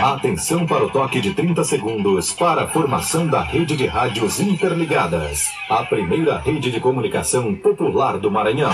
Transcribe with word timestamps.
Atenção 0.00 0.64
para 0.64 0.84
o 0.84 0.90
toque 0.90 1.20
de 1.20 1.34
30 1.34 1.64
segundos 1.64 2.32
para 2.32 2.62
a 2.62 2.68
formação 2.68 3.26
da 3.26 3.42
rede 3.42 3.76
de 3.76 3.84
rádios 3.84 4.38
interligadas. 4.38 5.50
A 5.68 5.82
primeira 5.82 6.38
rede 6.38 6.70
de 6.70 6.78
comunicação 6.78 7.52
popular 7.52 8.16
do 8.16 8.30
Maranhão. 8.30 8.70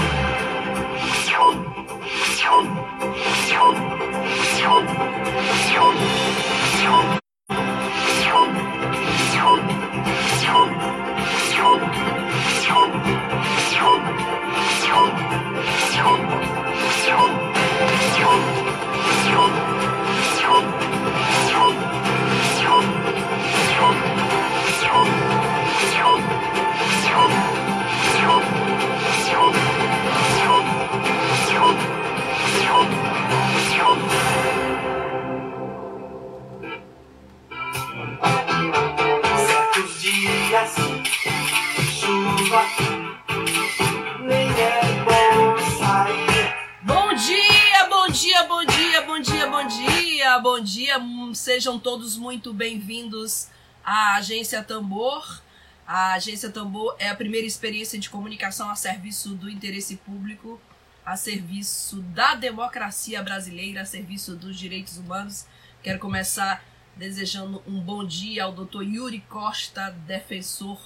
Sejam 51.54 51.78
todos 51.78 52.16
muito 52.16 52.52
bem-vindos 52.52 53.46
à 53.84 54.16
Agência 54.16 54.60
Tambor. 54.64 55.40
A 55.86 56.14
Agência 56.14 56.50
Tambor 56.50 56.96
é 56.98 57.08
a 57.08 57.14
primeira 57.14 57.46
experiência 57.46 57.96
de 57.96 58.10
comunicação 58.10 58.68
a 58.68 58.74
serviço 58.74 59.36
do 59.36 59.48
interesse 59.48 59.94
público, 59.98 60.60
a 61.06 61.16
serviço 61.16 62.02
da 62.12 62.34
democracia 62.34 63.22
brasileira, 63.22 63.82
a 63.82 63.84
serviço 63.84 64.34
dos 64.34 64.58
direitos 64.58 64.98
humanos. 64.98 65.46
Quero 65.80 66.00
começar 66.00 66.60
desejando 66.96 67.62
um 67.68 67.78
bom 67.78 68.04
dia 68.04 68.42
ao 68.42 68.52
Dr. 68.52 68.82
Yuri 68.82 69.20
Costa, 69.20 69.90
defensor. 70.08 70.80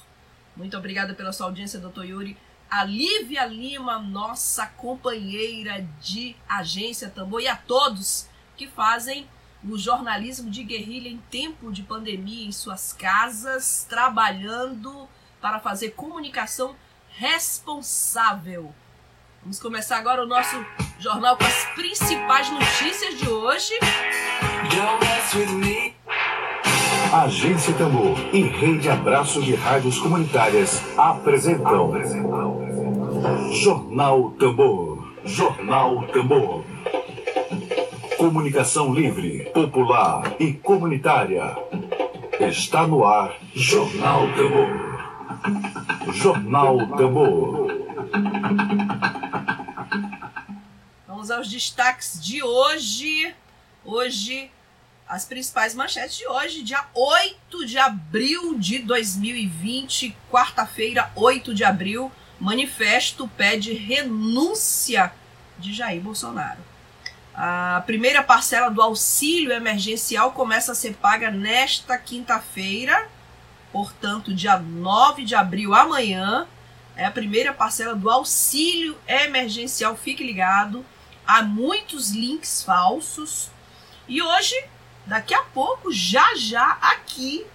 Muito 0.55 0.77
obrigada 0.77 1.15
pela 1.15 1.33
sua 1.33 1.47
audiência, 1.47 1.81
Dr. 1.81 2.05
Yuri. 2.05 2.37
A 2.71 2.85
Lívia 2.85 3.47
Lima, 3.47 3.99
nossa 3.99 4.67
companheira 4.67 5.81
de 5.99 6.37
agência 6.47 7.09
Tambor, 7.09 7.41
e 7.41 7.49
a 7.49 7.57
todos 7.57 8.29
que 8.55 8.67
fazem 8.67 9.27
o 9.65 9.77
jornalismo 9.77 10.51
de 10.51 10.63
guerrilha 10.63 11.09
em 11.09 11.19
tempo 11.31 11.73
de 11.73 11.83
pandemia 11.83 12.47
em 12.47 12.53
suas 12.53 12.93
casas, 12.93 13.87
trabalhando 13.89 15.09
para 15.41 15.59
fazer 15.59 15.91
comunicação 15.91 16.75
responsável. 17.17 18.73
Vamos 19.43 19.59
começar 19.61 19.99
agora 19.99 20.23
o 20.23 20.27
nosso 20.27 20.57
jornal 20.99 21.37
com 21.37 21.45
as 21.45 21.65
principais 21.75 22.51
notícias 22.51 23.19
de 23.19 23.29
hoje. 23.29 23.73
Agência 27.13 27.73
Tambor 27.75 28.19
e 28.33 28.43
Rede 28.43 28.89
Abraço 28.89 29.41
de 29.43 29.55
Rádios 29.55 29.99
Comunitárias 29.99 30.83
apresentam 30.99 31.93
Jornal 33.53 34.31
Tambor. 34.33 35.09
Jornal 35.25 36.07
Tambor. 36.09 36.65
Comunicação 38.19 38.93
livre, 38.93 39.49
popular 39.55 40.35
e 40.41 40.53
comunitária. 40.53 41.57
Está 42.41 42.85
no 42.85 43.05
ar 43.05 43.39
Jornal 43.55 44.27
Tambor. 44.35 46.15
Jornal 46.15 46.79
Tambor. 46.97 47.69
Vamos 51.07 51.31
aos 51.31 51.49
destaques 51.49 52.21
de 52.21 52.43
hoje. 52.43 53.33
Hoje, 53.85 54.51
as 55.09 55.25
principais 55.25 55.77
manchetes 55.77 56.19
de 56.19 56.27
hoje, 56.27 56.65
dia 56.65 56.85
8 56.93 57.67
de 57.67 57.79
abril 57.79 58.59
de 58.59 58.81
2020, 58.81 60.17
quarta-feira, 60.29 61.09
8 61.15 61.55
de 61.55 61.63
abril. 61.63 62.11
Manifesto 62.41 63.29
pede 63.29 63.75
renúncia 63.75 65.13
de 65.57 65.73
Jair 65.73 66.01
Bolsonaro. 66.01 66.68
A 67.41 67.85
primeira 67.87 68.21
parcela 68.21 68.69
do 68.69 68.83
auxílio 68.83 69.53
emergencial 69.53 70.33
começa 70.33 70.73
a 70.73 70.75
ser 70.75 70.95
paga 70.95 71.31
nesta 71.31 71.97
quinta-feira, 71.97 73.09
portanto, 73.71 74.35
dia 74.35 74.59
9 74.59 75.25
de 75.25 75.37
abril, 75.37 75.73
amanhã. 75.73 76.49
É 76.97 77.05
a 77.05 77.13
primeira 77.13 77.53
parcela 77.53 77.95
do 77.95 78.11
auxílio 78.11 78.99
emergencial. 79.07 79.97
Fique 79.97 80.25
ligado. 80.25 80.85
Há 81.25 81.45
muitos 81.45 82.11
links 82.11 82.65
falsos. 82.65 83.53
E 84.09 84.21
hoje, 84.21 84.57
daqui 85.07 85.33
a 85.33 85.45
pouco, 85.45 85.93
já 85.93 86.35
já, 86.35 86.77
aqui 86.81 87.47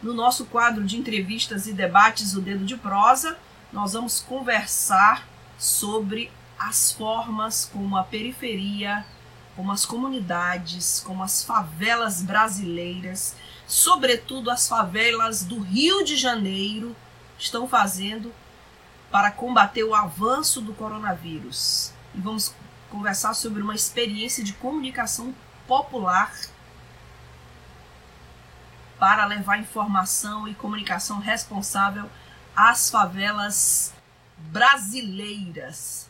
no 0.00 0.14
nosso 0.14 0.44
quadro 0.44 0.84
de 0.84 0.96
entrevistas 0.96 1.66
e 1.66 1.72
debates, 1.72 2.36
o 2.36 2.40
Dedo 2.40 2.64
de 2.64 2.76
Prosa, 2.76 3.36
nós 3.72 3.94
vamos 3.94 4.20
conversar 4.20 5.26
sobre 5.58 6.30
as 6.56 6.92
formas 6.92 7.68
como 7.72 7.96
a 7.96 8.04
periferia, 8.04 9.04
como 9.56 9.72
as 9.72 9.84
comunidades, 9.84 11.00
como 11.00 11.22
as 11.22 11.44
favelas 11.44 12.22
brasileiras, 12.22 13.36
sobretudo 13.66 14.50
as 14.50 14.68
favelas 14.68 15.44
do 15.44 15.60
Rio 15.60 16.04
de 16.04 16.16
Janeiro, 16.16 16.94
estão 17.38 17.68
fazendo 17.68 18.32
para 19.10 19.30
combater 19.30 19.84
o 19.84 19.94
avanço 19.94 20.60
do 20.60 20.74
coronavírus. 20.74 21.92
E 22.14 22.20
vamos 22.20 22.54
conversar 22.90 23.34
sobre 23.34 23.62
uma 23.62 23.74
experiência 23.74 24.42
de 24.42 24.52
comunicação 24.52 25.34
popular 25.66 26.32
para 28.98 29.24
levar 29.26 29.58
informação 29.58 30.48
e 30.48 30.54
comunicação 30.54 31.18
responsável 31.18 32.10
às 32.56 32.90
favelas 32.90 33.92
brasileiras. 34.36 36.03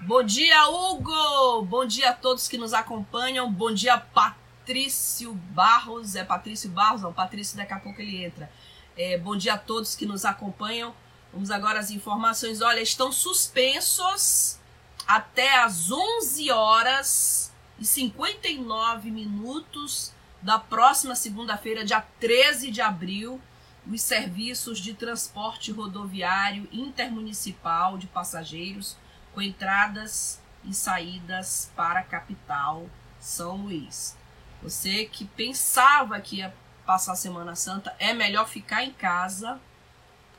Bom 0.00 0.22
dia, 0.22 0.68
Hugo! 0.68 1.62
Bom 1.66 1.84
dia 1.84 2.10
a 2.10 2.12
todos 2.14 2.48
que 2.48 2.56
nos 2.56 2.72
acompanham. 2.72 3.52
Bom 3.52 3.72
dia, 3.72 3.98
Patrício 3.98 5.34
Barros. 5.34 6.14
É 6.14 6.24
Patrício 6.24 6.70
Barros? 6.70 7.02
Não, 7.02 7.12
Patrício 7.12 7.56
daqui 7.56 7.74
a 7.74 7.78
pouco 7.78 8.00
ele 8.00 8.24
entra. 8.24 8.50
É, 8.96 9.18
bom 9.18 9.36
dia 9.36 9.54
a 9.54 9.58
todos 9.58 9.94
que 9.94 10.06
nos 10.06 10.24
acompanham. 10.24 10.94
Vamos 11.32 11.50
agora 11.50 11.78
às 11.78 11.90
informações. 11.90 12.62
Olha, 12.62 12.80
estão 12.80 13.12
suspensos 13.12 14.58
até 15.06 15.58
às 15.58 15.90
11 15.90 16.50
horas 16.50 17.52
e 17.78 17.84
59 17.84 19.10
minutos 19.10 20.12
da 20.40 20.58
próxima 20.58 21.14
segunda-feira, 21.14 21.84
dia 21.84 22.00
13 22.20 22.70
de 22.70 22.80
abril, 22.80 23.40
os 23.90 24.02
serviços 24.02 24.78
de 24.78 24.92
transporte 24.94 25.72
rodoviário 25.72 26.68
intermunicipal 26.70 27.96
de 27.96 28.06
passageiros 28.06 28.96
com 29.32 29.40
entradas 29.40 30.40
e 30.64 30.74
saídas 30.74 31.72
para 31.74 32.00
a 32.00 32.04
capital 32.04 32.86
São 33.18 33.56
Luís. 33.56 34.16
Você 34.62 35.04
que 35.06 35.24
pensava 35.24 36.20
que 36.20 36.36
ia 36.36 36.54
passar 36.84 37.12
a 37.12 37.16
Semana 37.16 37.54
Santa, 37.54 37.94
é 37.98 38.12
melhor 38.12 38.48
ficar 38.48 38.84
em 38.84 38.92
casa. 38.92 39.60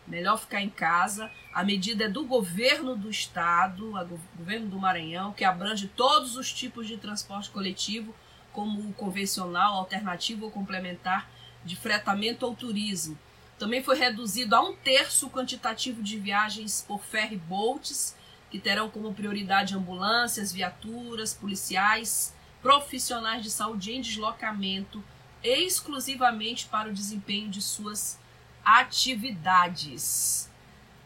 Melhor 0.06 0.38
ficar 0.38 0.62
em 0.62 0.70
casa. 0.70 1.32
A 1.54 1.64
medida 1.64 2.06
é 2.06 2.10
do 2.10 2.26
governo 2.26 2.96
do 2.96 3.10
estado, 3.10 3.92
go- 3.92 4.20
governo 4.36 4.68
do 4.68 4.80
Maranhão, 4.80 5.32
que 5.34 5.46
abrange 5.46 5.88
todos 5.88 6.36
os 6.36 6.52
tipos 6.52 6.88
de 6.88 6.98
transporte 6.98 7.50
coletivo, 7.50 8.14
como 8.52 8.90
o 8.90 8.94
convencional, 8.94 9.76
alternativo 9.76 10.46
ou 10.46 10.52
complementar, 10.52 11.30
de 11.64 11.76
fretamento 11.76 12.46
ou 12.46 12.56
turismo. 12.56 13.18
Também 13.60 13.84
foi 13.84 13.98
reduzido 13.98 14.56
a 14.56 14.62
um 14.62 14.74
terço 14.74 15.28
o 15.28 15.30
quantitativo 15.30 16.02
de 16.02 16.18
viagens 16.18 16.84
por 16.88 17.04
ferry 17.04 17.36
boats, 17.36 18.16
que 18.50 18.58
terão 18.58 18.90
como 18.90 19.14
prioridade 19.14 19.76
ambulâncias, 19.76 20.54
viaturas, 20.54 21.34
policiais, 21.34 22.34
profissionais 22.62 23.44
de 23.44 23.52
saúde 23.52 23.92
em 23.92 24.00
deslocamento, 24.00 25.04
exclusivamente 25.44 26.68
para 26.68 26.90
o 26.90 26.94
desempenho 26.94 27.50
de 27.50 27.62
suas 27.62 28.18
atividades, 28.64 30.50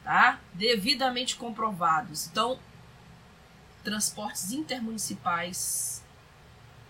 tá? 0.03 0.39
Devidamente 0.53 1.35
comprovados. 1.35 2.27
Então, 2.27 2.59
transportes 3.83 4.51
intermunicipais 4.51 6.03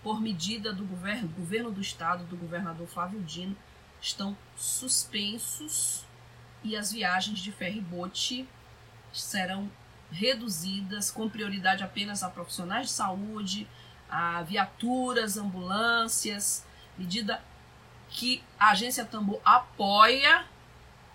por 0.02 0.20
medida 0.20 0.74
do 0.74 0.84
governo, 0.84 1.28
governo 1.28 1.70
do 1.72 1.80
estado, 1.80 2.24
do 2.24 2.36
governador 2.36 2.86
Flávio 2.86 3.20
Dino, 3.22 3.56
estão 4.04 4.36
suspensos 4.54 6.04
e 6.62 6.76
as 6.76 6.92
viagens 6.92 7.38
de 7.38 7.50
ferry-boat 7.50 8.46
serão 9.12 9.70
reduzidas, 10.10 11.10
com 11.10 11.28
prioridade 11.28 11.82
apenas 11.82 12.22
a 12.22 12.28
profissionais 12.28 12.88
de 12.88 12.92
saúde, 12.92 13.66
a 14.08 14.42
viaturas, 14.42 15.38
ambulâncias, 15.38 16.66
medida 16.98 17.42
que 18.10 18.44
a 18.58 18.70
agência 18.70 19.04
Tambor 19.04 19.40
apoia. 19.44 20.44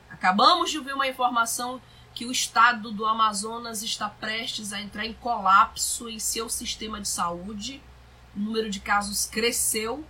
Acabamos 0.09 0.71
de 0.71 0.79
ouvir 0.79 0.93
uma 0.93 1.07
informação 1.07 1.79
que 2.15 2.25
o 2.25 2.31
estado 2.31 2.91
do 2.91 3.05
Amazonas 3.05 3.83
está 3.83 4.09
prestes 4.09 4.73
a 4.73 4.81
entrar 4.81 5.05
em 5.05 5.13
colapso 5.13 6.09
em 6.09 6.17
seu 6.17 6.49
sistema 6.49 6.99
de 6.99 7.07
saúde. 7.07 7.81
O 8.35 8.39
número 8.39 8.69
de 8.69 8.79
casos 8.79 9.27
cresceu 9.27 10.03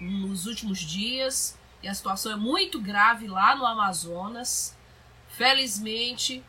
nos 0.00 0.46
últimos 0.46 0.78
dias 0.78 1.55
e 1.82 1.88
a 1.88 1.94
situação 1.94 2.32
é 2.32 2.36
muito 2.36 2.80
grave 2.80 3.26
lá 3.28 3.54
no 3.54 3.66
Amazonas. 3.66 4.76
Felizmente, 5.28 6.44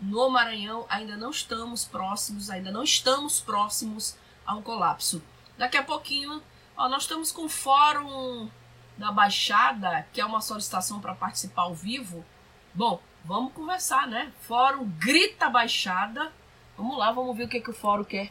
no 0.00 0.28
Maranhão 0.28 0.86
ainda 0.88 1.16
não 1.16 1.30
estamos 1.30 1.84
próximos, 1.84 2.50
ainda 2.50 2.70
não 2.70 2.82
estamos 2.82 3.40
próximos 3.40 4.16
a 4.44 4.54
um 4.54 4.62
colapso. 4.62 5.22
Daqui 5.56 5.76
a 5.76 5.82
pouquinho, 5.82 6.42
ó, 6.76 6.88
nós 6.88 7.02
estamos 7.02 7.32
com 7.32 7.44
o 7.44 7.48
fórum 7.48 8.50
da 8.96 9.12
Baixada, 9.12 10.06
que 10.12 10.20
é 10.20 10.24
uma 10.24 10.40
solicitação 10.40 11.00
para 11.00 11.14
participar 11.14 11.62
ao 11.62 11.74
vivo. 11.74 12.24
Bom, 12.72 13.00
vamos 13.24 13.52
conversar, 13.52 14.06
né? 14.06 14.32
Fórum 14.40 14.88
Grita 14.98 15.48
Baixada. 15.48 16.32
Vamos 16.76 16.98
lá, 16.98 17.12
vamos 17.12 17.36
ver 17.36 17.44
o 17.44 17.48
que, 17.48 17.60
que 17.60 17.70
o 17.70 17.74
fórum 17.74 18.04
quer 18.04 18.28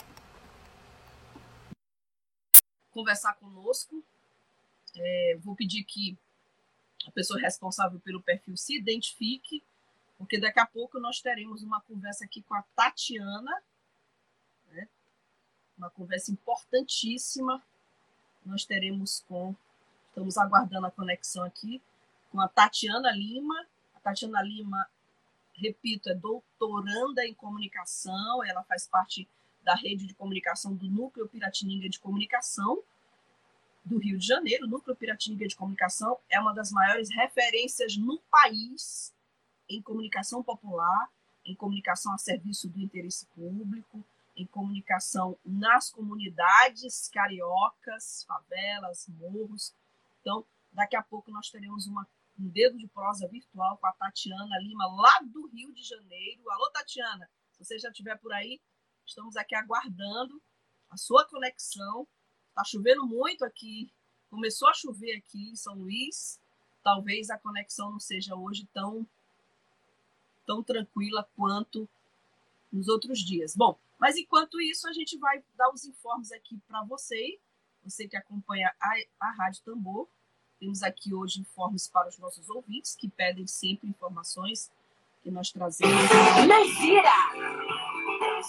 conversar 2.92 3.34
conosco. 3.34 4.04
É, 4.98 5.38
vou 5.44 5.56
pedir 5.56 5.84
que 5.84 6.18
a 7.08 7.12
pessoa 7.12 7.40
responsável 7.40 8.00
pelo 8.00 8.22
perfil 8.22 8.58
se 8.58 8.78
identifique, 8.78 9.64
porque 10.18 10.40
daqui 10.40 10.60
a 10.60 10.66
pouco 10.66 11.00
nós 11.00 11.22
teremos 11.22 11.62
uma 11.62 11.82
conversa 11.82 12.26
aqui 12.26 12.42
com 12.42 12.56
a 12.56 12.64
Tatiana, 12.76 13.62
né? 14.72 14.88
uma 15.78 15.90
conversa 15.90 16.32
importantíssima. 16.32 17.62
Nós 18.46 18.66
teremos 18.66 19.24
com, 19.28 19.56
estamos 20.10 20.38
aguardando 20.38 20.88
a 20.88 20.92
conexão 20.92 21.44
aqui 21.44 21.82
com 22.32 22.40
a 22.40 22.48
Tatiana 22.48 23.12
Lima. 23.12 23.66
A 23.96 24.00
Tatiana 24.00 24.42
Lima, 24.42 24.88
repito, 25.54 26.10
é 26.10 26.16
doutoranda 26.16 27.26
em 27.26 27.34
comunicação, 27.34 28.44
ela 28.44 28.64
faz 28.64 28.88
parte 28.88 29.28
da 29.64 29.76
rede 29.76 30.06
de 30.06 30.14
comunicação 30.14 30.76
do 30.76 30.88
Núcleo 30.88 31.28
Piratininga 31.28 31.90
de 31.90 32.00
Comunicação 32.00 32.84
do 33.86 34.00
Rio 34.00 34.18
de 34.18 34.26
Janeiro. 34.26 34.66
O 34.66 34.70
Núcleo 34.70 34.96
Piratininga 34.96 35.48
de 35.48 35.56
Comunicação 35.56 36.18
é 36.30 36.40
uma 36.40 36.54
das 36.54 36.72
maiores 36.72 37.10
referências 37.10 37.96
no 37.96 38.20
país 38.32 39.14
em 39.70 39.82
comunicação 39.82 40.44
popular, 40.44 41.10
em 41.46 41.56
comunicação 41.56 42.14
a 42.14 42.18
serviço 42.18 42.68
do 42.68 42.80
interesse 42.80 43.26
público, 43.28 44.04
em 44.36 44.46
comunicação 44.48 45.38
nas 45.46 45.90
comunidades 45.90 47.08
cariocas, 47.10 48.26
favelas, 48.28 49.08
morros. 49.08 49.74
Então, 50.22 50.46
daqui 50.74 50.96
a 50.96 51.04
pouco 51.04 51.32
nós 51.32 51.50
teremos 51.50 51.88
uma, 51.88 52.08
um 52.40 52.48
dedo 52.48 52.78
de 52.78 52.88
prosa 52.88 53.28
virtual 53.28 53.78
com 53.78 53.88
a 53.88 53.94
Tatiana 53.94 54.60
Lima, 54.60 54.88
lá 54.88 55.20
do 55.24 55.48
Rio 55.48 55.72
de 55.74 55.84
Janeiro. 55.84 56.50
Alô, 56.50 56.70
Tatiana, 56.72 57.30
se 57.52 57.64
você 57.64 57.80
já 57.80 57.90
estiver 57.90 58.18
por 58.18 58.34
aí, 58.34 58.60
estamos 59.06 59.38
aqui 59.38 59.56
aguardando 59.56 60.42
a 60.90 60.98
sua 60.98 61.26
conexão. 61.26 62.08
Está 62.56 62.64
chovendo 62.64 63.06
muito 63.06 63.44
aqui, 63.44 63.92
começou 64.30 64.70
a 64.70 64.74
chover 64.74 65.18
aqui 65.18 65.50
em 65.50 65.58
São 65.58 65.76
Luís. 65.76 66.40
Talvez 66.82 67.30
a 67.30 67.38
conexão 67.38 67.92
não 67.92 68.00
seja 68.00 68.34
hoje 68.34 68.66
tão 68.74 69.06
tão 70.46 70.64
tranquila 70.64 71.28
quanto 71.36 71.86
nos 72.72 72.88
outros 72.88 73.20
dias. 73.20 73.54
Bom, 73.58 73.78
mas 74.00 74.16
enquanto 74.16 74.62
isso, 74.62 74.88
a 74.88 74.94
gente 74.94 75.18
vai 75.18 75.44
dar 75.58 75.70
os 75.70 75.84
informes 75.84 76.32
aqui 76.32 76.58
para 76.66 76.82
você, 76.84 77.38
você 77.84 78.08
que 78.08 78.16
acompanha 78.16 78.74
a, 78.80 78.94
a 79.20 79.32
Rádio 79.32 79.62
Tambor. 79.66 80.08
Temos 80.58 80.82
aqui 80.82 81.14
hoje 81.14 81.42
informes 81.42 81.90
para 81.90 82.08
os 82.08 82.18
nossos 82.18 82.50
ouvintes, 82.50 82.96
que 82.96 83.10
pedem 83.10 83.46
sempre 83.48 83.90
informações 83.90 84.72
que 85.22 85.30
nós 85.30 85.52
trazemos. 85.52 85.94
Na 86.48 86.64
gira! 86.64 87.12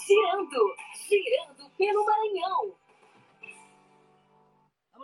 Girando, 0.07 0.75
girando 1.09 1.69
pelo 1.71 2.05
Maranhão. 2.05 2.76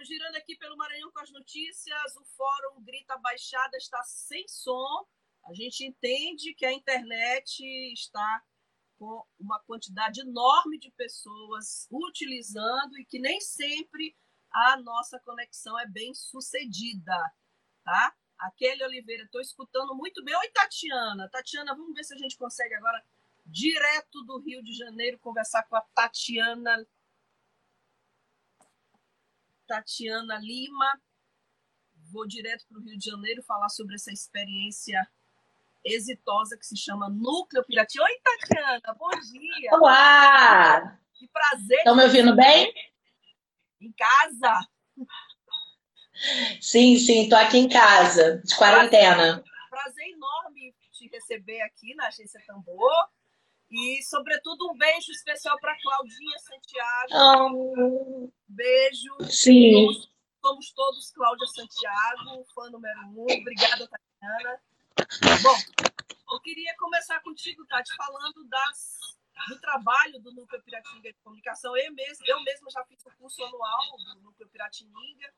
Girando 0.05 0.35
aqui 0.35 0.57
pelo 0.57 0.75
Maranhão 0.75 1.11
com 1.11 1.19
as 1.19 1.31
notícias. 1.31 2.15
O 2.17 2.25
Fórum 2.25 2.83
Grita 2.83 3.17
Baixada 3.19 3.77
está 3.77 4.03
sem 4.03 4.45
som. 4.49 5.07
A 5.45 5.53
gente 5.53 5.85
entende 5.85 6.53
que 6.53 6.65
a 6.65 6.73
internet 6.73 7.63
está 7.93 8.43
com 8.97 9.25
uma 9.39 9.59
quantidade 9.61 10.19
enorme 10.19 10.77
de 10.77 10.91
pessoas 10.91 11.87
utilizando 11.89 12.97
e 12.99 13.05
que 13.05 13.17
nem 13.17 13.39
sempre 13.39 14.15
a 14.51 14.77
nossa 14.77 15.19
conexão 15.19 15.79
é 15.79 15.87
bem 15.87 16.13
sucedida, 16.13 17.17
tá? 17.83 18.13
Aquele 18.37 18.83
Oliveira, 18.83 19.23
estou 19.23 19.41
escutando 19.41 19.95
muito 19.95 20.21
bem. 20.23 20.35
Oi, 20.35 20.49
Tatiana. 20.49 21.29
Tatiana, 21.29 21.73
vamos 21.73 21.93
ver 21.93 22.03
se 22.03 22.13
a 22.13 22.17
gente 22.17 22.37
consegue 22.37 22.75
agora, 22.75 23.01
direto 23.45 24.21
do 24.23 24.39
Rio 24.39 24.61
de 24.61 24.73
Janeiro, 24.73 25.17
conversar 25.19 25.63
com 25.63 25.77
a 25.77 25.81
Tatiana. 25.81 26.85
Tatiana 29.73 30.37
Lima. 30.37 31.01
Vou 32.11 32.27
direto 32.27 32.63
para 32.67 32.77
o 32.77 32.83
Rio 32.83 32.95
de 32.95 33.09
Janeiro 33.09 33.41
falar 33.41 33.69
sobre 33.69 33.95
essa 33.95 34.11
experiência 34.11 34.99
exitosa 35.83 36.55
que 36.55 36.65
se 36.65 36.77
chama 36.77 37.09
Núcleo 37.09 37.65
Piratinha. 37.65 38.03
Oi, 38.03 38.19
Tatiana, 38.23 38.95
bom 38.99 39.09
dia. 39.09 39.71
Olá! 39.71 40.99
Que 41.15 41.27
prazer. 41.27 41.77
Estão 41.79 41.95
me 41.95 42.03
ouvindo 42.03 42.35
bem? 42.35 42.71
Em 43.81 43.91
casa? 43.93 44.67
Sim, 46.61 46.99
sim, 46.99 47.23
estou 47.23 47.39
aqui 47.39 47.57
em 47.57 47.67
casa, 47.67 48.43
de 48.45 48.55
quarentena. 48.55 49.43
Prazer 49.71 50.07
enorme 50.07 50.75
te 50.91 51.07
receber 51.07 51.61
aqui 51.61 51.95
na 51.95 52.09
Agência 52.09 52.39
Tambor. 52.45 53.09
E, 53.73 54.03
sobretudo, 54.03 54.69
um 54.71 54.77
beijo 54.77 55.11
especial 55.11 55.59
para 55.59 55.75
Claudinha 55.81 56.37
Santiago. 56.37 57.73
Oh, 57.75 58.31
Beijo. 58.47 59.17
sim. 59.23 59.73
Somos, 59.73 60.11
somos 60.45 60.71
todos 60.73 61.11
Cláudia 61.11 61.47
Santiago, 61.47 62.45
fã 62.53 62.69
número 62.69 62.99
um. 63.07 63.23
Obrigada, 63.23 63.89
Tatiana. 63.89 64.61
Bom, 65.41 66.35
eu 66.35 66.39
queria 66.41 66.75
começar 66.77 67.19
contigo, 67.21 67.65
Tati, 67.65 67.95
falando 67.95 68.43
das, 68.47 68.99
do 69.49 69.59
trabalho 69.59 70.21
do 70.21 70.31
Núcleo 70.31 70.61
Piratininga 70.61 71.11
de 71.11 71.19
Comunicação. 71.23 71.75
Eu 71.75 71.91
mesma, 71.93 72.25
eu 72.27 72.43
mesma 72.43 72.69
já 72.69 72.85
fiz 72.85 73.03
o 73.07 73.11
curso 73.17 73.43
anual 73.43 73.97
do 73.97 74.21
Núcleo 74.21 74.49
Piratininga 74.49 75.33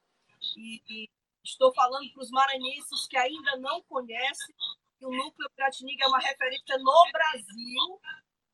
e, 0.57 0.83
e 0.89 1.09
estou 1.41 1.73
falando 1.73 2.11
para 2.11 2.21
os 2.21 2.31
maranhenses 2.31 3.07
que 3.07 3.15
ainda 3.15 3.55
não 3.59 3.81
conhecem 3.83 4.53
que 4.99 5.05
o 5.05 5.11
Núcleo 5.11 5.49
Piratininga 5.55 6.03
é 6.03 6.07
uma 6.07 6.19
referência 6.19 6.77
no 6.79 7.11
Brasil 7.13 8.01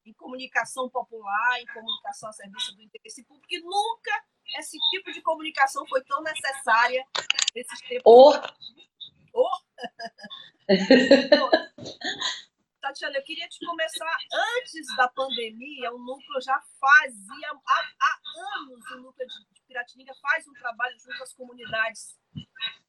em 0.06 0.14
comunicação 0.14 0.90
popular, 0.90 1.60
em 1.60 1.66
comunicação 1.68 2.30
a 2.30 2.34
serviço 2.34 2.76
do 2.76 2.82
interesse 2.82 3.24
público, 3.24 3.48
e 3.50 3.60
nunca 3.62 4.24
esse 4.58 4.78
tipo 4.90 5.12
de 5.12 5.22
comunicação 5.22 5.86
foi 5.88 6.04
tão 6.04 6.22
necessária 6.24 7.06
nesses 7.56 7.82
tempos. 7.82 8.04
Oh, 8.06 8.32
Oh! 9.34 9.50
Tatiana, 12.82 13.18
eu 13.18 13.24
queria 13.24 13.48
te 13.48 13.64
começar 13.66 14.18
antes 14.58 14.96
da 14.98 15.08
pandemia, 15.08 15.94
o 15.94 16.00
núcleo 16.00 16.42
já 16.42 16.60
fazia 16.80 17.52
há, 17.52 17.92
há 18.02 18.20
anos 18.58 18.92
o 18.92 18.98
núcleo 18.98 19.28
de, 19.28 19.54
de 19.54 19.62
Piratininga 19.68 20.14
faz 20.22 20.48
um 20.48 20.54
trabalho 20.54 20.98
junto 21.00 21.24
às 21.24 21.34
comunidades 21.34 22.18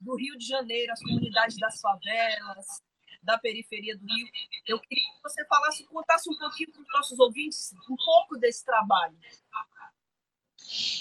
do 0.00 0.16
Rio 0.16 0.36
de 0.38 0.46
Janeiro, 0.46 0.92
as 0.92 1.00
comunidades 1.00 1.56
das 1.58 1.80
favelas, 1.80 2.82
da 3.22 3.38
periferia 3.38 3.96
do 3.96 4.04
Rio. 4.04 4.26
Eu 4.66 4.78
queria 4.80 5.04
que 5.04 5.22
você 5.22 5.44
falasse, 5.46 5.84
contasse 5.84 6.28
um 6.28 6.36
pouquinho 6.36 6.72
para 6.72 6.82
os 6.82 6.88
nossos 6.92 7.18
ouvintes 7.18 7.72
um 7.90 7.96
pouco 7.96 8.36
desse 8.38 8.64
trabalho. 8.64 9.14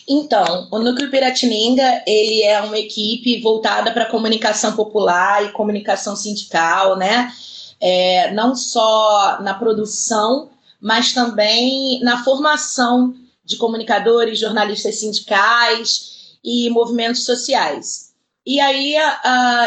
Então, 0.07 0.67
o 0.71 0.79
Núcleo 0.79 1.09
Piratininga, 1.09 2.03
ele 2.05 2.43
é 2.43 2.61
uma 2.61 2.77
equipe 2.77 3.39
voltada 3.41 3.91
para 3.91 4.09
comunicação 4.09 4.75
popular 4.75 5.45
e 5.45 5.51
comunicação 5.51 6.15
sindical, 6.15 6.97
né? 6.97 7.31
É, 7.79 8.31
não 8.31 8.55
só 8.55 9.41
na 9.41 9.53
produção, 9.53 10.51
mas 10.79 11.13
também 11.13 11.99
na 12.01 12.23
formação 12.23 13.15
de 13.43 13.57
comunicadores, 13.57 14.39
jornalistas 14.39 14.99
sindicais 14.99 16.37
e 16.43 16.69
movimentos 16.69 17.23
sociais. 17.23 18.13
E 18.45 18.59
aí, 18.59 18.95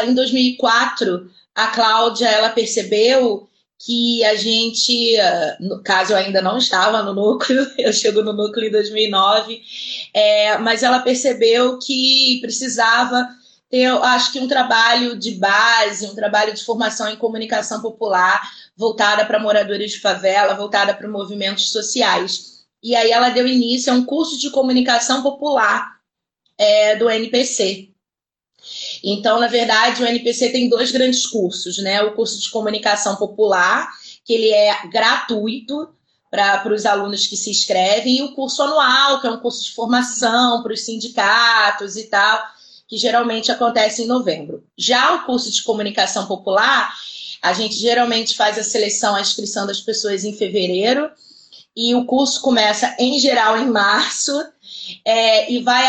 em 0.05 0.13
2004, 0.13 1.29
a 1.55 1.67
Cláudia, 1.67 2.27
ela 2.29 2.49
percebeu 2.49 3.49
que 3.79 4.23
a 4.23 4.35
gente, 4.35 5.17
ah, 5.19 5.57
no 5.59 5.81
caso 5.81 6.13
eu 6.13 6.17
ainda 6.17 6.41
não 6.41 6.57
estava 6.57 7.01
no 7.01 7.13
núcleo, 7.13 7.65
eu 7.79 7.93
chego 7.93 8.21
no 8.21 8.33
núcleo 8.33 8.67
em 8.67 8.71
2009, 8.71 9.61
é, 10.13 10.57
mas 10.57 10.83
ela 10.83 10.99
percebeu 10.99 11.79
que 11.79 12.39
precisava 12.41 13.27
eu 13.71 14.03
acho 14.03 14.31
que 14.31 14.39
um 14.39 14.47
trabalho 14.47 15.17
de 15.17 15.31
base, 15.31 16.05
um 16.05 16.15
trabalho 16.15 16.53
de 16.53 16.63
formação 16.63 17.09
em 17.09 17.17
comunicação 17.17 17.81
popular, 17.81 18.41
voltada 18.77 19.25
para 19.25 19.39
moradores 19.39 19.91
de 19.91 19.99
favela, 19.99 20.53
voltada 20.53 20.93
para 20.93 21.09
movimentos 21.09 21.71
sociais. 21.71 22.65
E 22.81 22.95
aí 22.95 23.11
ela 23.11 23.29
deu 23.29 23.47
início 23.47 23.91
a 23.91 23.95
um 23.95 24.05
curso 24.05 24.39
de 24.39 24.49
comunicação 24.49 25.21
popular 25.23 25.99
é, 26.57 26.95
do 26.95 27.09
NPC. 27.09 27.89
Então, 29.07 29.39
na 29.39 29.47
verdade, 29.47 30.01
o 30.01 30.07
NPC 30.07 30.49
tem 30.49 30.67
dois 30.67 30.89
grandes 30.89 31.27
cursos, 31.27 31.77
né? 31.77 32.01
O 32.01 32.15
curso 32.15 32.41
de 32.41 32.49
comunicação 32.49 33.15
popular, 33.15 33.87
que 34.25 34.33
ele 34.33 34.49
é 34.49 34.87
gratuito 34.87 35.87
para 36.31 36.73
os 36.73 36.87
alunos 36.87 37.27
que 37.27 37.37
se 37.37 37.51
inscrevem, 37.51 38.17
e 38.17 38.21
o 38.23 38.33
curso 38.33 38.63
anual, 38.63 39.21
que 39.21 39.27
é 39.27 39.29
um 39.29 39.39
curso 39.39 39.63
de 39.63 39.73
formação 39.73 40.63
para 40.63 40.73
os 40.73 40.83
sindicatos 40.83 41.95
e 41.95 42.05
tal, 42.05 42.43
que 42.89 42.97
geralmente 42.97 43.51
acontece 43.51 44.01
em 44.01 44.07
novembro. 44.07 44.63
Já 44.75 45.13
o 45.13 45.25
curso 45.25 45.51
de 45.51 45.61
comunicação 45.61 46.25
popular, 46.25 46.91
a 47.43 47.53
gente 47.53 47.75
geralmente 47.75 48.35
faz 48.35 48.57
a 48.57 48.63
seleção, 48.63 49.15
a 49.15 49.21
inscrição 49.21 49.67
das 49.67 49.79
pessoas 49.79 50.25
em 50.25 50.33
fevereiro, 50.33 51.11
e 51.77 51.93
o 51.93 52.05
curso 52.05 52.41
começa 52.41 52.95
em 52.97 53.19
geral 53.19 53.57
em 53.59 53.69
março 53.69 54.33
é, 55.05 55.51
e 55.51 55.61
vai 55.61 55.85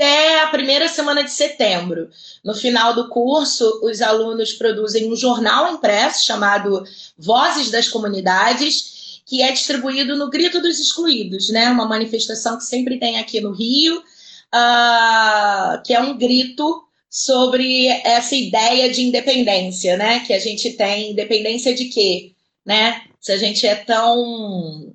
até 0.00 0.40
a 0.40 0.46
primeira 0.46 0.88
semana 0.88 1.22
de 1.22 1.30
setembro. 1.30 2.08
No 2.42 2.54
final 2.54 2.94
do 2.94 3.10
curso, 3.10 3.80
os 3.82 4.00
alunos 4.00 4.54
produzem 4.54 5.12
um 5.12 5.14
jornal 5.14 5.74
impresso 5.74 6.24
chamado 6.24 6.82
Vozes 7.18 7.70
das 7.70 7.86
Comunidades, 7.86 9.20
que 9.26 9.42
é 9.42 9.52
distribuído 9.52 10.16
no 10.16 10.30
Grito 10.30 10.58
dos 10.62 10.78
Excluídos, 10.80 11.50
né? 11.50 11.68
Uma 11.68 11.86
manifestação 11.86 12.56
que 12.56 12.64
sempre 12.64 12.98
tem 12.98 13.18
aqui 13.18 13.42
no 13.42 13.52
Rio, 13.52 13.98
uh, 13.98 15.82
que 15.84 15.92
é 15.92 16.00
um 16.00 16.16
grito 16.16 16.82
sobre 17.10 17.88
essa 18.02 18.34
ideia 18.34 18.90
de 18.90 19.02
independência, 19.02 19.98
né? 19.98 20.20
Que 20.20 20.32
a 20.32 20.38
gente 20.38 20.70
tem 20.70 21.10
independência 21.10 21.74
de 21.74 21.86
quê, 21.86 22.32
né? 22.64 23.02
Se 23.20 23.32
a 23.32 23.36
gente 23.36 23.66
é 23.66 23.74
tão 23.74 24.94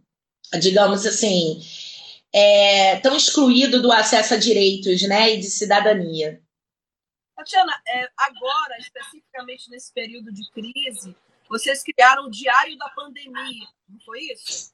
digamos 0.59 1.05
assim, 1.05 1.61
é, 2.37 2.97
tão 2.97 3.15
excluído 3.15 3.81
do 3.81 3.93
acesso 3.93 4.33
a 4.33 4.37
direitos 4.37 5.01
né, 5.03 5.33
e 5.33 5.39
de 5.39 5.49
cidadania. 5.49 6.41
Tatiana, 7.33 7.81
é, 7.87 8.09
agora, 8.17 8.77
especificamente 8.77 9.69
nesse 9.69 9.93
período 9.93 10.33
de 10.33 10.51
crise, 10.51 11.15
vocês 11.49 11.81
criaram 11.81 12.25
o 12.25 12.29
Diário 12.29 12.77
da 12.77 12.89
Pandemia, 12.89 13.67
não 13.87 13.99
foi 14.05 14.19
isso? 14.19 14.73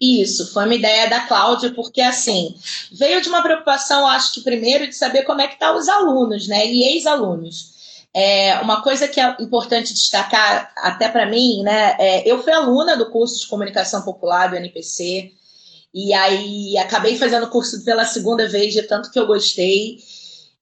Isso, 0.00 0.52
foi 0.52 0.64
uma 0.64 0.74
ideia 0.74 1.08
da 1.08 1.28
Cláudia, 1.28 1.72
porque 1.72 2.00
assim, 2.00 2.58
veio 2.90 3.20
de 3.20 3.28
uma 3.28 3.42
preocupação, 3.42 4.06
acho 4.08 4.32
que 4.32 4.40
primeiro, 4.40 4.88
de 4.88 4.96
saber 4.96 5.22
como 5.22 5.40
é 5.40 5.46
que 5.46 5.54
estão 5.54 5.74
tá 5.74 5.78
os 5.78 5.88
alunos, 5.88 6.48
né? 6.48 6.66
E 6.66 6.84
ex-alunos. 6.84 8.02
É, 8.14 8.58
uma 8.60 8.82
coisa 8.82 9.06
que 9.06 9.20
é 9.20 9.36
importante 9.38 9.92
destacar, 9.92 10.72
até 10.78 11.08
para 11.08 11.26
mim, 11.26 11.62
né? 11.62 11.96
É, 12.00 12.28
eu 12.28 12.42
fui 12.42 12.52
aluna 12.52 12.96
do 12.96 13.10
curso 13.10 13.38
de 13.38 13.46
comunicação 13.46 14.02
popular 14.02 14.48
do 14.48 14.56
NPC, 14.56 15.34
e 16.00 16.14
aí 16.14 16.78
acabei 16.78 17.16
fazendo 17.16 17.46
o 17.46 17.50
curso 17.50 17.84
pela 17.84 18.04
segunda 18.04 18.48
vez, 18.48 18.72
de 18.72 18.82
tanto 18.82 19.10
que 19.10 19.18
eu 19.18 19.26
gostei. 19.26 19.98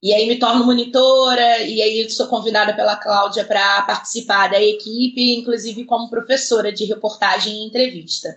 E 0.03 0.15
aí 0.15 0.27
me 0.27 0.39
torno 0.39 0.65
monitora, 0.65 1.61
e 1.61 1.83
aí 1.83 2.09
sou 2.09 2.27
convidada 2.27 2.73
pela 2.73 2.97
Cláudia 2.97 3.45
para 3.45 3.83
participar 3.83 4.49
da 4.49 4.63
equipe, 4.63 5.35
inclusive 5.35 5.85
como 5.85 6.09
professora 6.09 6.73
de 6.73 6.87
reportagem 6.87 7.53
e 7.53 7.67
entrevista. 7.67 8.35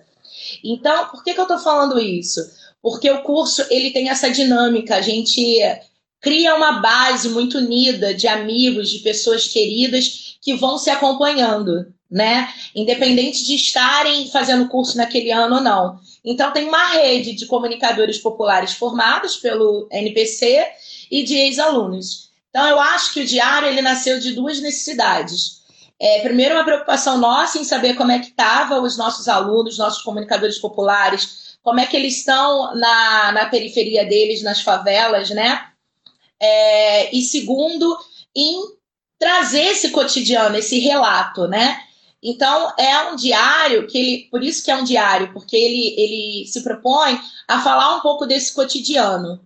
Então, 0.62 1.08
por 1.08 1.24
que, 1.24 1.34
que 1.34 1.40
eu 1.40 1.44
estou 1.44 1.60
falando 1.60 1.98
isso? 1.98 2.42
Porque 2.82 3.10
o 3.10 3.24
curso 3.24 3.66
ele 3.70 3.92
tem 3.92 4.10
essa 4.10 4.30
dinâmica, 4.30 4.98
a 4.98 5.02
gente 5.02 5.42
cria 6.20 6.54
uma 6.54 6.82
base 6.82 7.30
muito 7.30 7.60
unida 7.60 8.14
de 8.14 8.28
amigos, 8.28 8.90
de 8.90 9.00
pessoas 9.00 9.48
queridas 9.48 10.38
que 10.42 10.54
vão 10.54 10.78
se 10.78 10.90
acompanhando, 10.90 11.94
né? 12.12 12.50
Independente 12.76 13.46
de 13.46 13.56
estarem 13.56 14.30
fazendo 14.30 14.68
curso 14.68 14.98
naquele 14.98 15.32
ano 15.32 15.56
ou 15.56 15.62
não. 15.62 16.09
Então, 16.24 16.52
tem 16.52 16.68
uma 16.68 16.90
rede 16.90 17.34
de 17.34 17.46
comunicadores 17.46 18.18
populares 18.18 18.74
formados 18.74 19.38
pelo 19.38 19.88
NPC 19.92 20.66
e 21.10 21.24
de 21.24 21.36
ex-alunos. 21.36 22.30
Então, 22.50 22.68
eu 22.68 22.80
acho 22.80 23.14
que 23.14 23.22
o 23.22 23.26
diário 23.26 23.68
ele 23.68 23.82
nasceu 23.82 24.20
de 24.20 24.34
duas 24.34 24.60
necessidades. 24.60 25.60
É, 26.00 26.22
primeiro, 26.22 26.56
uma 26.56 26.64
preocupação 26.64 27.18
nossa 27.18 27.60
em 27.60 27.64
saber 27.64 27.96
como 27.96 28.12
é 28.12 28.20
que 28.20 28.28
estavam 28.28 28.84
os 28.84 28.98
nossos 28.98 29.28
alunos, 29.28 29.78
nossos 29.78 30.02
comunicadores 30.02 30.58
populares, 30.58 31.58
como 31.62 31.80
é 31.80 31.86
que 31.86 31.96
eles 31.96 32.18
estão 32.18 32.74
na, 32.76 33.32
na 33.34 33.46
periferia 33.48 34.06
deles, 34.06 34.42
nas 34.42 34.62
favelas, 34.62 35.30
né? 35.30 35.68
É, 36.40 37.14
e 37.16 37.22
segundo, 37.22 37.98
em 38.34 38.62
trazer 39.20 39.64
esse 39.64 39.90
cotidiano, 39.90 40.56
esse 40.56 40.80
relato, 40.80 41.48
né? 41.48 41.82
Então, 42.22 42.74
é 42.78 43.12
um 43.12 43.16
diário 43.16 43.88
que 43.88 43.98
ele, 43.98 44.28
por 44.30 44.44
isso 44.44 44.64
que 44.64 44.70
é 44.70 44.76
um 44.76 44.84
diário, 44.84 45.32
porque 45.32 45.56
ele, 45.56 45.96
ele 45.98 46.48
se 46.48 46.62
propõe 46.62 47.20
a 47.48 47.62
falar 47.62 47.96
um 47.96 48.02
pouco 48.02 48.26
desse 48.26 48.54
cotidiano. 48.54 49.40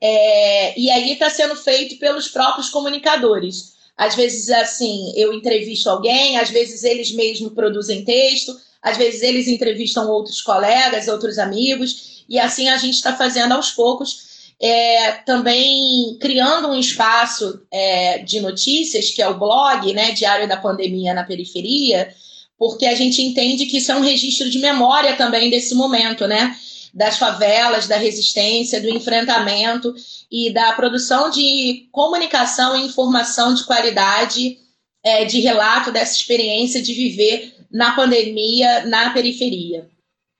É, 0.00 0.78
e 0.78 0.90
aí 0.90 1.12
está 1.12 1.30
sendo 1.30 1.56
feito 1.56 1.98
pelos 1.98 2.28
próprios 2.28 2.68
comunicadores. 2.68 3.74
Às 3.96 4.14
vezes, 4.14 4.50
assim, 4.50 5.12
eu 5.16 5.32
entrevisto 5.32 5.88
alguém, 5.88 6.38
às 6.38 6.50
vezes 6.50 6.84
eles 6.84 7.12
mesmos 7.12 7.52
produzem 7.52 8.04
texto, 8.04 8.58
às 8.82 8.96
vezes 8.96 9.22
eles 9.22 9.46
entrevistam 9.46 10.08
outros 10.08 10.40
colegas, 10.40 11.08
outros 11.08 11.38
amigos, 11.38 12.24
e 12.28 12.38
assim 12.38 12.68
a 12.68 12.78
gente 12.78 12.94
está 12.94 13.14
fazendo 13.16 13.52
aos 13.52 13.70
poucos 13.70 14.29
é, 14.60 15.12
também 15.12 16.18
criando 16.20 16.68
um 16.68 16.78
espaço 16.78 17.66
é, 17.70 18.18
de 18.18 18.40
notícias, 18.40 19.10
que 19.10 19.22
é 19.22 19.28
o 19.28 19.38
blog, 19.38 19.92
né, 19.94 20.12
Diário 20.12 20.46
da 20.46 20.56
Pandemia 20.56 21.14
na 21.14 21.24
Periferia, 21.24 22.14
porque 22.58 22.84
a 22.84 22.94
gente 22.94 23.22
entende 23.22 23.64
que 23.64 23.78
isso 23.78 23.90
é 23.90 23.96
um 23.96 24.02
registro 24.02 24.50
de 24.50 24.58
memória 24.58 25.16
também 25.16 25.48
desse 25.48 25.74
momento, 25.74 26.26
né? 26.26 26.54
Das 26.92 27.16
favelas, 27.16 27.88
da 27.88 27.96
resistência, 27.96 28.82
do 28.82 28.90
enfrentamento 28.90 29.94
e 30.30 30.52
da 30.52 30.74
produção 30.74 31.30
de 31.30 31.88
comunicação 31.90 32.76
e 32.76 32.84
informação 32.84 33.54
de 33.54 33.64
qualidade, 33.64 34.58
é, 35.02 35.24
de 35.24 35.40
relato 35.40 35.90
dessa 35.90 36.16
experiência 36.16 36.82
de 36.82 36.92
viver 36.92 37.54
na 37.70 37.94
pandemia, 37.94 38.84
na 38.84 39.10
periferia. 39.10 39.88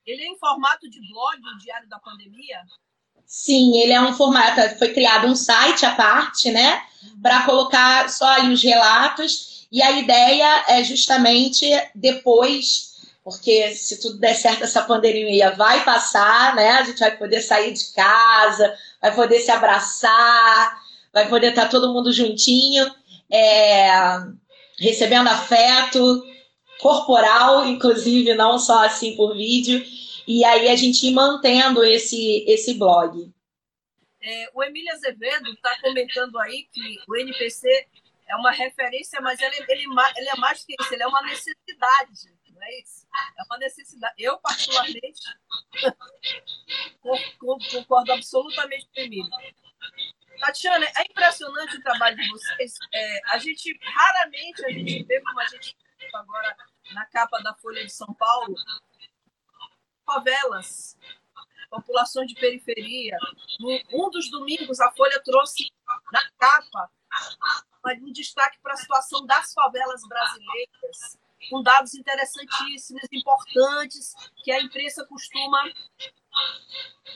Ele 0.04 0.22
é 0.22 0.26
em 0.26 0.38
formato 0.38 0.90
de 0.90 0.98
blog, 1.08 1.38
o 1.38 1.58
Diário 1.58 1.88
da 1.88 1.98
Pandemia? 2.00 2.58
Sim, 3.32 3.76
ele 3.78 3.92
é 3.92 4.00
um 4.00 4.12
formato, 4.12 4.60
foi 4.76 4.92
criado 4.92 5.28
um 5.28 5.36
site 5.36 5.86
à 5.86 5.94
parte, 5.94 6.50
né, 6.50 6.82
para 7.22 7.44
colocar 7.44 8.10
só 8.10 8.26
aí 8.26 8.52
os 8.52 8.60
relatos, 8.60 9.68
e 9.70 9.80
a 9.80 9.92
ideia 9.92 10.64
é 10.66 10.82
justamente 10.82 11.64
depois, 11.94 12.90
porque 13.22 13.72
se 13.72 14.00
tudo 14.00 14.18
der 14.18 14.34
certo, 14.34 14.64
essa 14.64 14.82
pandemia 14.82 15.52
vai 15.52 15.84
passar, 15.84 16.56
né, 16.56 16.72
a 16.72 16.82
gente 16.82 16.98
vai 16.98 17.16
poder 17.16 17.40
sair 17.40 17.72
de 17.72 17.92
casa, 17.92 18.74
vai 19.00 19.14
poder 19.14 19.38
se 19.38 19.52
abraçar, 19.52 20.76
vai 21.14 21.28
poder 21.28 21.50
estar 21.50 21.68
todo 21.68 21.92
mundo 21.92 22.12
juntinho, 22.12 22.92
é, 23.30 23.92
recebendo 24.80 25.28
afeto 25.28 26.20
corporal, 26.80 27.64
inclusive, 27.64 28.34
não 28.34 28.58
só 28.58 28.84
assim 28.84 29.14
por 29.14 29.36
vídeo, 29.36 29.84
e 30.30 30.44
aí 30.44 30.68
a 30.68 30.76
gente 30.76 31.04
ir 31.04 31.12
mantendo 31.12 31.82
esse, 31.82 32.44
esse 32.46 32.74
blog. 32.74 33.34
É, 34.22 34.50
o 34.54 34.62
Emílio 34.62 34.92
Azevedo 34.92 35.50
está 35.50 35.76
comentando 35.80 36.38
aí 36.38 36.68
que 36.72 36.98
o 37.08 37.16
NPC 37.16 37.88
é 38.28 38.36
uma 38.36 38.52
referência, 38.52 39.20
mas 39.20 39.40
ele, 39.40 39.56
ele, 39.68 39.86
ele 40.16 40.28
é 40.28 40.36
mais 40.36 40.64
que 40.64 40.76
isso, 40.78 40.94
ele 40.94 41.02
é 41.02 41.06
uma 41.08 41.22
necessidade, 41.22 42.32
não 42.52 42.62
é 42.62 42.78
isso? 42.78 43.08
É 43.36 43.42
uma 43.42 43.58
necessidade. 43.58 44.14
Eu, 44.18 44.38
particularmente, 44.38 45.20
concordo 47.72 48.12
absolutamente 48.12 48.88
com 48.94 49.00
o 49.00 49.02
Emílio. 49.02 49.30
Tatiana, 50.38 50.86
é 50.96 51.02
impressionante 51.10 51.76
o 51.76 51.82
trabalho 51.82 52.16
de 52.16 52.28
vocês. 52.28 52.74
É, 52.94 53.20
a 53.32 53.38
gente, 53.38 53.76
raramente, 53.82 54.64
a 54.64 54.70
gente 54.70 55.02
vê 55.02 55.20
como 55.22 55.40
a 55.40 55.46
gente 55.46 55.76
agora 56.14 56.56
na 56.92 57.04
capa 57.06 57.42
da 57.42 57.52
Folha 57.56 57.84
de 57.84 57.92
São 57.92 58.14
Paulo, 58.14 58.54
favelas, 60.10 60.96
populações 61.70 62.28
de 62.28 62.34
periferia. 62.34 63.16
Um 63.92 64.10
dos 64.10 64.28
domingos, 64.30 64.80
a 64.80 64.90
Folha 64.92 65.20
trouxe 65.24 65.70
na 66.12 66.20
capa 66.38 66.90
um 68.02 68.12
destaque 68.12 68.58
para 68.60 68.74
a 68.74 68.76
situação 68.76 69.24
das 69.24 69.52
favelas 69.52 70.02
brasileiras, 70.06 71.18
com 71.48 71.62
dados 71.62 71.94
interessantíssimos, 71.94 73.02
importantes, 73.10 74.14
que 74.44 74.52
a 74.52 74.60
imprensa 74.60 75.06
costuma 75.06 75.62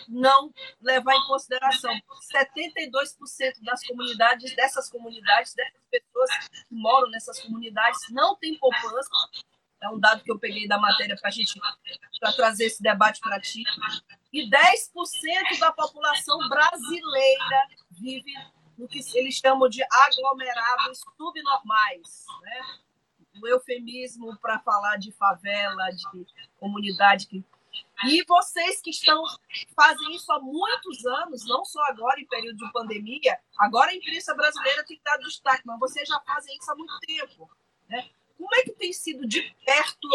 não 0.08 0.52
levar 0.80 1.14
em 1.14 1.26
consideração. 1.26 1.92
72% 2.34 3.62
das 3.62 3.86
comunidades, 3.86 4.56
dessas 4.56 4.88
comunidades, 4.88 5.54
dessas 5.54 5.82
pessoas 5.90 6.30
que 6.48 6.74
moram 6.74 7.10
nessas 7.10 7.40
comunidades, 7.40 8.00
não 8.10 8.34
têm 8.36 8.58
poupança, 8.58 9.10
é 9.84 9.88
um 9.88 9.98
dado 9.98 10.22
que 10.24 10.30
eu 10.30 10.38
peguei 10.38 10.66
da 10.66 10.78
matéria 10.78 11.16
para 11.20 11.30
gente 11.30 11.60
para 12.18 12.32
trazer 12.32 12.64
esse 12.64 12.82
debate 12.82 13.20
para 13.20 13.38
ti. 13.38 13.62
E 14.32 14.48
10% 14.48 15.58
da 15.60 15.70
população 15.72 16.38
brasileira 16.48 17.68
vive 17.90 18.32
no 18.78 18.88
que 18.88 19.00
eles 19.14 19.34
chamam 19.34 19.68
de 19.68 19.82
aglomerados 19.90 21.00
subnormais, 21.16 22.24
né? 22.42 22.60
O 23.42 23.46
eufemismo 23.46 24.36
para 24.38 24.58
falar 24.60 24.96
de 24.96 25.12
favela, 25.12 25.90
de 25.90 26.26
comunidade 26.58 27.26
que 27.26 27.44
e 28.04 28.24
vocês 28.24 28.80
que 28.80 28.90
estão 28.90 29.24
fazem 29.74 30.14
isso 30.14 30.30
há 30.32 30.40
muitos 30.40 31.04
anos, 31.06 31.44
não 31.44 31.64
só 31.64 31.82
agora 31.86 32.20
em 32.20 32.26
período 32.26 32.56
de 32.56 32.72
pandemia, 32.72 33.36
agora 33.58 33.90
a 33.90 33.94
imprensa 33.94 34.32
brasileira 34.32 34.84
tem 34.84 35.00
dar 35.04 35.16
destaque, 35.18 35.62
mas 35.66 35.80
vocês 35.80 36.08
já 36.08 36.20
fazem 36.20 36.56
isso 36.56 36.70
há 36.70 36.76
muito 36.76 36.98
tempo. 37.00 37.50
Né? 37.88 38.08
Como 38.36 38.54
é 38.54 38.62
que 38.62 38.72
tem 38.72 38.92
sido 38.92 39.26
de 39.26 39.42
perto 39.64 40.08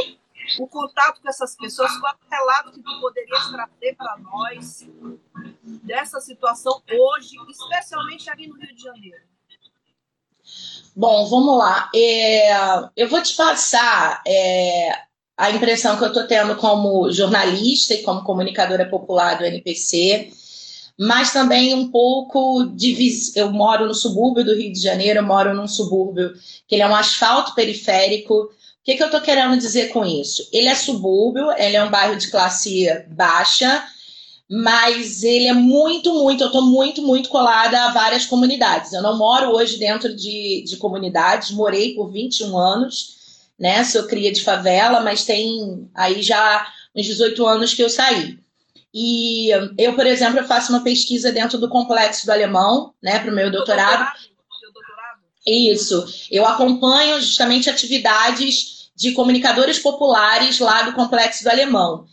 o 0.60 0.68
contato 0.68 1.22
com 1.22 1.30
essas 1.30 1.56
pessoas? 1.56 1.96
Qual 1.98 2.14
é 2.14 2.16
o 2.16 2.30
relato 2.30 2.72
que 2.72 2.82
tu 2.82 3.02
poderias 3.02 3.48
trazer 3.50 3.96
para 3.96 4.18
nós 4.18 4.88
dessa 5.84 6.20
situação 6.20 6.82
hoje, 6.92 7.36
especialmente 7.50 8.30
ali 8.30 8.48
no 8.48 8.56
Rio 8.56 8.76
de 8.76 8.82
Janeiro? 8.82 9.30
Bom, 10.96 11.30
vamos 11.30 11.58
lá. 11.58 11.90
É, 11.96 12.52
eu 12.96 13.08
vou 13.08 13.22
te 13.22 13.36
passar 13.36 14.22
é, 14.28 14.92
a 15.38 15.52
impressão 15.52 15.98
que 15.98 16.04
eu 16.04 16.10
estou 16.10 16.28
tendo 16.28 16.56
como 16.58 17.12
jornalista 17.12 17.94
e 17.94 18.04
como 18.04 18.24
comunicadora 18.24 18.90
popular 18.90 19.38
do 19.38 19.46
NPC, 19.46 20.32
mas 21.00 21.32
também 21.32 21.74
um 21.74 21.90
pouco 21.90 22.66
de. 22.66 22.96
Eu 23.36 23.52
moro 23.52 23.88
no 23.88 23.94
subúrbio 23.94 24.44
do 24.44 24.56
Rio 24.56 24.74
de 24.74 24.80
Janeiro, 24.80 25.20
eu 25.20 25.26
moro 25.26 25.54
num 25.54 25.68
subúrbio 25.68 26.34
que 26.68 26.76
ele 26.76 26.82
é 26.82 26.88
um 26.88 26.96
asfalto 26.96 27.56
periférico. 27.56 28.34
O 28.34 28.50
que, 28.84 28.96
que 28.96 29.04
eu 29.04 29.08
estou 29.08 29.22
querendo 29.22 29.58
dizer 29.58 29.90
com 29.90 30.06
isso? 30.06 30.48
Ele 30.52 30.68
é 30.68 30.76
subúrbio, 30.76 31.52
ele 31.58 31.76
é 31.76 31.84
um 31.84 31.92
bairro 31.92 32.18
de 32.18 32.30
classe 32.30 32.88
baixa, 33.10 33.84
mas 34.50 35.24
ele 35.24 35.48
é 35.48 35.54
muito, 35.54 36.14
muito, 36.14 36.44
eu 36.44 36.48
estou 36.48 36.64
muito, 36.64 37.02
muito 37.02 37.30
colada 37.30 37.86
a 37.86 37.92
várias 37.92 38.26
comunidades. 38.26 38.94
Eu 38.94 39.02
não 39.02 39.18
moro 39.18 39.52
hoje 39.52 39.78
dentro 39.78 40.16
de, 40.16 40.64
de 40.68 40.78
comunidades, 40.78 41.52
morei 41.52 41.94
por 41.94 42.12
21 42.12 42.58
anos 42.58 43.20
né? 43.60 43.84
Sou 43.84 44.04
cria 44.08 44.32
de 44.32 44.42
favela, 44.42 45.02
mas 45.02 45.26
tem 45.26 45.90
aí 45.94 46.24
já 46.24 46.66
uns 46.96 47.06
18 47.06 47.46
anos 47.46 47.74
que 47.74 47.84
eu 47.84 47.90
saí. 47.90 48.40
E 48.94 49.50
eu, 49.78 49.96
por 49.96 50.06
exemplo, 50.06 50.40
eu 50.40 50.48
faço 50.48 50.72
uma 50.72 50.84
pesquisa 50.84 51.32
dentro 51.32 51.58
do 51.58 51.70
complexo 51.70 52.26
do 52.26 52.32
Alemão, 52.32 52.94
né, 53.02 53.20
para 53.20 53.32
o 53.32 53.36
meu 53.36 53.52
doutorado. 53.52 54.12
Isso. 55.46 56.06
Eu 56.30 56.46
acompanho 56.46 57.22
justamente 57.22 57.70
atividades 57.70 58.90
de 58.96 59.14
comunicadores 59.14 59.80
populares 59.80 60.60
lá 60.60 60.84
do 60.84 60.94
complexo 60.94 61.44
do 61.44 61.50
Alemão. 61.50 62.06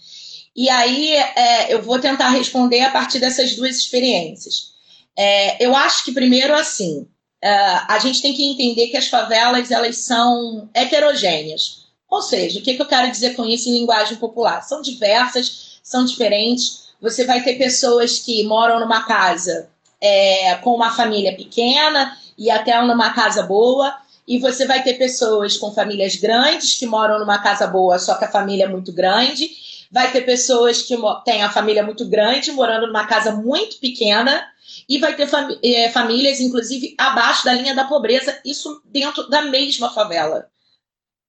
E 0.55 0.71
aí 0.71 1.13
é, 1.13 1.75
eu 1.75 1.83
vou 1.83 1.99
tentar 1.99 2.31
responder 2.31 2.81
a 2.81 2.91
partir 2.91 3.19
dessas 3.19 3.55
duas 3.57 3.77
experiências. 3.77 4.75
É, 5.19 5.65
eu 5.65 5.75
acho 5.75 6.05
que 6.05 6.13
primeiro 6.13 6.55
assim, 6.55 7.01
uh, 7.01 7.85
a 7.89 7.99
gente 7.99 8.23
tem 8.23 8.35
que 8.35 8.45
entender 8.45 8.89
que 8.89 8.97
as 8.97 9.09
favelas 9.09 9.71
elas 9.71 9.97
são 9.99 10.69
heterogêneas. 10.73 11.87
Ou 12.09 12.23
seja, 12.23 12.61
o 12.61 12.63
que, 12.63 12.75
que 12.75 12.83
eu 12.83 12.87
quero 12.87 13.11
dizer 13.11 13.35
com 13.35 13.45
isso 13.45 13.69
em 13.69 13.73
linguagem 13.73 14.17
popular? 14.17 14.63
São 14.63 14.81
diversas, 14.81 15.76
são 15.87 16.05
diferentes. 16.05 16.89
Você 17.01 17.25
vai 17.25 17.45
ter 17.45 17.55
pessoas 17.55 18.19
que 18.19 18.43
moram 18.43 18.81
numa 18.81 19.05
casa 19.05 19.71
é, 20.01 20.57
com 20.57 20.75
uma 20.75 20.91
família 20.91 21.37
pequena 21.37 22.19
e 22.37 22.51
até 22.51 22.83
numa 22.83 23.13
casa 23.13 23.45
boa, 23.45 23.97
e 24.27 24.37
você 24.41 24.67
vai 24.67 24.83
ter 24.83 24.95
pessoas 24.95 25.57
com 25.57 25.73
famílias 25.73 26.17
grandes 26.17 26.77
que 26.77 26.87
moram 26.87 27.21
numa 27.21 27.39
casa 27.39 27.69
boa, 27.69 28.01
só 28.01 28.17
que 28.17 28.25
a 28.25 28.31
família 28.31 28.65
é 28.65 28.69
muito 28.69 28.93
grande. 28.93 29.49
Vai 29.89 30.11
ter 30.11 30.23
pessoas 30.23 30.83
que 30.83 30.97
têm 31.25 31.45
a 31.45 31.53
família 31.53 31.85
muito 31.85 32.05
grande, 32.05 32.51
morando 32.51 32.89
numa 32.89 33.07
casa 33.07 33.31
muito 33.31 33.79
pequena, 33.79 34.45
e 34.89 34.99
vai 34.99 35.15
ter 35.15 35.29
fam 35.29 35.57
é, 35.63 35.89
famílias, 35.91 36.41
inclusive, 36.41 36.97
abaixo 36.99 37.45
da 37.45 37.53
linha 37.53 37.77
da 37.77 37.85
pobreza, 37.85 38.37
isso 38.45 38.83
dentro 38.87 39.31
da 39.31 39.43
mesma 39.43 39.93
favela. 39.95 40.49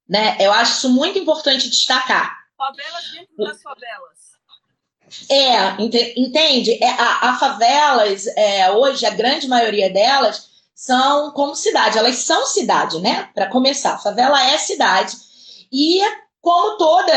Né? 0.10 0.36
Eu 0.40 0.52
acho 0.52 0.78
isso 0.78 0.90
muito 0.90 1.20
importante 1.20 1.70
destacar. 1.70 2.36
Favelas 2.58 3.12
dentro 3.12 3.38
das 3.38 3.62
favelas. 3.62 4.27
É, 5.30 5.82
entende? 6.16 6.78
É, 6.84 6.90
a, 6.90 7.30
a 7.30 7.40
favelas, 7.40 8.28
é, 8.28 8.72
hoje, 8.72 9.06
a 9.06 9.12
grande 9.12 9.48
maioria 9.48 9.90
delas 9.90 10.50
são 10.76 11.32
como 11.32 11.56
cidade, 11.56 11.98
elas 11.98 12.18
são 12.18 12.46
cidade, 12.46 13.00
né? 13.00 13.30
Para 13.34 13.48
começar, 13.48 13.96
a 13.96 14.00
favela 14.00 14.42
é 14.44 14.58
cidade. 14.58 15.16
E, 15.72 16.02
como 16.42 16.78
toda 16.78 17.14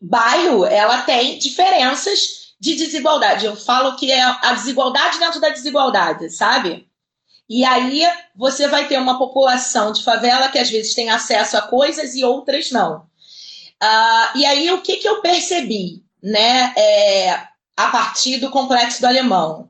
bairro, 0.00 0.64
ela 0.64 1.02
tem 1.02 1.38
diferenças 1.38 2.54
de 2.60 2.74
desigualdade. 2.74 3.46
Eu 3.46 3.56
falo 3.56 3.96
que 3.96 4.10
é 4.10 4.20
a 4.22 4.52
desigualdade 4.54 5.18
dentro 5.18 5.40
da 5.40 5.50
desigualdade, 5.50 6.30
sabe? 6.30 6.86
E 7.48 7.64
aí 7.64 8.02
você 8.34 8.66
vai 8.66 8.88
ter 8.88 8.98
uma 8.98 9.18
população 9.18 9.92
de 9.92 10.02
favela 10.02 10.48
que 10.48 10.58
às 10.58 10.68
vezes 10.68 10.94
tem 10.94 11.10
acesso 11.10 11.56
a 11.56 11.62
coisas 11.62 12.14
e 12.14 12.24
outras 12.24 12.70
não. 12.70 13.06
Uh, 13.82 14.36
e 14.38 14.44
aí 14.44 14.70
o 14.72 14.80
que, 14.80 14.96
que 14.96 15.08
eu 15.08 15.20
percebi, 15.20 16.02
né, 16.26 16.74
é, 16.76 17.30
a 17.76 17.86
partir 17.92 18.38
do 18.38 18.50
complexo 18.50 19.00
do 19.00 19.06
Alemão 19.06 19.68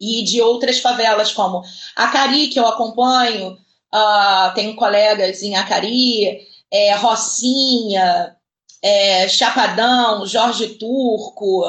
e 0.00 0.22
de 0.24 0.40
outras 0.40 0.78
favelas 0.78 1.32
como 1.32 1.62
Acari, 1.94 2.48
que 2.48 2.58
eu 2.58 2.66
acompanho, 2.66 3.58
uh, 3.92 4.54
tenho 4.54 4.74
colegas 4.74 5.42
em 5.42 5.54
Acari, 5.54 6.46
é, 6.70 6.94
Rocinha, 6.94 8.34
é, 8.80 9.28
Chapadão, 9.28 10.26
Jorge 10.26 10.76
Turco, 10.76 11.64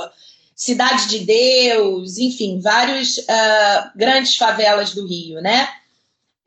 Cidade 0.55 1.09
de 1.09 1.19
Deus, 1.19 2.17
enfim, 2.17 2.61
vários 2.61 3.17
uh, 3.17 3.91
grandes 3.93 4.37
favelas 4.37 4.93
do 4.93 5.05
Rio, 5.05 5.41
né? 5.41 5.67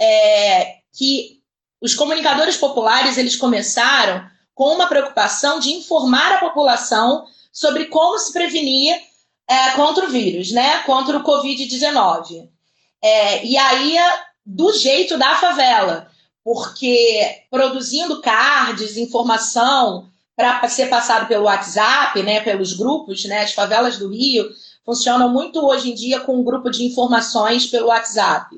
É, 0.01 0.77
que 0.95 1.41
os 1.79 1.95
comunicadores 1.95 2.57
populares 2.57 3.19
eles 3.19 3.37
começaram 3.37 4.25
com 4.55 4.75
uma 4.75 4.87
preocupação 4.87 5.61
de 5.61 5.73
informar 5.73 6.37
a 6.37 6.39
população 6.39 7.27
sobre 7.53 7.87
como 7.87 8.19
se 8.19 8.33
prevenir 8.33 8.99
é, 9.47 9.71
contra 9.73 10.07
o 10.07 10.11
vírus, 10.11 10.51
né? 10.51 10.79
Contra 10.85 11.19
o 11.19 11.23
Covid-19. 11.23 12.49
É, 13.03 13.45
e 13.45 13.57
aí, 13.57 13.97
do 14.45 14.73
jeito 14.73 15.19
da 15.19 15.35
favela, 15.35 16.11
porque 16.45 17.43
produzindo 17.51 18.21
cards, 18.21 18.97
informação, 18.97 20.09
para 20.35 20.69
ser 20.69 20.89
passado 20.89 21.29
pelo 21.29 21.45
WhatsApp, 21.45 22.21
né, 22.23 22.41
pelos 22.41 22.73
grupos, 22.73 23.25
né, 23.25 23.43
as 23.43 23.53
favelas 23.53 23.99
do 23.99 24.09
Rio 24.09 24.51
funcionam 24.85 25.29
muito 25.29 25.65
hoje 25.65 25.91
em 25.91 25.95
dia 25.95 26.21
com 26.21 26.37
um 26.37 26.45
grupo 26.45 26.71
de 26.71 26.85
informações 26.85 27.67
pelo 27.67 27.89
WhatsApp, 27.89 28.57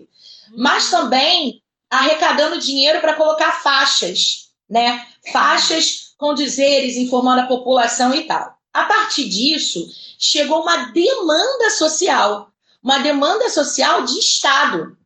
mas 0.57 0.91
também 0.91 1.63
arrecadando 1.91 2.61
dinheiro 2.61 3.01
para 3.01 3.15
colocar 3.15 3.63
faixas, 3.63 4.51
né, 4.69 5.07
faixas 5.33 6.15
com 6.17 6.33
dizeres 6.33 6.97
informando 6.97 7.43
a 7.43 7.47
população 7.47 8.15
e 8.15 8.23
tal. 8.23 8.54
A 8.75 8.85
partir 8.85 9.29
disso, 9.29 9.89
chegou 10.19 10.63
uma 10.63 10.87
demanda 10.87 11.71
social, 11.71 12.51
uma 12.83 12.99
demanda 12.99 13.49
social 13.49 14.05
de 14.05 14.19
Estado. 14.19 14.99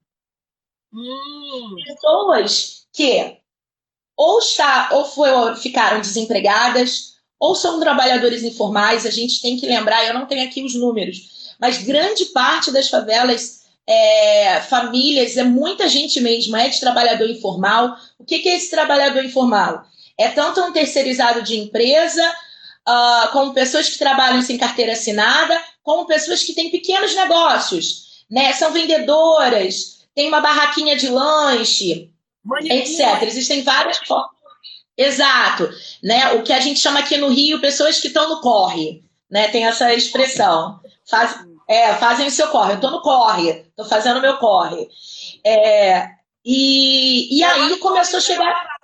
Hum. 0.91 1.77
Pessoas 1.87 2.87
que 2.93 3.37
ou, 4.17 4.39
está, 4.39 4.89
ou 4.93 5.05
foi, 5.05 5.31
ficaram 5.57 6.01
desempregadas, 6.01 7.19
ou 7.39 7.55
são 7.55 7.79
trabalhadores 7.79 8.43
informais. 8.43 9.05
A 9.05 9.11
gente 9.11 9.41
tem 9.43 9.57
que 9.57 9.67
lembrar, 9.67 10.05
eu 10.07 10.15
não 10.15 10.27
tenho 10.27 10.45
aqui 10.45 10.65
os 10.65 10.75
números, 10.75 11.55
mas 11.61 11.79
grande 11.85 12.25
parte 12.27 12.73
das 12.73 12.89
favelas, 12.89 13.65
é, 13.87 14.61
famílias, 14.63 15.37
é 15.37 15.45
muita 15.45 15.89
gente 15.89 16.21
mesmo, 16.21 16.57
é 16.57 16.69
de 16.69 16.81
trabalhador 16.81 17.29
informal. 17.29 17.97
O 18.19 18.25
que, 18.25 18.39
que 18.39 18.49
é 18.49 18.57
esse 18.57 18.71
trabalhador 18.71 19.25
informal? 19.25 19.85
É 20.17 20.29
tanto 20.31 20.61
um 20.63 20.73
terceirizado 20.73 21.43
de 21.43 21.57
empresa, 21.57 22.23
uh, 22.89 23.29
como 23.33 23.53
pessoas 23.53 23.89
que 23.91 23.99
trabalham 23.99 24.41
sem 24.41 24.57
carteira 24.57 24.93
assinada, 24.93 25.61
como 25.83 26.07
pessoas 26.07 26.43
que 26.43 26.55
têm 26.55 26.71
pequenos 26.71 27.15
negócios, 27.15 28.25
né? 28.31 28.53
São 28.55 28.73
vendedoras, 28.73 30.07
tem 30.15 30.29
uma 30.29 30.41
barraquinha 30.41 30.97
de 30.97 31.09
lanche, 31.09 32.11
etc. 32.65 33.23
Existem 33.23 33.63
várias 33.63 33.99
formas. 33.99 34.39
Exato. 34.97 35.71
Né? 36.03 36.33
O 36.33 36.43
que 36.43 36.53
a 36.53 36.59
gente 36.59 36.81
chama 36.81 36.99
aqui 36.99 37.17
no 37.17 37.29
Rio, 37.29 37.61
pessoas 37.61 38.01
que 38.01 38.09
estão 38.09 38.29
no 38.29 38.41
corre. 38.41 39.05
Né? 39.31 39.47
Tem 39.49 39.65
essa 39.65 39.95
expressão. 39.95 40.81
Faz, 41.09 41.39
é, 41.69 41.95
fazem 41.95 42.27
o 42.27 42.31
seu 42.31 42.49
corre. 42.49 42.73
Eu 42.73 42.77
estou 42.77 42.91
no 42.91 43.01
corre, 43.01 43.51
estou 43.69 43.85
fazendo 43.85 44.19
o 44.19 44.23
meu 44.23 44.39
corre. 44.39 44.89
É, 45.47 46.09
e, 46.45 47.39
e 47.39 47.45
aí 47.45 47.77
começou 47.77 48.19
a 48.19 48.23
chegar. 48.23 48.78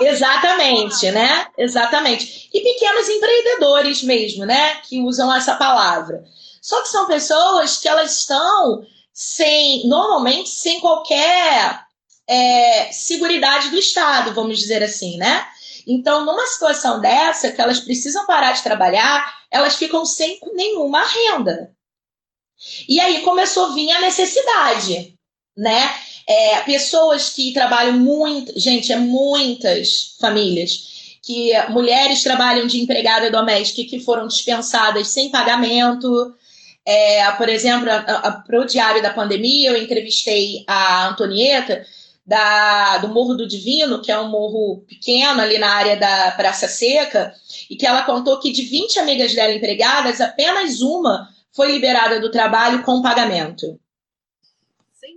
Exatamente, 0.00 1.10
né? 1.10 1.46
Exatamente. 1.56 2.48
E 2.52 2.60
pequenos 2.60 3.08
empreendedores 3.08 4.02
mesmo, 4.02 4.44
né? 4.44 4.76
Que 4.82 5.00
usam 5.00 5.34
essa 5.34 5.54
palavra. 5.54 6.24
Só 6.60 6.82
que 6.82 6.88
são 6.88 7.06
pessoas 7.06 7.78
que 7.78 7.88
elas 7.88 8.18
estão 8.18 8.84
sem, 9.12 9.86
normalmente, 9.86 10.48
sem 10.48 10.80
qualquer 10.80 11.84
é, 12.28 12.90
seguridade 12.92 13.70
do 13.70 13.78
Estado, 13.78 14.34
vamos 14.34 14.58
dizer 14.58 14.82
assim, 14.82 15.16
né? 15.16 15.46
Então, 15.86 16.24
numa 16.24 16.46
situação 16.46 17.00
dessa, 17.00 17.52
que 17.52 17.60
elas 17.60 17.78
precisam 17.78 18.26
parar 18.26 18.52
de 18.52 18.62
trabalhar, 18.62 19.32
elas 19.50 19.76
ficam 19.76 20.04
sem 20.04 20.38
nenhuma 20.54 21.04
renda. 21.04 21.70
E 22.88 22.98
aí 23.00 23.22
começou 23.22 23.66
a 23.66 23.74
vir 23.74 23.90
a 23.92 24.00
necessidade. 24.00 25.14
né? 25.56 25.94
É, 26.26 26.60
pessoas 26.62 27.30
que 27.30 27.52
trabalham 27.52 27.98
muito, 27.98 28.58
gente, 28.58 28.92
é 28.92 28.96
muitas 28.96 30.16
famílias 30.18 30.96
que 31.26 31.50
mulheres 31.70 32.22
trabalham 32.22 32.68
de 32.68 32.80
empregada 32.80 33.30
doméstica 33.30 33.90
que 33.90 33.98
foram 33.98 34.28
dispensadas 34.28 35.08
sem 35.08 35.28
pagamento. 35.28 36.32
É, 36.84 37.28
por 37.32 37.48
exemplo, 37.48 37.88
para 38.46 38.60
o 38.60 38.64
Diário 38.64 39.02
da 39.02 39.12
Pandemia, 39.12 39.70
eu 39.70 39.82
entrevistei 39.82 40.62
a 40.68 41.08
Antonieta 41.08 41.84
da, 42.24 42.98
do 42.98 43.08
Morro 43.08 43.34
do 43.34 43.46
Divino, 43.46 44.00
que 44.00 44.12
é 44.12 44.18
um 44.20 44.28
morro 44.28 44.84
pequeno 44.88 45.40
ali 45.40 45.58
na 45.58 45.70
área 45.70 45.96
da 45.96 46.30
Praça 46.32 46.68
Seca, 46.68 47.34
e 47.68 47.74
que 47.74 47.86
ela 47.86 48.02
contou 48.02 48.38
que 48.38 48.52
de 48.52 48.62
20 48.62 49.00
amigas 49.00 49.34
dela 49.34 49.52
empregadas, 49.52 50.20
apenas 50.20 50.80
uma 50.80 51.28
foi 51.52 51.72
liberada 51.72 52.20
do 52.20 52.30
trabalho 52.30 52.84
com 52.84 53.02
pagamento. 53.02 53.80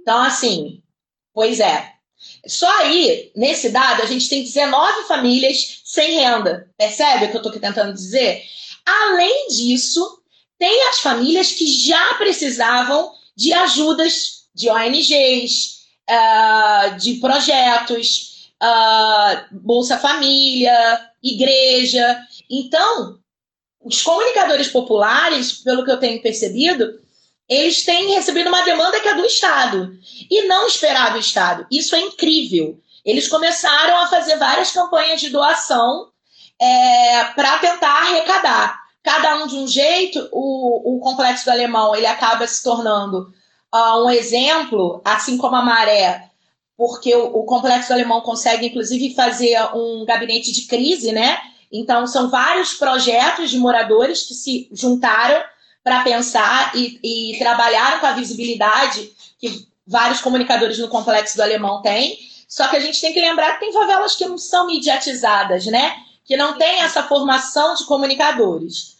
Então, 0.01 0.23
assim, 0.23 0.81
pois 1.33 1.59
é. 1.59 1.93
Só 2.45 2.69
aí, 2.79 3.31
nesse 3.35 3.69
dado, 3.69 4.01
a 4.01 4.05
gente 4.05 4.27
tem 4.27 4.43
19 4.43 5.07
famílias 5.07 5.81
sem 5.85 6.19
renda. 6.19 6.69
Percebe 6.77 7.25
o 7.25 7.31
que 7.31 7.37
eu 7.37 7.41
estou 7.41 7.59
tentando 7.59 7.93
dizer? 7.93 8.43
Além 8.85 9.47
disso, 9.47 10.21
tem 10.57 10.89
as 10.89 10.99
famílias 10.99 11.51
que 11.51 11.65
já 11.65 12.15
precisavam 12.15 13.13
de 13.35 13.53
ajudas 13.53 14.47
de 14.53 14.69
ONGs, 14.69 15.79
ah, 16.09 16.97
de 16.99 17.15
projetos, 17.15 18.49
uh, 18.61 19.45
Bolsa 19.51 19.97
Família, 19.97 21.09
igreja. 21.23 22.19
Então, 22.49 23.19
os 23.79 24.01
comunicadores 24.01 24.67
populares, 24.67 25.53
pelo 25.53 25.85
que 25.85 25.91
eu 25.91 25.99
tenho 25.99 26.21
percebido, 26.21 26.99
eles 27.49 27.83
têm 27.83 28.13
recebido 28.13 28.47
uma 28.47 28.61
demanda 28.61 28.99
que 28.99 29.07
é 29.07 29.15
do 29.15 29.25
Estado 29.25 29.97
e 30.29 30.43
não 30.43 30.67
esperar 30.67 31.13
do 31.13 31.19
Estado. 31.19 31.65
Isso 31.71 31.95
é 31.95 31.99
incrível. 31.99 32.79
Eles 33.03 33.27
começaram 33.27 33.97
a 33.97 34.07
fazer 34.07 34.37
várias 34.37 34.71
campanhas 34.71 35.19
de 35.19 35.31
doação 35.31 36.09
é, 36.61 37.23
para 37.35 37.57
tentar 37.57 38.03
arrecadar. 38.03 38.79
Cada 39.01 39.37
um 39.37 39.47
de 39.47 39.55
um 39.55 39.67
jeito, 39.67 40.29
o, 40.31 40.97
o 40.97 40.99
complexo 40.99 41.45
do 41.45 41.51
alemão 41.51 41.95
ele 41.95 42.05
acaba 42.05 42.45
se 42.45 42.61
tornando 42.61 43.33
uh, 43.73 44.05
um 44.05 44.09
exemplo, 44.11 45.01
assim 45.03 45.37
como 45.37 45.55
a 45.55 45.63
maré, 45.63 46.29
porque 46.77 47.15
o, 47.15 47.25
o 47.37 47.43
complexo 47.45 47.87
do 47.87 47.93
alemão 47.93 48.21
consegue, 48.21 48.67
inclusive, 48.67 49.15
fazer 49.15 49.57
um 49.73 50.05
gabinete 50.05 50.51
de 50.51 50.67
crise, 50.67 51.11
né? 51.11 51.39
Então, 51.71 52.05
são 52.05 52.29
vários 52.29 52.73
projetos 52.73 53.49
de 53.49 53.57
moradores 53.57 54.23
que 54.23 54.33
se 54.33 54.69
juntaram 54.71 55.41
para 55.83 56.03
pensar 56.03 56.75
e, 56.75 56.99
e 57.03 57.39
com 57.99 58.05
a 58.05 58.13
visibilidade 58.13 59.11
que 59.39 59.67
vários 59.87 60.21
comunicadores 60.21 60.77
no 60.77 60.87
complexo 60.87 61.35
do 61.35 61.43
Alemão 61.43 61.81
têm. 61.81 62.17
Só 62.47 62.67
que 62.67 62.75
a 62.75 62.79
gente 62.79 62.99
tem 62.99 63.13
que 63.13 63.21
lembrar 63.21 63.53
que 63.53 63.61
tem 63.61 63.73
favelas 63.73 64.15
que 64.15 64.25
não 64.25 64.37
são 64.37 64.67
mediatizadas, 64.67 65.65
né? 65.65 65.95
Que 66.25 66.35
não 66.35 66.57
tem 66.57 66.81
essa 66.81 67.03
formação 67.03 67.75
de 67.75 67.85
comunicadores. 67.85 68.97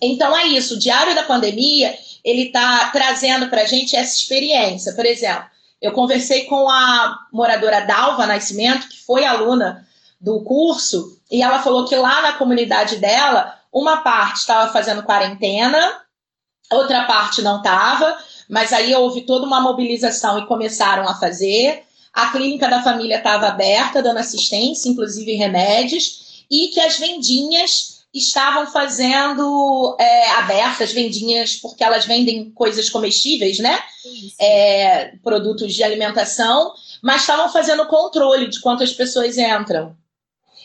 Então 0.00 0.36
é 0.36 0.46
isso. 0.46 0.74
O 0.74 0.78
Diário 0.78 1.14
da 1.14 1.22
Pandemia 1.22 1.98
ele 2.24 2.44
está 2.44 2.90
trazendo 2.90 3.48
para 3.48 3.62
a 3.62 3.66
gente 3.66 3.96
essa 3.96 4.16
experiência. 4.16 4.94
Por 4.94 5.06
exemplo, 5.06 5.44
eu 5.80 5.92
conversei 5.92 6.44
com 6.44 6.68
a 6.68 7.26
moradora 7.32 7.80
Dalva 7.80 8.26
Nascimento, 8.26 8.88
que 8.88 9.04
foi 9.04 9.24
aluna 9.24 9.86
do 10.20 10.42
curso, 10.42 11.18
e 11.30 11.42
ela 11.42 11.62
falou 11.62 11.86
que 11.86 11.94
lá 11.94 12.20
na 12.22 12.32
comunidade 12.32 12.96
dela 12.96 13.57
uma 13.80 13.98
parte 13.98 14.38
estava 14.38 14.72
fazendo 14.72 15.02
quarentena, 15.02 16.02
outra 16.70 17.04
parte 17.04 17.42
não 17.42 17.58
estava, 17.58 18.18
mas 18.48 18.72
aí 18.72 18.94
houve 18.94 19.22
toda 19.22 19.46
uma 19.46 19.60
mobilização 19.60 20.38
e 20.38 20.46
começaram 20.46 21.08
a 21.08 21.14
fazer. 21.14 21.82
A 22.12 22.30
clínica 22.30 22.68
da 22.68 22.82
família 22.82 23.18
estava 23.18 23.46
aberta, 23.46 24.02
dando 24.02 24.18
assistência, 24.18 24.88
inclusive 24.88 25.34
remédios, 25.34 26.44
e 26.50 26.68
que 26.68 26.80
as 26.80 26.98
vendinhas 26.98 27.98
estavam 28.12 28.66
fazendo 28.66 29.96
é, 30.00 30.30
abertas, 30.30 30.92
vendinhas, 30.92 31.56
porque 31.56 31.84
elas 31.84 32.06
vendem 32.06 32.50
coisas 32.50 32.88
comestíveis, 32.88 33.58
né? 33.58 33.78
É, 34.40 35.12
produtos 35.22 35.74
de 35.74 35.84
alimentação, 35.84 36.72
mas 37.02 37.20
estavam 37.20 37.52
fazendo 37.52 37.86
controle 37.86 38.48
de 38.48 38.60
quantas 38.60 38.92
pessoas 38.92 39.36
entram. 39.36 39.94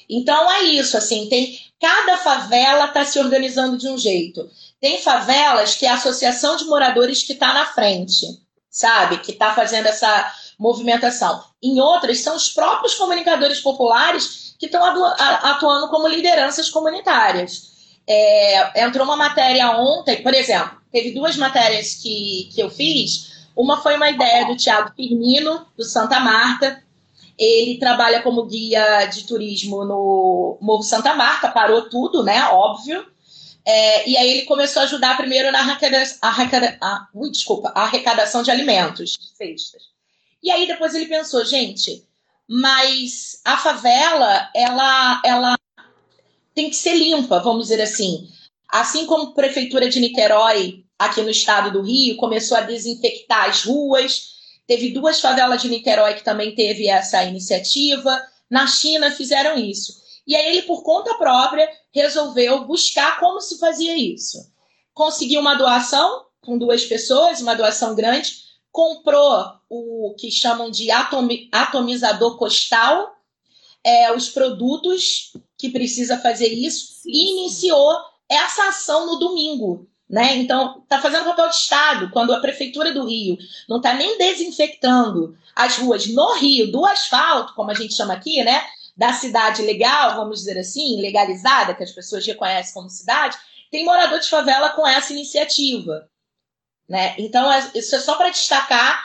Então 0.09 0.51
é 0.51 0.63
isso, 0.63 0.97
assim, 0.97 1.27
tem 1.29 1.59
cada 1.79 2.17
favela 2.17 2.85
está 2.85 3.03
se 3.03 3.19
organizando 3.19 3.77
de 3.77 3.87
um 3.87 3.97
jeito. 3.97 4.49
Tem 4.79 5.01
favelas 5.01 5.75
que 5.75 5.85
é 5.85 5.89
a 5.89 5.95
associação 5.95 6.55
de 6.55 6.65
moradores 6.65 7.23
que 7.23 7.33
está 7.33 7.53
na 7.53 7.65
frente, 7.65 8.25
sabe? 8.69 9.17
Que 9.17 9.31
está 9.31 9.53
fazendo 9.53 9.87
essa 9.87 10.31
movimentação. 10.57 11.43
Em 11.61 11.79
outras, 11.79 12.19
são 12.19 12.35
os 12.35 12.49
próprios 12.49 12.95
comunicadores 12.95 13.59
populares 13.59 14.55
que 14.59 14.67
estão 14.67 14.83
atuando 15.15 15.89
como 15.89 16.07
lideranças 16.07 16.69
comunitárias. 16.69 17.73
É, 18.07 18.85
entrou 18.85 19.05
uma 19.05 19.15
matéria 19.15 19.71
ontem, 19.71 20.21
por 20.21 20.33
exemplo, 20.33 20.77
teve 20.91 21.11
duas 21.11 21.37
matérias 21.37 21.95
que, 21.95 22.49
que 22.53 22.61
eu 22.61 22.69
fiz. 22.69 23.31
Uma 23.55 23.81
foi 23.81 23.95
uma 23.95 24.09
ideia 24.09 24.45
do 24.45 24.57
Tiago 24.57 24.91
Firmino, 24.95 25.65
do 25.77 25.83
Santa 25.83 26.19
Marta, 26.19 26.83
ele 27.38 27.80
trabalha 27.80 28.22
como 28.22 28.46
guia 28.46 29.06
de 29.06 29.26
turismo 29.26 29.84
no 29.84 30.58
Morro 30.62 30.84
Santa 30.84 31.15
Marta, 31.15 31.50
parou 31.50 31.89
tudo, 31.89 32.24
né? 32.24 32.46
Óbvio. 32.50 33.06
É, 33.65 34.10
e 34.10 34.17
aí 34.17 34.30
ele 34.30 34.41
começou 34.46 34.82
a 34.82 34.86
ajudar 34.86 35.17
primeiro 35.17 35.52
na 35.52 35.60
arrecadação, 35.60 36.17
arrecada, 36.22 36.78
ui, 37.13 37.32
desculpa, 37.32 37.72
arrecadação 37.74 38.43
de 38.43 38.52
alimentos, 38.52 39.12
de 39.12 39.30
cestas. 39.36 39.84
E 40.41 40.52
aí 40.52 40.67
depois 40.67 40.93
ele 40.93 41.06
pensou, 41.06 41.46
gente, 41.46 42.06
mas 42.48 43.39
a 43.46 43.58
favela, 43.58 44.50
ela, 44.54 45.22
ela 45.24 45.58
tem 46.54 46.69
que 46.69 46.76
ser 46.76 46.96
limpa, 46.96 47.39
vamos 47.39 47.63
dizer 47.63 47.82
assim. 47.82 48.30
Assim 48.67 49.06
como 49.06 49.30
a 49.30 49.34
Prefeitura 49.34 49.89
de 49.89 50.00
Niterói, 50.00 50.84
aqui 51.00 51.22
no 51.22 51.30
estado 51.30 51.72
do 51.72 51.82
Rio, 51.82 52.17
começou 52.17 52.58
a 52.58 52.62
desinfectar 52.62 53.50
as 53.50 53.63
ruas, 53.63 54.33
Teve 54.65 54.91
duas 54.91 55.19
favelas 55.19 55.62
de 55.62 55.69
Niterói 55.69 56.13
que 56.13 56.23
também 56.23 56.56
teve 56.56 56.88
essa 56.88 57.23
iniciativa. 57.23 58.21
Na 58.49 58.65
China 58.67 59.12
fizeram 59.12 59.58
isso. 59.58 60.02
E 60.26 60.36
aí 60.36 60.45
ele, 60.45 60.62
por 60.63 60.84
conta 60.84 61.15
própria, 61.15 61.69
resolveu 61.91 62.65
buscar 62.65 63.19
como 63.19 63.41
se 63.41 63.60
fazia 63.60 63.97
isso. 63.97 64.38
Conseguiu 64.93 65.41
uma 65.41 65.56
doação 65.56 66.26
com 66.41 66.58
duas 66.58 66.86
pessoas, 66.86 67.41
uma 67.41 67.56
doação 67.56 67.95
grande, 67.95 68.43
comprou 68.71 69.54
o 69.69 70.15
que 70.17 70.32
chamam 70.32 70.69
de 70.69 70.89
atomizador 71.52 72.38
costal, 72.38 73.15
é, 73.84 74.13
os 74.13 74.30
produtos 74.30 75.34
que 75.58 75.69
precisa 75.69 76.17
fazer 76.17 76.47
isso, 76.47 77.02
sim, 77.02 77.12
e 77.12 77.32
iniciou 77.32 77.95
essa 78.30 78.69
ação 78.69 79.06
no 79.06 79.19
domingo. 79.19 79.88
Né? 80.13 80.36
Então, 80.38 80.84
está 80.84 81.02
fazendo 81.02 81.26
papel 81.26 81.49
de 81.49 81.56
Estado, 81.56 82.12
quando 82.12 82.36
a 82.36 82.39
Prefeitura 82.39 82.93
do 82.93 83.08
Rio 83.08 83.36
não 83.67 83.78
está 83.78 83.95
nem 83.95 84.15
desinfectando 84.15 85.36
as 85.56 85.78
ruas 85.78 86.06
no 86.06 86.36
Rio, 86.36 86.71
do 86.71 86.86
asfalto, 86.86 87.56
como 87.56 87.71
a 87.71 87.73
gente 87.73 87.95
chama 87.95 88.13
aqui, 88.13 88.43
né? 88.43 88.63
da 88.95 89.12
cidade 89.12 89.63
legal, 89.63 90.15
vamos 90.15 90.38
dizer 90.38 90.56
assim, 90.60 91.02
legalizada, 91.02 91.73
que 91.73 91.82
as 91.82 91.91
pessoas 91.91 92.23
reconhecem 92.28 92.76
como 92.76 92.91
cidade, 92.91 93.36
tem 93.71 93.84
morador 93.84 94.19
de 94.19 94.30
favela 94.30 94.69
com 94.69 94.88
essa 94.88 95.12
iniciativa. 95.13 96.08
Né? 96.88 97.15
Então, 97.17 97.52
é, 97.52 97.71
isso 97.73 97.95
é 97.95 97.99
só 97.99 98.13
para 98.13 98.30
destacar 98.30 99.04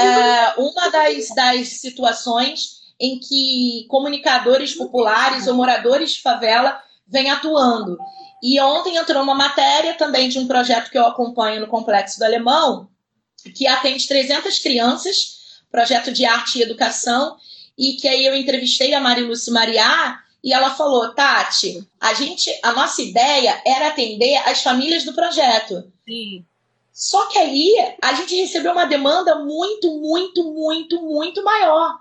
é, 0.00 0.60
uma 0.60 0.88
das, 0.90 1.28
das 1.36 1.68
situações 1.68 2.78
em 2.98 3.20
que 3.20 3.86
comunicadores 3.88 4.74
populares 4.74 5.46
ou 5.46 5.54
moradores 5.54 6.14
de 6.14 6.20
favela 6.20 6.82
vêm 7.06 7.30
atuando. 7.30 7.96
E 8.42 8.60
ontem 8.60 8.96
entrou 8.96 9.22
uma 9.22 9.34
matéria 9.34 9.94
também 9.94 10.28
de 10.28 10.38
um 10.38 10.46
projeto 10.46 10.90
que 10.90 10.98
eu 10.98 11.06
acompanho 11.06 11.60
no 11.60 11.66
Complexo 11.66 12.18
do 12.18 12.24
Alemão, 12.24 12.88
que 13.54 13.66
atende 13.66 14.06
300 14.06 14.58
crianças, 14.58 15.62
projeto 15.70 16.12
de 16.12 16.24
arte 16.24 16.58
e 16.58 16.62
educação, 16.62 17.36
e 17.76 17.94
que 17.94 18.08
aí 18.08 18.24
eu 18.24 18.36
entrevistei 18.36 18.94
a 18.94 19.00
Mariluce 19.00 19.50
Mariá 19.50 20.20
e 20.42 20.52
ela 20.52 20.74
falou, 20.74 21.12
Tati, 21.14 21.86
a 22.00 22.14
gente, 22.14 22.50
a 22.62 22.72
nossa 22.72 23.02
ideia 23.02 23.60
era 23.66 23.88
atender 23.88 24.36
as 24.48 24.62
famílias 24.62 25.04
do 25.04 25.12
projeto. 25.12 25.92
Sim. 26.06 26.44
Só 26.92 27.26
que 27.26 27.38
aí 27.38 27.74
a 28.02 28.14
gente 28.14 28.34
recebeu 28.34 28.72
uma 28.72 28.84
demanda 28.84 29.36
muito, 29.36 29.98
muito, 30.00 30.52
muito, 30.52 31.00
muito 31.00 31.44
maior. 31.44 31.96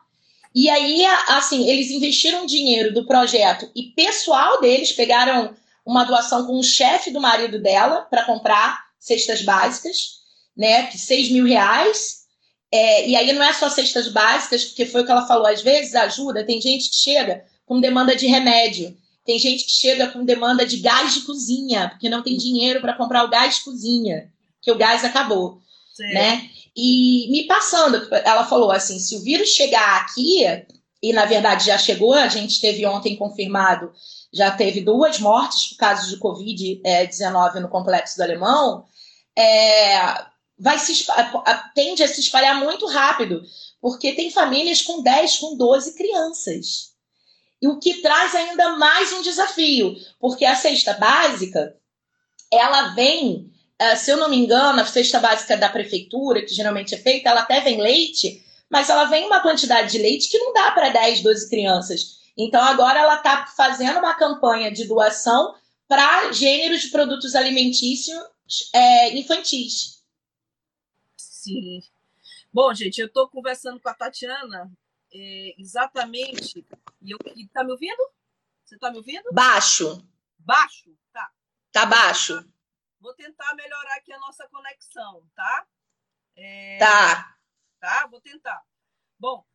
E 0.55 0.69
aí, 0.69 1.05
assim, 1.27 1.69
eles 1.69 1.91
investiram 1.91 2.45
dinheiro 2.45 2.91
do 2.91 3.05
projeto 3.05 3.69
e 3.75 3.83
pessoal 3.83 4.59
deles 4.59 4.91
pegaram 4.91 5.55
uma 5.87 6.03
doação 6.03 6.45
com 6.45 6.59
o 6.59 6.63
chefe 6.63 7.09
do 7.11 7.21
marido 7.21 7.61
dela 7.61 8.01
para 8.01 8.25
comprar 8.25 8.85
cestas 8.99 9.41
básicas, 9.41 10.17
né? 10.55 10.87
Que 10.87 10.97
6 10.97 11.31
mil 11.31 11.45
reais. 11.45 12.25
É, 12.69 13.07
e 13.07 13.15
aí 13.15 13.31
não 13.31 13.41
é 13.41 13.53
só 13.53 13.69
cestas 13.69 14.09
básicas, 14.09 14.65
porque 14.65 14.85
foi 14.85 15.01
o 15.01 15.05
que 15.05 15.11
ela 15.11 15.25
falou, 15.25 15.47
às 15.47 15.61
vezes 15.61 15.95
ajuda, 15.95 16.45
tem 16.45 16.59
gente 16.59 16.89
que 16.89 16.97
chega 16.97 17.45
com 17.65 17.79
demanda 17.79 18.13
de 18.13 18.27
remédio, 18.27 18.97
tem 19.25 19.39
gente 19.39 19.63
que 19.63 19.71
chega 19.71 20.07
com 20.09 20.25
demanda 20.25 20.65
de 20.65 20.77
gás 20.77 21.13
de 21.13 21.21
cozinha, 21.21 21.89
porque 21.89 22.09
não 22.09 22.21
tem 22.21 22.35
dinheiro 22.35 22.81
para 22.81 22.93
comprar 22.93 23.23
o 23.23 23.29
gás 23.29 23.55
de 23.55 23.61
cozinha, 23.61 24.29
que 24.61 24.69
o 24.69 24.77
gás 24.77 25.05
acabou. 25.05 25.61
Certo. 25.95 26.13
né? 26.13 26.49
E 26.75 27.27
me 27.31 27.47
passando, 27.47 28.07
ela 28.23 28.45
falou 28.45 28.71
assim: 28.71 28.99
se 28.99 29.15
o 29.15 29.21
vírus 29.21 29.49
chegar 29.49 30.01
aqui, 30.01 30.43
e 31.01 31.13
na 31.13 31.25
verdade 31.25 31.65
já 31.65 31.77
chegou, 31.77 32.13
a 32.13 32.27
gente 32.27 32.59
teve 32.59 32.85
ontem 32.85 33.15
confirmado, 33.15 33.91
já 34.37 34.51
teve 34.51 34.81
duas 34.81 35.19
mortes 35.19 35.67
por 35.69 35.77
causa 35.77 36.07
de 36.07 36.17
Covid-19 36.17 37.55
no 37.55 37.69
Complexo 37.69 38.17
do 38.17 38.23
Alemão, 38.23 38.85
é, 39.37 40.25
vai 40.57 40.77
se, 40.79 41.05
tende 41.73 42.03
a 42.03 42.07
se 42.07 42.21
espalhar 42.21 42.55
muito 42.59 42.85
rápido, 42.87 43.41
porque 43.81 44.13
tem 44.13 44.31
famílias 44.31 44.81
com 44.81 45.01
10, 45.01 45.37
com 45.37 45.57
12 45.57 45.95
crianças. 45.95 46.91
E 47.61 47.67
o 47.67 47.79
que 47.79 48.01
traz 48.01 48.35
ainda 48.35 48.77
mais 48.77 49.11
um 49.13 49.21
desafio, 49.21 49.95
porque 50.19 50.45
a 50.45 50.55
cesta 50.55 50.93
básica, 50.93 51.75
ela 52.51 52.93
vem 52.93 53.51
Uh, 53.79 53.95
se 53.95 54.09
eu 54.09 54.17
não 54.17 54.27
me 54.27 54.37
engano, 54.37 54.81
a 54.81 54.85
cesta 54.85 55.19
básica 55.19 55.55
da 55.55 55.69
prefeitura, 55.69 56.41
que 56.41 56.51
geralmente 56.51 56.95
é 56.95 56.97
feita, 56.97 57.29
ela 57.29 57.41
até 57.41 57.59
vem 57.59 57.79
leite, 57.79 58.43
mas 58.67 58.89
ela 58.89 59.05
vem 59.05 59.25
uma 59.25 59.39
quantidade 59.39 59.91
de 59.91 59.99
leite 59.99 60.29
que 60.29 60.39
não 60.39 60.51
dá 60.51 60.71
para 60.71 60.89
10, 60.89 61.21
12 61.21 61.47
crianças. 61.47 62.16
Então 62.37 62.61
agora 62.63 62.99
ela 62.99 63.15
está 63.15 63.47
fazendo 63.47 63.99
uma 63.99 64.15
campanha 64.15 64.71
de 64.71 64.87
doação 64.87 65.55
para 65.87 66.31
gêneros 66.31 66.81
de 66.81 66.89
produtos 66.89 67.35
alimentícios 67.35 68.17
é, 68.73 69.17
infantis. 69.17 70.03
Sim. 71.15 71.81
Bom, 72.53 72.73
gente, 72.73 72.99
eu 72.99 73.07
estou 73.07 73.27
conversando 73.29 73.79
com 73.79 73.89
a 73.89 73.93
Tatiana 73.93 74.71
é, 75.13 75.55
exatamente. 75.57 76.65
E 77.01 77.11
eu, 77.11 77.17
e 77.35 77.47
tá 77.47 77.63
me 77.63 77.71
ouvindo? 77.71 78.11
Você 78.63 78.75
está 78.75 78.91
me 78.91 78.97
ouvindo? 78.97 79.31
Baixo, 79.31 80.05
Baixo? 80.39 80.95
Tá. 81.11 81.31
tá 81.71 81.85
baixo. 81.85 82.45
Vou 82.99 83.13
tentar 83.13 83.53
melhorar 83.55 83.95
aqui 83.95 84.11
a 84.11 84.19
nossa 84.19 84.47
conexão, 84.49 85.23
tá? 85.35 85.65
É, 86.35 86.77
Tá. 86.77 87.37
tá? 87.79 88.07
Vou 88.07 88.19
tentar. 88.21 88.61
Bom, 89.19 89.45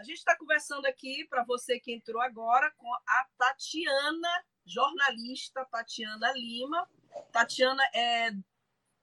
a 0.00 0.02
gente 0.02 0.16
está 0.16 0.34
conversando 0.34 0.86
aqui, 0.86 1.26
para 1.28 1.44
você 1.44 1.78
que 1.78 1.92
entrou 1.92 2.22
agora, 2.22 2.70
com 2.78 2.90
a 3.06 3.26
Tatiana, 3.36 4.44
jornalista 4.64 5.62
Tatiana 5.66 6.32
Lima. 6.32 6.88
Tatiana 7.30 7.84
é 7.94 8.30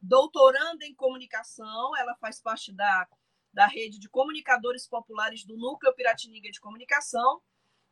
doutoranda 0.02 0.84
em 0.86 0.96
comunicação, 0.96 1.96
ela 1.98 2.16
faz 2.16 2.42
parte 2.42 2.74
da, 2.74 3.08
da 3.54 3.68
rede 3.68 4.00
de 4.00 4.10
comunicadores 4.10 4.88
populares 4.88 5.46
do 5.46 5.56
Núcleo 5.56 5.94
Piratininga 5.94 6.50
de 6.50 6.60
Comunicação. 6.60 7.44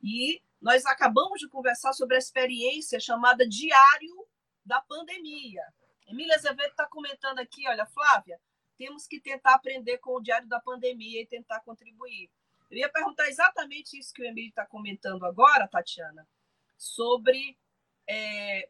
E 0.01 0.41
nós 0.59 0.83
acabamos 0.87 1.39
de 1.39 1.47
conversar 1.47 1.93
sobre 1.93 2.15
a 2.15 2.19
experiência 2.19 2.99
chamada 2.99 3.47
Diário 3.47 4.27
da 4.65 4.81
Pandemia. 4.81 5.61
Emília 6.07 6.35
Azevedo 6.35 6.71
está 6.71 6.87
comentando 6.87 7.37
aqui, 7.37 7.67
olha, 7.67 7.85
Flávia, 7.85 8.41
temos 8.79 9.05
que 9.05 9.19
tentar 9.19 9.53
aprender 9.53 9.99
com 9.99 10.15
o 10.15 10.21
Diário 10.21 10.47
da 10.47 10.59
Pandemia 10.59 11.21
e 11.21 11.27
tentar 11.27 11.59
contribuir. 11.59 12.31
Eu 12.69 12.77
ia 12.77 12.89
perguntar 12.89 13.27
exatamente 13.27 13.97
isso 13.97 14.13
que 14.13 14.21
o 14.21 14.25
Emílio 14.25 14.49
está 14.49 14.65
comentando 14.65 15.25
agora, 15.25 15.67
Tatiana, 15.67 16.27
sobre 16.77 17.57
é, 18.07 18.69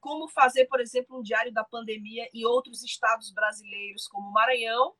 como 0.00 0.28
fazer, 0.28 0.66
por 0.66 0.80
exemplo, 0.80 1.18
um 1.18 1.22
Diário 1.22 1.52
da 1.52 1.64
Pandemia 1.64 2.28
em 2.32 2.44
outros 2.44 2.82
estados 2.82 3.32
brasileiros, 3.32 4.06
como 4.06 4.30
Maranhão, 4.30 4.94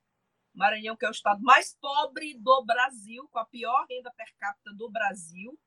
Maranhão, 0.54 0.96
que 0.96 1.04
é 1.04 1.08
o 1.08 1.12
estado 1.12 1.42
mais 1.42 1.76
pobre 1.80 2.34
do 2.38 2.64
Brasil, 2.64 3.28
com 3.28 3.38
a 3.38 3.44
pior 3.44 3.86
renda 3.88 4.10
per 4.16 4.32
capita 4.38 4.72
do 4.72 4.88
Brasil. 4.88 5.58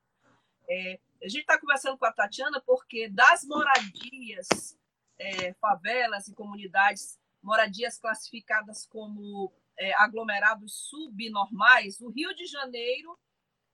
É, 0.68 0.98
a 1.22 1.28
gente 1.28 1.42
está 1.42 1.58
conversando 1.58 1.98
com 1.98 2.04
a 2.04 2.12
Tatiana 2.12 2.60
porque 2.64 3.08
das 3.08 3.44
moradias 3.44 4.78
é, 5.18 5.52
favelas 5.54 6.28
e 6.28 6.34
comunidades, 6.34 7.18
moradias 7.42 7.98
classificadas 7.98 8.86
como 8.86 9.52
é, 9.78 9.94
aglomerados 9.94 10.88
subnormais, 10.88 12.00
o 12.00 12.10
Rio 12.10 12.34
de 12.34 12.46
Janeiro 12.46 13.18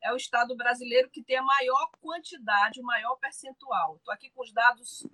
é 0.03 0.13
o 0.13 0.17
estado 0.17 0.55
brasileiro 0.55 1.11
que 1.11 1.23
tem 1.23 1.37
a 1.37 1.43
maior 1.43 1.91
quantidade, 2.01 2.81
o 2.81 2.85
maior 2.85 3.17
percentual. 3.17 3.97
Estou 3.97 4.13
aqui 4.13 4.31
com 4.31 4.43
os 4.43 4.53
dados. 4.53 5.07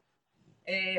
É, 0.66 0.96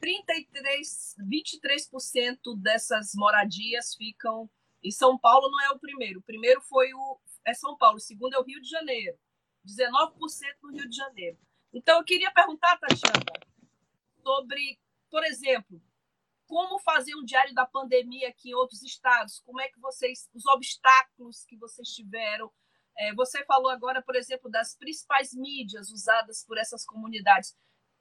33, 0.00 1.16
23% 1.18 2.56
dessas 2.58 3.12
moradias 3.14 3.94
ficam 3.94 4.48
em 4.82 4.90
São 4.90 5.18
Paulo, 5.18 5.50
não 5.50 5.60
é 5.62 5.70
o 5.70 5.78
primeiro. 5.78 6.20
O 6.20 6.22
primeiro 6.22 6.60
foi 6.60 6.92
o 6.92 7.18
é 7.44 7.54
São 7.54 7.76
Paulo, 7.76 7.96
o 7.96 8.00
segundo 8.00 8.34
é 8.34 8.38
o 8.38 8.44
Rio 8.44 8.60
de 8.60 8.68
Janeiro. 8.68 9.18
19% 9.66 10.12
no 10.62 10.70
Rio 10.70 10.88
de 10.88 10.96
Janeiro. 10.96 11.38
Então, 11.72 11.98
eu 11.98 12.04
queria 12.04 12.30
perguntar, 12.30 12.78
Tatiana, 12.78 13.24
sobre, 14.22 14.78
por 15.10 15.24
exemplo, 15.24 15.82
como 16.48 16.78
fazer 16.78 17.14
um 17.14 17.24
diário 17.24 17.54
da 17.54 17.66
pandemia 17.66 18.30
aqui 18.30 18.50
em 18.50 18.54
outros 18.54 18.82
estados, 18.82 19.40
como 19.44 19.60
é 19.60 19.68
que 19.68 19.78
vocês, 19.78 20.28
os 20.34 20.46
obstáculos 20.46 21.44
que 21.44 21.56
vocês 21.56 21.88
tiveram. 21.90 22.50
É, 22.98 23.14
você 23.14 23.44
falou 23.44 23.70
agora, 23.70 24.02
por 24.02 24.16
exemplo, 24.16 24.50
das 24.50 24.74
principais 24.74 25.32
mídias 25.34 25.90
usadas 25.90 26.44
por 26.44 26.58
essas 26.58 26.84
comunidades. 26.84 27.54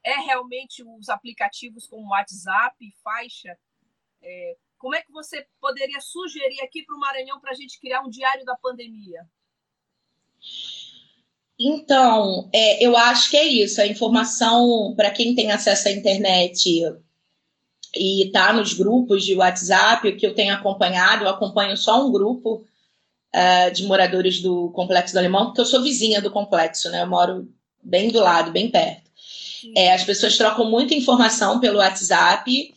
É 0.04 0.14
realmente 0.22 0.82
os 0.82 1.10
aplicativos 1.10 1.86
como 1.88 2.10
WhatsApp, 2.10 2.76
faixa? 3.04 3.56
É, 4.22 4.58
como 4.78 4.96
é 4.96 5.02
que 5.02 5.12
você 5.12 5.46
poderia 5.60 6.00
sugerir 6.00 6.62
aqui 6.62 6.84
para 6.84 6.96
o 6.96 7.00
Maranhão 7.00 7.42
para 7.42 7.52
a 7.52 7.56
gente 7.56 7.80
criar 7.80 8.02
um 8.02 8.10
diário 8.10 8.46
da 8.46 8.56
pandemia? 8.56 9.28
Então, 11.60 12.50
é, 12.54 12.84
eu 12.84 12.96
acho 12.96 13.30
que 13.30 13.38
é 13.38 13.44
isso. 13.44 13.82
A 13.82 13.88
informação, 13.88 14.94
para 14.96 15.12
quem 15.12 15.36
tem 15.36 15.52
acesso 15.52 15.90
à 15.90 15.92
internet 15.92 16.84
e 17.98 18.28
está 18.28 18.54
nos 18.54 18.74
grupos 18.74 19.26
de 19.26 19.36
WhatsApp 19.36 20.12
que 20.16 20.26
eu 20.26 20.34
tenho 20.34 20.54
acompanhado, 20.54 21.26
eu 21.26 21.30
acompanho 21.30 21.76
só 21.76 22.06
um 22.06 22.12
grupo 22.12 22.66
uh, 23.36 23.72
de 23.74 23.84
moradores 23.86 24.42
do 24.42 24.70
Complexo 24.72 25.14
do 25.14 25.20
Alemão, 25.20 25.48
porque 25.48 25.62
eu 25.62 25.66
sou 25.66 25.82
vizinha 25.82 26.22
do 26.22 26.32
complexo, 26.32 26.90
né? 26.90 27.02
Eu 27.02 27.08
moro 27.08 27.48
bem 27.84 28.10
do 28.10 28.20
lado, 28.20 28.52
bem 28.52 28.70
perto. 28.70 29.08
É, 29.76 29.94
as 29.94 30.04
pessoas 30.04 30.38
trocam 30.38 30.70
muita 30.70 30.94
informação 30.94 31.60
pelo 31.60 31.80
WhatsApp 31.80 32.74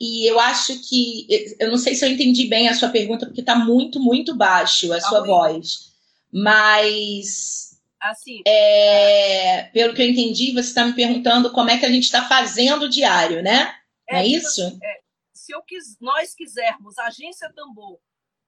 e 0.00 0.26
eu 0.30 0.40
acho 0.40 0.80
que. 0.88 1.26
Eu 1.60 1.70
não 1.70 1.78
sei 1.78 1.94
se 1.94 2.04
eu 2.04 2.10
entendi 2.10 2.46
bem 2.46 2.68
a 2.68 2.74
sua 2.74 2.88
pergunta, 2.88 3.26
porque 3.26 3.40
está 3.40 3.54
muito, 3.54 4.00
muito 4.00 4.34
baixo 4.34 4.92
a 4.92 4.96
Tá 5.00 5.08
sua 5.08 5.20
ruim. 5.20 5.28
voz. 5.28 5.92
Mas 6.32 7.78
Assim, 8.00 8.42
é, 8.46 9.62
pelo 9.72 9.94
que 9.94 10.02
eu 10.02 10.08
entendi, 10.08 10.52
você 10.52 10.68
está 10.68 10.84
me 10.84 10.92
perguntando 10.92 11.50
como 11.52 11.70
é 11.70 11.78
que 11.78 11.86
a 11.86 11.90
gente 11.90 12.04
está 12.04 12.22
fazendo 12.28 12.82
o 12.84 12.88
diário, 12.88 13.42
né? 13.42 13.72
Não 14.10 14.18
é 14.18 14.24
tipo 14.24 14.36
isso? 14.36 14.62
assim, 14.62 14.78
é, 14.82 15.00
se 15.32 15.52
eu 15.52 15.62
quis, 15.62 15.98
nós 16.00 16.34
quisermos, 16.34 16.98
Agência 16.98 17.52
Tambor, 17.52 17.98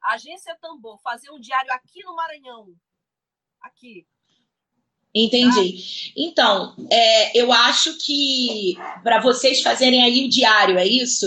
Agência 0.02 0.56
Tambor, 0.60 1.00
fazer 1.00 1.30
um 1.30 1.40
diário 1.40 1.72
aqui 1.72 2.02
no 2.04 2.14
Maranhão, 2.14 2.74
aqui, 3.60 4.06
Entendi. 5.18 6.12
Então, 6.14 6.74
é, 6.90 7.38
eu 7.38 7.50
acho 7.50 7.96
que 7.96 8.76
para 9.02 9.18
vocês 9.18 9.62
fazerem 9.62 10.04
aí 10.04 10.26
o 10.26 10.28
diário, 10.28 10.76
é 10.76 10.86
isso? 10.86 11.26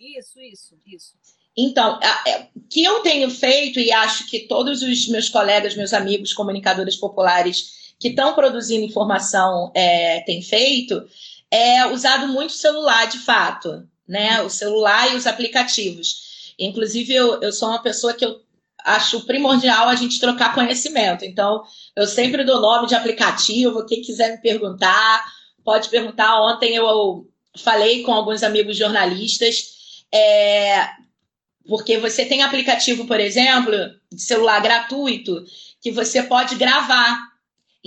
isso, 0.00 0.40
isso, 0.40 0.78
isso. 0.84 1.12
Então, 1.56 2.00
é, 2.02 2.48
o 2.54 2.60
que 2.68 2.82
eu 2.82 3.00
tenho 3.00 3.30
feito, 3.30 3.78
e 3.78 3.92
acho 3.92 4.26
que 4.26 4.40
todos 4.40 4.82
os 4.82 5.08
meus 5.08 5.28
colegas, 5.28 5.76
meus 5.76 5.94
amigos, 5.94 6.32
comunicadores 6.32 6.96
populares 6.96 7.94
que 7.98 8.08
estão 8.08 8.34
produzindo 8.34 8.84
informação 8.84 9.72
é, 9.74 10.20
têm 10.20 10.42
feito, 10.42 11.02
é 11.50 11.86
usado 11.86 12.28
muito 12.28 12.50
o 12.50 12.54
celular, 12.54 13.06
de 13.06 13.18
fato, 13.18 13.86
né? 14.06 14.40
O 14.42 14.50
celular 14.50 15.12
e 15.12 15.16
os 15.16 15.26
aplicativos. 15.26 16.54
Inclusive, 16.58 17.14
eu, 17.14 17.40
eu 17.40 17.52
sou 17.52 17.68
uma 17.68 17.82
pessoa 17.82 18.14
que 18.14 18.24
eu 18.24 18.40
acho 18.86 19.26
primordial 19.26 19.88
a 19.88 19.94
gente 19.94 20.20
trocar 20.20 20.54
conhecimento. 20.54 21.24
Então, 21.24 21.62
eu 21.94 22.06
sempre 22.06 22.44
dou 22.44 22.60
nome 22.60 22.86
de 22.86 22.94
aplicativo, 22.94 23.84
quem 23.84 24.00
quiser 24.00 24.32
me 24.32 24.40
perguntar, 24.40 25.24
pode 25.64 25.88
perguntar. 25.88 26.40
Ontem 26.40 26.74
eu 26.74 27.28
falei 27.58 28.02
com 28.02 28.12
alguns 28.12 28.42
amigos 28.42 28.76
jornalistas, 28.76 30.04
é, 30.14 30.88
porque 31.66 31.98
você 31.98 32.24
tem 32.24 32.42
aplicativo, 32.42 33.06
por 33.06 33.18
exemplo, 33.18 33.72
de 34.12 34.22
celular 34.22 34.60
gratuito, 34.60 35.44
que 35.80 35.90
você 35.90 36.22
pode 36.22 36.54
gravar. 36.54 37.18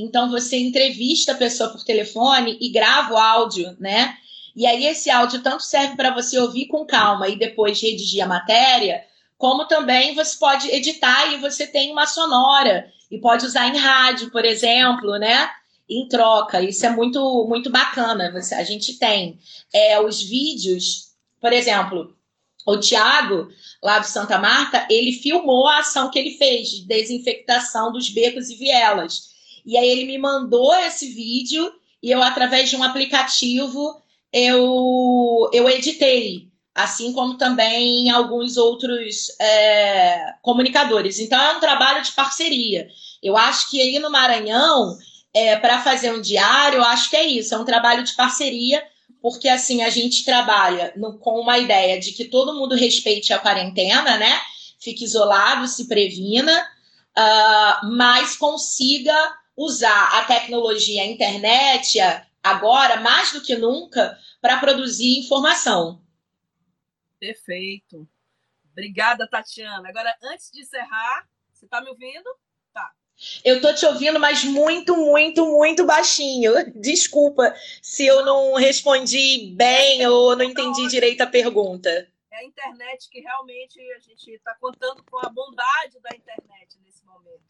Então 0.01 0.29
você 0.29 0.57
entrevista 0.57 1.33
a 1.33 1.38
pessoa 1.38 1.69
por 1.69 1.83
telefone 1.83 2.57
e 2.62 2.69
grava 2.69 3.13
o 3.13 3.17
áudio, 3.17 3.75
né? 3.79 4.17
E 4.55 4.65
aí 4.65 4.85
esse 4.85 5.09
áudio 5.09 5.41
tanto 5.41 5.63
serve 5.63 5.95
para 5.95 6.13
você 6.13 6.38
ouvir 6.39 6.67
com 6.67 6.85
calma 6.85 7.27
e 7.27 7.38
depois 7.38 7.81
redigir 7.81 8.23
a 8.23 8.27
matéria, 8.27 9.03
como 9.38 9.65
também 9.65 10.13
você 10.15 10.38
pode 10.38 10.69
editar 10.69 11.33
e 11.33 11.38
você 11.38 11.65
tem 11.65 11.91
uma 11.91 12.05
sonora 12.05 12.91
e 13.09 13.17
pode 13.19 13.45
usar 13.45 13.67
em 13.67 13.77
rádio, 13.77 14.31
por 14.31 14.43
exemplo, 14.45 15.17
né? 15.17 15.49
Em 15.89 16.07
troca. 16.07 16.62
Isso 16.62 16.85
é 16.85 16.89
muito 16.89 17.45
muito 17.47 17.69
bacana. 17.69 18.31
Você, 18.31 18.53
a 18.55 18.63
gente 18.63 18.99
tem 18.99 19.39
é, 19.73 19.99
os 19.99 20.21
vídeos, 20.21 21.13
por 21.41 21.53
exemplo, 21.53 22.15
o 22.65 22.77
Tiago 22.77 23.49
lá 23.81 23.99
do 23.99 24.05
Santa 24.05 24.38
Marta, 24.38 24.85
ele 24.89 25.13
filmou 25.13 25.67
a 25.67 25.79
ação 25.79 26.12
que 26.12 26.19
ele 26.19 26.38
fez 26.38 26.69
de 26.69 26.85
desinfectação 26.85 27.91
dos 27.91 28.09
becos 28.09 28.49
e 28.49 28.55
vielas. 28.55 29.28
E 29.65 29.77
aí 29.77 29.87
ele 29.87 30.05
me 30.05 30.17
mandou 30.17 30.73
esse 30.75 31.11
vídeo 31.11 31.71
e 32.01 32.11
eu, 32.11 32.21
através 32.21 32.69
de 32.69 32.75
um 32.75 32.83
aplicativo, 32.83 34.01
eu, 34.31 35.49
eu 35.53 35.69
editei 35.69 36.49
assim 36.73 37.11
como 37.11 37.37
também 37.37 38.09
alguns 38.09 38.55
outros 38.55 39.29
é, 39.39 40.33
comunicadores. 40.41 41.19
Então, 41.19 41.39
é 41.41 41.57
um 41.57 41.59
trabalho 41.59 42.01
de 42.01 42.11
parceria. 42.13 42.87
Eu 43.21 43.35
acho 43.35 43.69
que 43.69 43.81
aí 43.81 43.99
no 43.99 44.09
Maranhão, 44.09 44.97
é, 45.33 45.57
para 45.57 45.81
fazer 45.81 46.13
um 46.13 46.21
diário, 46.21 46.77
eu 46.77 46.83
acho 46.83 47.09
que 47.09 47.17
é 47.17 47.25
isso, 47.25 47.53
é 47.53 47.57
um 47.57 47.65
trabalho 47.65 48.03
de 48.03 48.13
parceria, 48.13 48.81
porque 49.21 49.49
assim 49.49 49.81
a 49.81 49.89
gente 49.89 50.23
trabalha 50.23 50.93
no, 50.95 51.17
com 51.17 51.39
uma 51.39 51.57
ideia 51.57 51.99
de 51.99 52.13
que 52.13 52.25
todo 52.25 52.55
mundo 52.55 52.75
respeite 52.75 53.33
a 53.33 53.39
quarentena, 53.39 54.17
né? 54.17 54.39
Fique 54.79 55.03
isolado, 55.03 55.67
se 55.67 55.87
previna, 55.89 56.65
uh, 57.17 57.91
mas 57.91 58.37
consiga 58.37 59.13
usar 59.59 60.17
a 60.17 60.23
tecnologia, 60.23 61.03
a 61.03 61.05
internet, 61.05 61.99
agora, 62.41 63.01
mais 63.01 63.33
do 63.33 63.41
que 63.41 63.57
nunca, 63.57 64.17
para 64.41 64.57
produzir 64.57 65.19
informação. 65.19 66.01
Perfeito. 67.19 68.07
Obrigada, 68.71 69.27
Tatiana. 69.27 69.89
Agora, 69.89 70.15
antes 70.23 70.49
de 70.49 70.61
encerrar, 70.61 71.27
você 71.51 71.65
está 71.65 71.81
me 71.81 71.89
ouvindo? 71.89 72.23
Tá. 72.73 72.89
Eu 73.43 73.59
tô 73.59 73.73
te 73.73 73.85
ouvindo, 73.85 74.17
mas 74.17 74.45
muito, 74.45 74.95
muito, 74.95 75.45
muito 75.45 75.85
baixinho. 75.85 76.53
Desculpa 76.79 77.53
se 77.81 78.05
eu 78.05 78.23
não 78.23 78.53
respondi 78.53 79.53
bem 79.57 80.07
ou 80.07 80.37
não 80.37 80.45
entendi 80.45 80.87
direito 80.87 81.19
a 81.19 81.27
pergunta. 81.27 81.89
É 82.31 82.37
a 82.37 82.43
internet 82.45 83.09
que 83.09 83.19
realmente 83.19 83.77
a 83.91 83.99
gente 83.99 84.31
está 84.31 84.55
contando 84.55 85.03
com 85.03 85.17
a 85.17 85.29
bondade 85.29 85.99
da 85.99 86.15
internet 86.15 86.79
nesse 86.81 87.03
momento. 87.03 87.43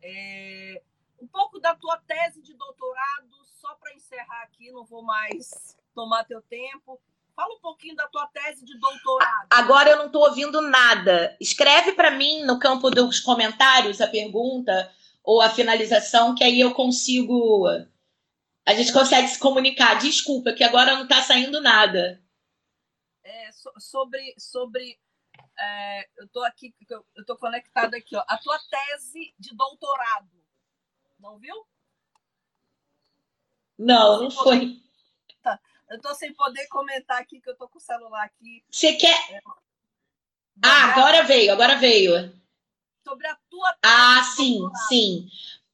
É... 0.00 0.80
Um 1.20 1.26
pouco 1.26 1.58
da 1.58 1.74
tua 1.74 1.96
tese 1.98 2.42
de 2.42 2.54
doutorado, 2.54 3.44
só 3.60 3.74
para 3.74 3.94
encerrar 3.94 4.42
aqui, 4.42 4.70
não 4.70 4.84
vou 4.84 5.02
mais 5.02 5.76
tomar 5.94 6.24
teu 6.24 6.42
tempo. 6.42 7.00
Fala 7.34 7.54
um 7.54 7.60
pouquinho 7.60 7.94
da 7.94 8.08
tua 8.08 8.26
tese 8.28 8.64
de 8.64 8.78
doutorado. 8.78 9.48
Agora 9.50 9.90
eu 9.90 9.98
não 9.98 10.06
estou 10.06 10.22
ouvindo 10.22 10.60
nada. 10.62 11.36
Escreve 11.40 11.92
para 11.92 12.10
mim 12.10 12.42
no 12.44 12.58
campo 12.58 12.90
dos 12.90 13.20
comentários 13.20 14.00
a 14.00 14.08
pergunta 14.08 14.90
ou 15.22 15.42
a 15.42 15.50
finalização, 15.50 16.34
que 16.34 16.44
aí 16.44 16.60
eu 16.60 16.72
consigo. 16.72 17.66
A 18.64 18.74
gente 18.74 18.92
consegue 18.92 19.28
se 19.28 19.38
comunicar. 19.38 19.98
Desculpa, 19.98 20.52
que 20.52 20.64
agora 20.64 20.94
não 20.94 21.02
está 21.02 21.20
saindo 21.22 21.60
nada. 21.60 22.22
É, 23.22 23.52
so, 23.52 23.70
sobre. 23.78 24.34
sobre 24.38 24.98
é, 25.58 26.08
eu 26.18 26.26
estou 26.26 26.44
aqui, 26.44 26.74
eu 26.88 27.04
estou 27.18 27.36
conectada 27.36 27.96
aqui, 27.96 28.16
ó. 28.16 28.24
A 28.28 28.38
tua 28.38 28.58
tese 28.70 29.34
de 29.38 29.54
doutorado. 29.54 30.35
Não 31.18 31.38
viu? 31.38 31.54
Não, 33.78 34.22
não 34.22 34.30
foi. 34.30 34.80
Eu 35.88 36.00
tô 36.00 36.12
sem 36.14 36.34
poder 36.34 36.66
comentar 36.66 37.20
aqui, 37.20 37.40
que 37.40 37.48
eu 37.48 37.56
tô 37.56 37.68
com 37.68 37.78
o 37.78 37.80
celular 37.80 38.24
aqui. 38.24 38.64
Você 38.70 38.94
quer. 38.94 39.16
É... 39.30 39.40
Ah, 40.62 40.92
agora 40.92 41.22
veio, 41.22 41.52
agora 41.52 41.76
veio. 41.76 42.32
Sobre 43.06 43.26
a 43.28 43.36
tua. 43.48 43.76
Ah, 43.84 44.22
sim, 44.36 44.60
sim. 44.88 45.28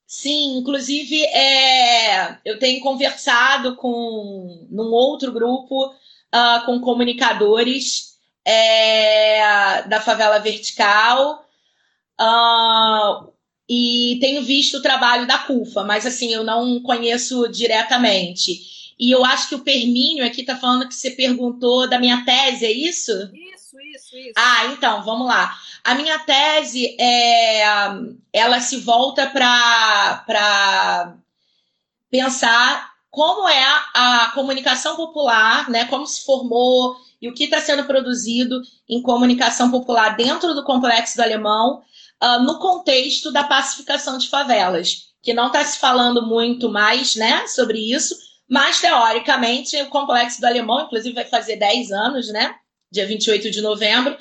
Sim, 0.07 0.59
inclusive 0.59 1.25
é, 1.25 2.39
eu 2.45 2.59
tenho 2.59 2.83
conversado 2.83 3.75
com 3.77 4.67
num 4.71 4.93
outro 4.93 5.33
grupo 5.33 5.87
uh, 5.87 6.67
com 6.67 6.79
comunicadores 6.83 8.19
é, 8.45 9.83
da 9.85 10.03
favela 10.03 10.39
vertical 10.39 11.49
uh, 12.21 13.32
e 13.75 14.19
tenho 14.21 14.43
visto 14.43 14.77
o 14.77 14.83
trabalho 14.83 15.27
da 15.27 15.39
CUFA, 15.39 15.83
mas 15.83 16.05
assim 16.05 16.31
eu 16.31 16.45
não 16.45 16.79
conheço 16.83 17.49
diretamente. 17.49 18.93
E 19.01 19.11
eu 19.11 19.25
acho 19.25 19.49
que 19.49 19.55
o 19.55 19.65
Permínio 19.65 20.27
aqui 20.27 20.43
está 20.43 20.55
falando 20.57 20.87
que 20.87 20.95
você 20.95 21.13
perguntou 21.13 21.89
da 21.89 21.99
minha 21.99 22.23
tese, 22.23 22.67
é 22.67 22.71
isso? 22.71 23.11
Isso, 23.33 23.81
isso, 23.95 24.15
isso. 24.19 24.35
Ah, 24.37 24.67
então, 24.67 25.03
vamos 25.03 25.27
lá. 25.27 25.57
A 25.83 25.95
minha 25.95 26.19
tese, 26.19 26.95
é, 27.01 27.63
ela 28.31 28.61
se 28.61 28.77
volta 28.77 29.27
para 29.27 31.15
pensar 32.11 32.93
como 33.11 33.49
é 33.49 33.65
a, 33.65 34.25
a 34.25 34.31
comunicação 34.33 34.97
popular, 34.97 35.71
né, 35.71 35.87
como 35.87 36.07
se 36.07 36.27
formou 36.27 36.95
e 37.23 37.27
o 37.27 37.33
que 37.33 37.45
está 37.45 37.59
sendo 37.59 37.85
produzido 37.85 38.61
em 38.87 39.01
comunicação 39.01 39.71
popular 39.71 40.15
dentro 40.15 40.53
do 40.55 40.63
Complexo 40.63 41.17
do 41.17 41.23
Alemão, 41.23 41.83
uh, 42.23 42.43
no 42.43 42.59
contexto 42.59 43.33
da 43.33 43.45
pacificação 43.45 44.17
de 44.19 44.29
favelas, 44.29 45.09
que 45.23 45.35
não 45.35 45.49
está 45.49 45.65
se 45.65 45.79
falando 45.79 46.27
muito 46.27 46.69
mais 46.69 47.17
né, 47.17 47.47
sobre 47.47 47.79
isso, 47.79 48.15
mas, 48.53 48.83
teoricamente, 48.83 49.81
o 49.81 49.89
Complexo 49.89 50.39
do 50.39 50.47
Alemão, 50.47 50.83
inclusive, 50.83 51.15
vai 51.15 51.25
fazer 51.25 51.57
10 51.57 51.91
anos, 51.91 52.29
né? 52.29 52.55
Dia 52.91 53.07
28 53.07 53.51
de 53.51 53.63
novembro. 53.63 54.15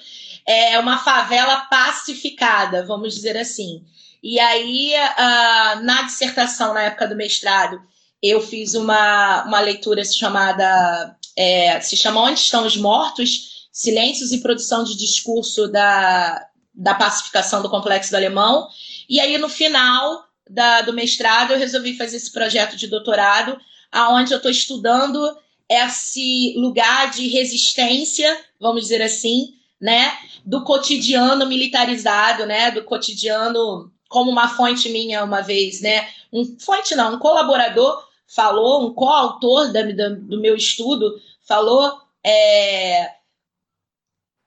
É 0.48 0.80
uma 0.80 0.98
favela 1.00 1.68
pacificada, 1.70 2.86
vamos 2.86 3.14
dizer 3.14 3.36
assim. 3.36 3.84
E 4.24 4.40
aí, 4.40 4.94
uh, 4.94 5.84
na 5.84 6.04
dissertação, 6.04 6.74
na 6.74 6.84
época 6.84 7.10
do 7.10 7.16
mestrado, 7.18 7.82
eu 8.24 8.40
fiz 8.40 8.74
uma, 8.74 9.44
uma 9.44 9.60
leitura 9.60 10.06
chamada. 10.06 11.14
É, 11.36 11.82
se 11.82 11.98
chama 11.98 12.22
Onde 12.22 12.40
Estão 12.40 12.66
os 12.66 12.78
Mortos? 12.78 13.68
Silêncios 13.70 14.32
e 14.32 14.42
Produção 14.42 14.86
de 14.86 14.98
Discurso 14.98 15.68
da, 15.68 16.48
da 16.74 16.94
Pacificação 16.94 17.62
do 17.62 17.70
Complexo 17.70 18.12
do 18.12 18.16
Alemão. 18.16 18.68
E 19.10 19.20
aí, 19.20 19.38
no 19.38 19.50
final 19.50 20.26
da, 20.50 20.82
do 20.82 20.94
mestrado, 20.94 21.52
eu 21.52 21.60
resolvi 21.60 21.98
fazer 21.98 22.18
esse 22.18 22.32
projeto 22.32 22.76
de 22.76 22.88
doutorado 22.88 23.60
aonde 23.92 24.32
eu 24.32 24.38
estou 24.38 24.52
estudando 24.52 25.38
esse 25.70 26.54
lugar 26.58 27.12
de 27.12 27.28
resistência, 27.28 28.38
vamos 28.60 28.84
dizer 28.84 29.02
assim, 29.02 29.54
né, 29.80 30.18
do 30.46 30.64
cotidiano 30.64 31.46
militarizado, 31.46 32.46
né, 32.46 32.72
do 32.72 32.84
cotidiano, 32.84 33.92
como 34.10 34.30
uma 34.30 34.50
fonte 34.50 34.90
minha 34.90 35.24
uma 35.24 35.42
vez, 35.42 35.82
né, 35.82 36.08
um 36.32 36.58
fonte 36.60 36.94
não, 36.96 37.16
um 37.16 37.20
colaborador 37.20 38.04
falou, 38.28 38.86
um 38.86 38.94
coautor 38.94 39.72
do 39.72 40.40
meu 40.40 40.56
estudo 40.56 41.20
falou, 41.48 42.00
é, 42.24 43.10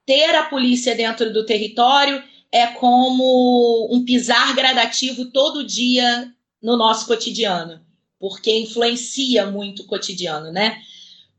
ter 0.06 0.34
a 0.34 0.44
polícia 0.44 0.94
dentro 0.94 1.32
do 1.32 1.46
território 1.46 2.22
é 2.52 2.66
como 2.68 3.88
um 3.90 4.04
pisar 4.04 4.54
gradativo 4.54 5.26
todo 5.26 5.64
dia 5.64 6.32
no 6.62 6.76
nosso 6.76 7.06
cotidiano 7.06 7.84
porque 8.24 8.50
influencia 8.56 9.44
muito 9.44 9.82
o 9.82 9.86
cotidiano, 9.86 10.50
né? 10.50 10.80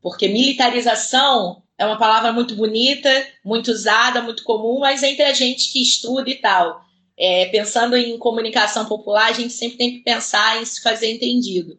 Porque 0.03 0.27
militarização 0.27 1.63
é 1.79 1.83
uma 1.83 1.97
palavra 1.97 2.31
muito 2.31 2.55
bonita, 2.55 3.09
muito 3.43 3.71
usada, 3.71 4.21
muito 4.21 4.43
comum, 4.43 4.81
mas 4.81 5.01
entre 5.01 5.23
a 5.23 5.33
gente 5.33 5.71
que 5.71 5.81
estuda 5.81 6.29
e 6.29 6.35
tal. 6.35 6.85
É, 7.17 7.47
pensando 7.47 7.97
em 7.97 8.19
comunicação 8.19 8.85
popular, 8.85 9.29
a 9.29 9.33
gente 9.33 9.51
sempre 9.51 9.77
tem 9.79 9.93
que 9.93 10.03
pensar 10.03 10.61
em 10.61 10.65
se 10.65 10.79
fazer 10.83 11.11
entendido. 11.11 11.75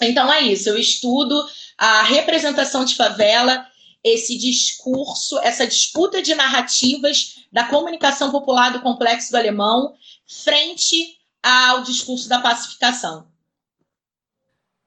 Então 0.00 0.32
é 0.32 0.42
isso, 0.42 0.68
eu 0.68 0.78
estudo 0.78 1.44
a 1.76 2.04
representação 2.04 2.84
de 2.84 2.94
favela, 2.94 3.66
esse 4.04 4.36
discurso, 4.36 5.38
essa 5.40 5.66
disputa 5.66 6.20
de 6.20 6.34
narrativas 6.34 7.46
da 7.50 7.66
comunicação 7.66 8.30
popular 8.30 8.70
do 8.70 8.82
complexo 8.82 9.30
do 9.30 9.38
alemão 9.38 9.96
frente 10.26 11.18
ao 11.42 11.82
discurso 11.82 12.28
da 12.28 12.40
pacificação. 12.40 13.32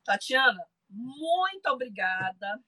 Tatiana, 0.06 0.64
muito 0.90 1.68
obrigada. 1.70 2.62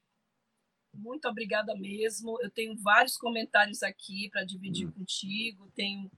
Muito 0.94 1.28
obrigada 1.28 1.76
mesmo. 1.76 2.42
Eu 2.42 2.50
tenho 2.50 2.76
vários 2.76 3.16
comentários 3.16 3.84
aqui 3.84 4.30
para 4.32 4.44
dividir 4.44 4.88
hum. 4.88 4.92
contigo. 4.92 5.72
Tenho 5.76 6.12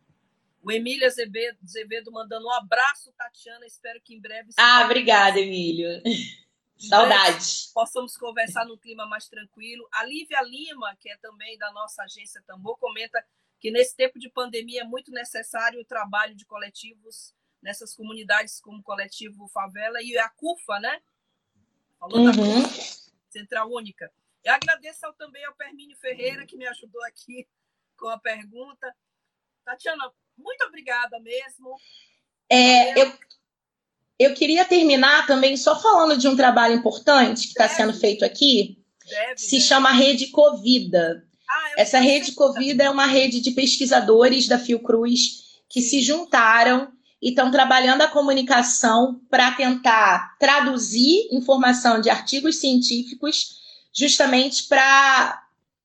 o 0.63 0.71
Emílio 0.71 1.05
Azevedo, 1.05 1.57
Azevedo 1.63 2.11
mandando 2.11 2.47
um 2.47 2.51
abraço, 2.51 3.11
Tatiana. 3.17 3.65
Espero 3.65 3.99
que 4.01 4.15
em 4.15 4.21
breve. 4.21 4.49
Ah, 4.57 4.83
obrigada, 4.85 5.39
Emílio. 5.39 6.01
Saudade. 6.87 7.71
Possamos 7.73 8.17
conversar 8.17 8.65
num 8.65 8.77
clima 8.77 9.05
mais 9.05 9.27
tranquilo. 9.27 9.87
A 9.91 10.03
Lívia 10.03 10.41
Lima, 10.41 10.95
que 10.99 11.09
é 11.09 11.17
também 11.17 11.57
da 11.57 11.71
nossa 11.71 12.03
agência 12.03 12.41
Tambor, 12.45 12.77
comenta 12.77 13.23
que 13.59 13.69
nesse 13.69 13.95
tempo 13.95 14.17
de 14.17 14.29
pandemia 14.29 14.81
é 14.81 14.85
muito 14.85 15.11
necessário 15.11 15.79
o 15.79 15.85
trabalho 15.85 16.35
de 16.35 16.45
coletivos 16.45 17.33
nessas 17.61 17.95
comunidades 17.95 18.59
como 18.59 18.79
o 18.79 18.83
coletivo 18.83 19.47
Favela 19.47 20.01
e 20.01 20.17
a 20.17 20.27
CUFA, 20.29 20.79
né? 20.79 21.01
Falou 21.99 22.19
uhum. 22.19 22.63
da 22.63 22.69
Central 23.29 23.71
Única. 23.71 24.11
Eu 24.43 24.53
agradeço 24.53 25.05
ao, 25.05 25.13
também 25.13 25.45
ao 25.45 25.53
Permínio 25.53 25.95
Ferreira, 25.97 26.45
que 26.45 26.57
me 26.57 26.65
ajudou 26.65 27.03
aqui 27.05 27.47
com 27.95 28.09
a 28.09 28.17
pergunta. 28.17 28.95
Tatiana, 29.63 30.11
muito 30.35 30.65
obrigada 30.65 31.19
mesmo. 31.19 31.75
É, 32.49 32.99
eu, 32.99 33.13
eu 34.23 34.33
queria 34.33 34.65
terminar 34.65 35.25
também 35.25 35.55
só 35.57 35.79
falando 35.79 36.17
de 36.17 36.27
um 36.27 36.35
trabalho 36.35 36.75
importante 36.75 37.43
que 37.43 37.49
está 37.49 37.67
sendo 37.67 37.93
feito 37.93 38.25
aqui, 38.25 38.77
deve, 39.07 39.37
se 39.37 39.51
deve. 39.51 39.61
chama 39.61 39.91
Rede 39.91 40.27
Covida. 40.27 41.23
Ah, 41.49 41.73
Essa 41.77 41.99
Rede 41.99 42.33
Covida 42.33 42.83
é 42.83 42.89
uma 42.89 43.05
rede 43.05 43.39
de 43.41 43.51
pesquisadores 43.51 44.47
da 44.47 44.59
Fiocruz 44.59 45.61
que 45.69 45.81
se 45.81 46.01
juntaram 46.01 46.91
e 47.21 47.29
estão 47.29 47.51
trabalhando 47.51 48.01
a 48.01 48.07
comunicação 48.07 49.21
para 49.29 49.51
tentar 49.51 50.35
traduzir 50.39 51.27
informação 51.31 52.01
de 52.01 52.09
artigos 52.09 52.57
científicos, 52.57 53.59
justamente 53.93 54.63
para 54.63 55.39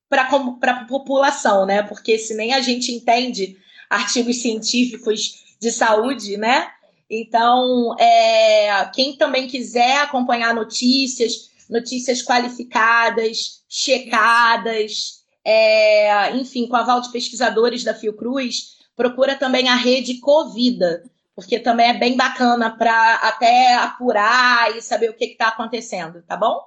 para 0.09 0.71
a 0.71 0.85
população, 0.85 1.65
né? 1.65 1.83
Porque 1.83 2.17
se 2.17 2.33
nem 2.33 2.53
a 2.53 2.61
gente 2.61 2.93
entende 2.93 3.57
artigos 3.89 4.41
científicos 4.41 5.43
de 5.59 5.69
saúde, 5.69 6.37
né? 6.37 6.69
Então, 7.09 7.95
é, 7.99 8.89
quem 8.93 9.17
também 9.17 9.47
quiser 9.47 10.01
acompanhar 10.01 10.53
notícias, 10.53 11.51
notícias 11.69 12.21
qualificadas, 12.21 13.63
checadas, 13.69 15.25
é, 15.43 16.35
enfim, 16.35 16.67
com 16.67 16.75
aval 16.75 16.99
de 16.99 17.11
pesquisadores 17.11 17.83
da 17.83 17.93
Fiocruz, 17.93 18.77
procura 18.95 19.35
também 19.37 19.69
a 19.69 19.75
rede 19.75 20.19
Covida, 20.19 21.03
porque 21.33 21.59
também 21.59 21.89
é 21.89 21.93
bem 21.93 22.17
bacana 22.17 22.75
para 22.75 23.15
até 23.15 23.75
apurar 23.75 24.75
e 24.75 24.81
saber 24.81 25.09
o 25.09 25.13
que 25.15 25.25
está 25.25 25.49
acontecendo, 25.49 26.21
tá 26.23 26.35
bom? 26.35 26.59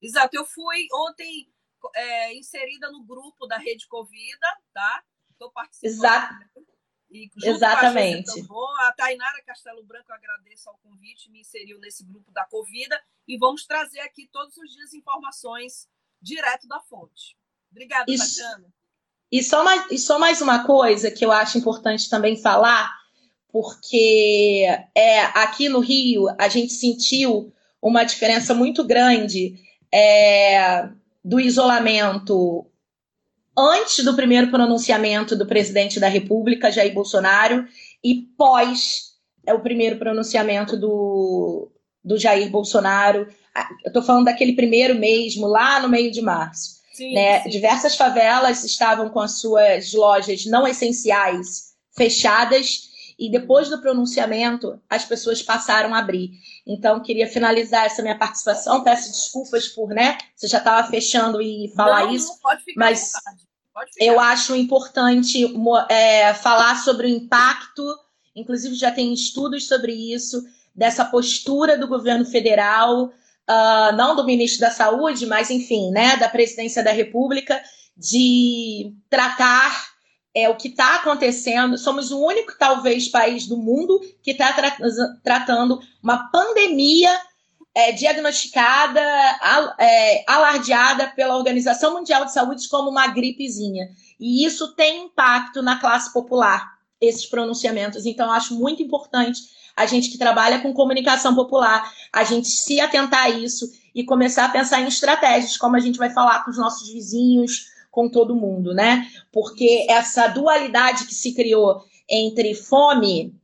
Exato, 0.00 0.34
eu 0.34 0.44
fui 0.46 0.86
ontem 0.92 1.48
é, 1.94 2.34
inserida 2.34 2.90
no 2.90 3.04
grupo 3.04 3.46
da 3.46 3.58
Rede 3.58 3.86
Covida, 3.88 4.46
tá? 4.72 5.02
Estou 5.32 5.50
participando. 5.50 5.92
Exato. 5.92 6.34
E 7.12 7.30
Exatamente. 7.44 8.30
A, 8.30 8.34
Tambor, 8.34 8.80
a 8.80 8.92
Tainara 8.92 9.42
Castelo 9.44 9.84
Branco, 9.84 10.10
agradeço 10.12 10.70
ao 10.70 10.78
convite, 10.78 11.30
me 11.30 11.40
inseriu 11.40 11.78
nesse 11.78 12.04
grupo 12.04 12.32
da 12.32 12.44
Covida 12.46 12.98
e 13.28 13.36
vamos 13.36 13.66
trazer 13.66 14.00
aqui 14.00 14.28
todos 14.32 14.56
os 14.56 14.72
dias 14.72 14.94
informações 14.94 15.86
direto 16.20 16.66
da 16.66 16.80
fonte. 16.80 17.36
Obrigada, 17.70 18.10
Isso. 18.10 18.36
Tatiana. 18.38 18.72
E 19.30 19.42
só, 19.42 19.64
mais, 19.64 19.90
e 19.90 19.98
só 19.98 20.18
mais 20.18 20.40
uma 20.40 20.66
coisa 20.66 21.10
que 21.10 21.24
eu 21.24 21.32
acho 21.32 21.58
importante 21.58 22.08
também 22.08 22.36
falar, 22.36 22.90
porque 23.48 24.66
é, 24.94 25.20
aqui 25.20 25.68
no 25.68 25.80
Rio 25.80 26.28
a 26.38 26.48
gente 26.48 26.72
sentiu 26.72 27.52
uma 27.80 28.04
diferença 28.04 28.54
muito 28.54 28.84
grande 28.84 29.58
é, 29.92 30.88
do 31.24 31.40
isolamento 31.40 32.66
antes 33.56 34.04
do 34.04 34.14
primeiro 34.14 34.50
pronunciamento 34.50 35.36
do 35.36 35.46
presidente 35.46 36.00
da 36.00 36.08
República, 36.08 36.70
Jair 36.70 36.92
Bolsonaro, 36.92 37.66
e 38.02 38.26
pós 38.36 39.12
é, 39.46 39.52
o 39.52 39.60
primeiro 39.60 39.98
pronunciamento 39.98 40.76
do, 40.76 41.70
do 42.04 42.18
Jair 42.18 42.50
Bolsonaro. 42.50 43.28
Eu 43.84 43.88
estou 43.88 44.02
falando 44.02 44.24
daquele 44.24 44.54
primeiro 44.54 44.94
mesmo, 44.94 45.46
lá 45.46 45.80
no 45.80 45.88
meio 45.88 46.10
de 46.10 46.22
março. 46.22 46.80
Sim, 46.92 47.14
né? 47.14 47.42
Sim. 47.42 47.50
Diversas 47.50 47.96
favelas 47.96 48.64
estavam 48.64 49.08
com 49.08 49.20
as 49.20 49.38
suas 49.38 49.92
lojas 49.92 50.46
não 50.46 50.66
essenciais 50.66 51.72
fechadas 51.96 52.91
e 53.18 53.30
depois 53.30 53.68
do 53.68 53.80
pronunciamento 53.80 54.80
as 54.88 55.04
pessoas 55.04 55.42
passaram 55.42 55.94
a 55.94 55.98
abrir. 55.98 56.30
Então 56.66 57.00
queria 57.00 57.26
finalizar 57.26 57.86
essa 57.86 58.02
minha 58.02 58.18
participação. 58.18 58.82
Peço 58.82 59.10
desculpas 59.10 59.68
por, 59.68 59.90
né? 59.90 60.18
Você 60.34 60.48
já 60.48 60.58
estava 60.58 60.88
fechando 60.88 61.40
e 61.40 61.72
falar 61.74 62.04
não, 62.04 62.14
isso, 62.14 62.28
não, 62.28 62.38
pode 62.38 62.64
ficar 62.64 62.80
mas 62.80 63.12
eu 63.98 64.20
acho 64.20 64.54
importante 64.54 65.46
é, 65.88 66.34
falar 66.34 66.76
sobre 66.76 67.06
o 67.06 67.10
impacto. 67.10 67.82
Inclusive 68.34 68.74
já 68.74 68.90
tem 68.90 69.12
estudos 69.12 69.66
sobre 69.66 69.92
isso 69.92 70.42
dessa 70.74 71.04
postura 71.04 71.76
do 71.76 71.86
governo 71.86 72.24
federal 72.24 73.12
uh, 73.48 73.96
não 73.96 74.14
do 74.16 74.24
ministro 74.24 74.60
da 74.60 74.70
Saúde, 74.70 75.26
mas 75.26 75.50
enfim, 75.50 75.90
né, 75.90 76.16
da 76.16 76.28
presidência 76.28 76.82
da 76.82 76.92
República, 76.92 77.62
de 77.96 78.94
tratar 79.08 79.91
é, 80.34 80.48
o 80.48 80.56
que 80.56 80.68
está 80.68 80.96
acontecendo. 80.96 81.76
Somos 81.76 82.10
o 82.10 82.24
único, 82.24 82.56
talvez, 82.58 83.08
país 83.08 83.46
do 83.46 83.56
mundo 83.56 84.00
que 84.22 84.32
está 84.32 84.52
tra 84.52 84.76
tratando 85.22 85.80
uma 86.02 86.30
pandemia 86.30 87.10
é, 87.74 87.92
diagnosticada, 87.92 89.00
al 89.40 89.74
é, 89.78 90.24
alardeada 90.26 91.08
pela 91.08 91.36
Organização 91.36 91.94
Mundial 91.94 92.24
de 92.24 92.32
Saúde 92.32 92.68
como 92.68 92.90
uma 92.90 93.06
gripezinha. 93.08 93.88
E 94.18 94.44
isso 94.44 94.74
tem 94.74 95.06
impacto 95.06 95.62
na 95.62 95.78
classe 95.78 96.12
popular, 96.12 96.72
esses 97.00 97.26
pronunciamentos. 97.26 98.06
Então, 98.06 98.30
acho 98.30 98.54
muito 98.54 98.82
importante 98.82 99.40
a 99.74 99.86
gente 99.86 100.10
que 100.10 100.18
trabalha 100.18 100.60
com 100.60 100.72
comunicação 100.74 101.34
popular, 101.34 101.90
a 102.12 102.24
gente 102.24 102.48
se 102.48 102.78
atentar 102.78 103.24
a 103.24 103.30
isso 103.30 103.70
e 103.94 104.04
começar 104.04 104.44
a 104.44 104.50
pensar 104.50 104.80
em 104.80 104.86
estratégias, 104.86 105.56
como 105.56 105.76
a 105.76 105.80
gente 105.80 105.98
vai 105.98 106.10
falar 106.10 106.44
com 106.44 106.50
os 106.50 106.58
nossos 106.58 106.90
vizinhos, 106.92 107.71
com 107.92 108.08
todo 108.08 108.34
mundo, 108.34 108.74
né? 108.74 109.06
Porque 109.30 109.86
essa 109.88 110.26
dualidade 110.26 111.04
que 111.04 111.14
se 111.14 111.34
criou 111.34 111.84
entre 112.08 112.54
fome 112.54 113.38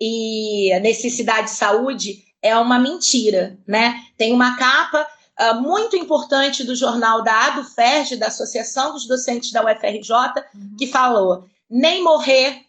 e 0.00 0.70
necessidade 0.80 1.48
de 1.48 1.56
saúde 1.56 2.24
é 2.40 2.56
uma 2.56 2.78
mentira, 2.78 3.58
né? 3.66 4.00
Tem 4.16 4.32
uma 4.32 4.56
capa 4.56 5.06
uh, 5.40 5.60
muito 5.60 5.96
importante 5.96 6.62
do 6.62 6.76
jornal 6.76 7.22
da 7.22 7.48
ADUFERJ, 7.48 8.16
da 8.16 8.28
Associação 8.28 8.92
dos 8.92 9.06
Docentes 9.08 9.50
da 9.50 9.64
UFRJ, 9.64 10.12
uhum. 10.54 10.76
que 10.78 10.86
falou: 10.86 11.48
nem 11.68 12.02
morrer 12.02 12.64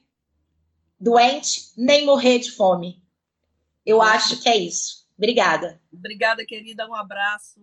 doente, 1.00 1.72
nem 1.78 2.08
morrer 2.08 2.40
de 2.40 2.52
fome. 2.52 3.02
Eu 3.86 4.02
acho 4.02 4.42
que 4.42 4.50
é 4.50 4.58
isso. 4.58 5.08
Obrigada. 5.16 5.80
Obrigada, 5.94 6.44
querida. 6.44 6.88
Um 6.88 6.96
abraço. 6.96 7.62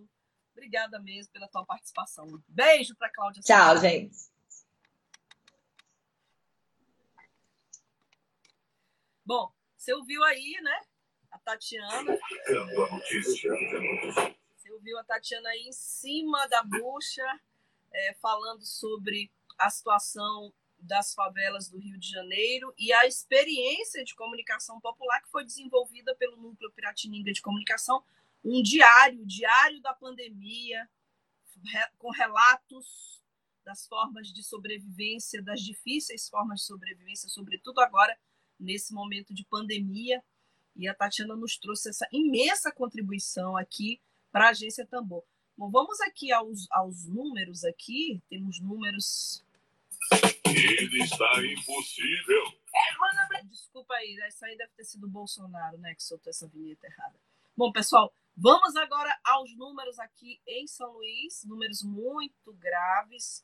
Obrigada 0.57 0.99
mesmo 0.99 1.31
pela 1.31 1.47
tua 1.47 1.63
participação. 1.63 2.25
Beijo 2.47 2.95
para 2.95 3.11
Cláudia. 3.11 3.43
Tchau, 3.43 3.77
gente. 3.77 4.17
Bom, 9.23 9.53
você 9.75 9.93
ouviu 9.93 10.23
aí, 10.23 10.59
né? 10.63 10.81
A 11.29 11.37
Tatiana. 11.37 12.17
Você 14.55 14.71
ouviu 14.71 14.97
a 14.97 15.03
Tatiana 15.03 15.47
aí 15.49 15.67
em 15.67 15.71
cima 15.71 16.47
da 16.47 16.63
bucha, 16.63 17.39
é, 17.93 18.15
falando 18.15 18.65
sobre 18.65 19.31
a 19.59 19.69
situação 19.69 20.51
das 20.79 21.13
favelas 21.13 21.69
do 21.69 21.77
Rio 21.77 21.99
de 21.99 22.09
Janeiro 22.09 22.73
e 22.79 22.91
a 22.91 23.05
experiência 23.05 24.03
de 24.03 24.15
comunicação 24.15 24.81
popular 24.81 25.21
que 25.21 25.29
foi 25.29 25.45
desenvolvida 25.45 26.15
pelo 26.15 26.35
Núcleo 26.35 26.71
Piratininga 26.71 27.31
de 27.31 27.43
Comunicação, 27.43 28.03
um 28.47 28.63
diário, 28.63 29.25
diário 29.25 29.81
da 29.81 29.93
pandemia, 29.93 30.89
com 31.97 32.09
relatos 32.11 33.21
das 33.65 33.85
formas 33.85 34.31
de 34.31 34.41
sobrevivência, 34.41 35.43
das 35.43 35.59
difíceis 35.61 36.29
formas 36.29 36.61
de 36.61 36.65
sobrevivência, 36.65 37.27
sobretudo 37.27 37.81
agora, 37.81 38.17
nesse 38.57 38.93
momento 38.93 39.33
de 39.33 39.43
pandemia. 39.43 40.23
E 40.75 40.87
a 40.87 40.93
Tatiana 40.93 41.35
nos 41.35 41.57
trouxe 41.57 41.89
essa 41.89 42.07
imensa 42.11 42.71
contribuição 42.71 43.57
aqui 43.57 43.99
para 44.31 44.45
a 44.45 44.49
Agência 44.51 44.85
Tambor. 44.85 45.23
Bom, 45.57 45.69
vamos 45.69 45.99
aqui 46.01 46.31
aos, 46.31 46.67
aos 46.71 47.05
números 47.05 47.65
aqui, 47.65 48.21
temos 48.29 48.61
números 48.61 49.43
ele 50.45 51.03
está 51.03 51.45
impossível. 51.45 52.43
Desculpa 53.43 53.93
aí, 53.95 54.17
essa 54.21 54.45
aí 54.45 54.57
deve 54.57 54.71
ter 54.77 54.85
sido 54.85 55.05
o 55.05 55.09
Bolsonaro, 55.09 55.77
né, 55.77 55.93
que 55.93 56.03
soltou 56.03 56.29
essa 56.29 56.47
vinheta 56.47 56.87
errada. 56.87 57.15
Bom, 57.55 57.71
pessoal, 57.71 58.13
vamos 58.37 58.75
agora 58.75 59.19
aos 59.23 59.55
números 59.57 59.97
aqui 59.97 60.39
em 60.45 60.67
São 60.67 60.93
Luís, 60.93 61.43
números 61.43 61.81
muito 61.81 62.53
graves. 62.53 63.43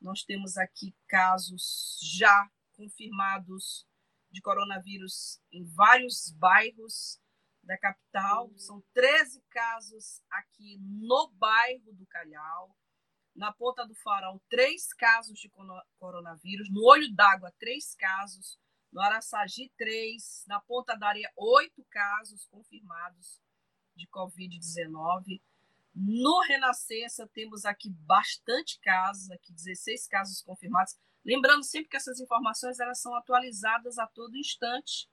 Nós 0.00 0.24
temos 0.24 0.56
aqui 0.56 0.92
casos 1.06 2.00
já 2.02 2.50
confirmados 2.72 3.86
de 4.32 4.42
coronavírus 4.42 5.40
em 5.52 5.64
vários 5.64 6.32
bairros 6.32 7.20
da 7.62 7.78
capital. 7.78 8.50
São 8.56 8.82
13 8.92 9.40
casos 9.48 10.20
aqui 10.28 10.78
no 10.80 11.30
bairro 11.34 11.94
do 11.94 12.04
Calhau. 12.06 12.76
Na 13.36 13.52
Ponta 13.52 13.86
do 13.86 13.94
Farol, 13.96 14.40
três 14.48 14.92
casos 14.92 15.38
de 15.38 15.50
coronavírus. 15.98 16.70
No 16.70 16.84
Olho 16.84 17.12
d'Água, 17.14 17.52
três 17.58 17.94
casos. 17.94 18.58
No 18.92 19.00
Araçagi, 19.00 19.72
três. 19.76 20.44
Na 20.46 20.60
Ponta 20.60 20.96
da 20.96 21.08
Areia, 21.08 21.32
oito 21.36 21.84
casos 21.90 22.46
confirmados 22.46 23.40
de 23.96 24.06
Covid-19. 24.08 25.40
No 25.94 26.40
Renascença, 26.40 27.28
temos 27.32 27.64
aqui 27.64 27.90
bastante 27.90 28.80
casos, 28.80 29.30
aqui 29.30 29.52
16 29.52 30.08
casos 30.08 30.42
confirmados. 30.42 30.96
Lembrando 31.24 31.64
sempre 31.64 31.88
que 31.88 31.96
essas 31.96 32.20
informações 32.20 32.80
elas 32.80 33.00
são 33.00 33.14
atualizadas 33.14 33.98
a 33.98 34.06
todo 34.06 34.36
instante, 34.36 35.08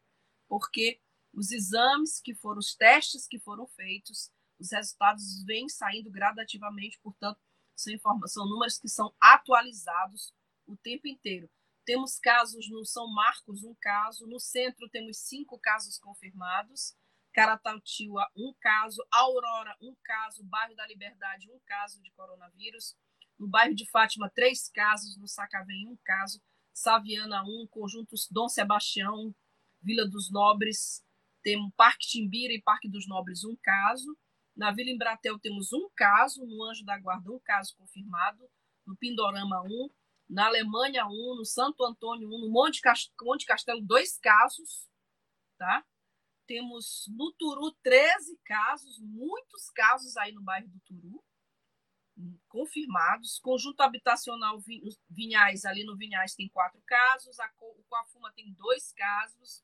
porque 0.48 1.00
os 1.34 1.52
exames 1.52 2.20
que 2.20 2.34
foram, 2.36 2.60
os 2.60 2.76
testes 2.76 3.28
que 3.28 3.40
foram 3.40 3.68
feitos, 3.68 4.32
os 4.60 4.72
resultados 4.72 5.44
vêm 5.46 5.70
saindo 5.70 6.12
gradativamente, 6.12 7.00
portanto, 7.02 7.40
são, 7.76 7.94
são 8.28 8.46
números 8.48 8.78
que 8.78 8.90
são 8.90 9.14
atualizados 9.20 10.34
o 10.68 10.76
tempo 10.76 11.08
inteiro. 11.08 11.50
Temos 11.86 12.20
casos 12.20 12.70
no 12.70 12.86
São 12.86 13.12
Marcos, 13.12 13.64
um 13.64 13.76
caso. 13.76 14.28
No 14.28 14.40
centro, 14.40 14.88
temos 14.90 15.18
cinco 15.18 15.60
casos 15.60 15.98
confirmados. 15.98 16.96
Caratautiva, 17.34 18.28
um 18.36 18.54
caso. 18.60 19.06
Aurora, 19.12 19.76
um 19.82 19.96
caso. 20.04 20.44
Bairro 20.44 20.76
da 20.76 20.86
Liberdade, 20.88 21.50
um 21.52 21.60
caso 21.66 22.02
de 22.02 22.12
coronavírus. 22.12 22.96
No 23.40 23.48
bairro 23.48 23.74
de 23.74 23.90
Fátima, 23.90 24.30
três 24.34 24.70
casos. 24.70 25.18
No 25.18 25.28
Sacavém, 25.28 25.88
um 25.88 25.98
caso. 26.04 26.42
Saviana, 26.74 27.44
um. 27.44 27.68
Conjuntos 27.70 28.28
Dom 28.30 28.48
Sebastião, 28.48 29.34
Vila 29.82 30.08
dos 30.08 30.32
Nobres. 30.32 31.04
Temos 31.44 31.72
Parque 31.76 32.08
Timbira 32.08 32.54
e 32.54 32.62
Parque 32.62 32.90
dos 32.90 33.08
Nobres, 33.08 33.44
um 33.44 33.56
caso. 33.64 34.16
Na 34.56 34.72
Vila 34.72 34.92
Embratel 34.92 35.40
temos 35.40 35.74
um 35.74 35.90
caso, 35.96 36.46
no 36.46 36.64
Anjo 36.64 36.86
da 36.86 37.00
Guarda, 37.00 37.32
um 37.32 37.40
caso 37.40 37.76
confirmado. 37.78 38.48
no 38.86 38.96
Pindorama 38.98 39.62
1, 39.62 39.90
na 40.30 40.48
Alemanha 40.48 41.06
1, 41.08 41.36
no 41.36 41.46
Santo 41.46 41.84
Antônio 41.84 42.28
1, 42.28 42.40
no 42.42 42.50
Monte 42.50 42.82
Castelo, 42.82 43.82
dois 43.82 44.18
casos, 44.18 44.90
tá? 45.58 45.84
Temos 46.52 47.06
no 47.16 47.32
Turu 47.40 47.72
13 47.82 48.38
casos, 48.44 49.00
muitos 49.00 49.70
casos 49.70 50.18
aí 50.18 50.34
no 50.34 50.44
bairro 50.44 50.68
do 50.68 50.82
Turu, 50.82 51.24
confirmados. 52.50 53.40
Conjunto 53.40 53.80
habitacional 53.80 54.60
Vinhais, 55.10 55.64
ali 55.64 55.86
no 55.86 55.96
Vinhais 55.96 56.36
tem 56.36 56.50
quatro 56.50 56.82
casos, 56.86 57.40
a 57.40 57.48
Co- 57.52 57.74
o 57.80 57.84
Coafuma 57.88 58.34
tem 58.34 58.52
dois 58.52 58.92
casos, 58.92 59.64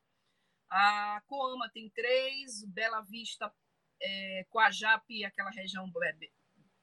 a 0.69 1.21
Coama 1.27 1.69
tem 1.73 1.89
três, 1.89 2.63
Bela 2.63 3.01
Vista, 3.01 3.53
é, 4.01 4.45
Coajape, 4.49 5.25
aquela 5.25 5.49
região, 5.49 5.91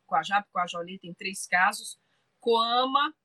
Coajape, 0.05 0.51
Coajoli 0.53 0.99
tem 0.99 1.15
três 1.15 1.47
casos, 1.47 1.99
Coama, 2.41 3.17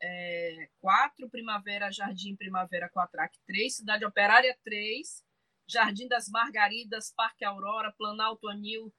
é, 0.00 0.70
quatro, 0.80 1.28
Primavera, 1.28 1.92
Jardim, 1.92 2.34
Primavera, 2.34 2.88
Quatraque, 2.88 3.38
três, 3.46 3.76
Cidade 3.76 4.06
Operária, 4.06 4.58
três, 4.64 5.22
Jardim 5.68 6.08
das 6.08 6.28
Margaridas, 6.28 7.12
Parque 7.12 7.44
Aurora, 7.44 7.92
Planalto 7.92 8.48
Anil, 8.48 8.92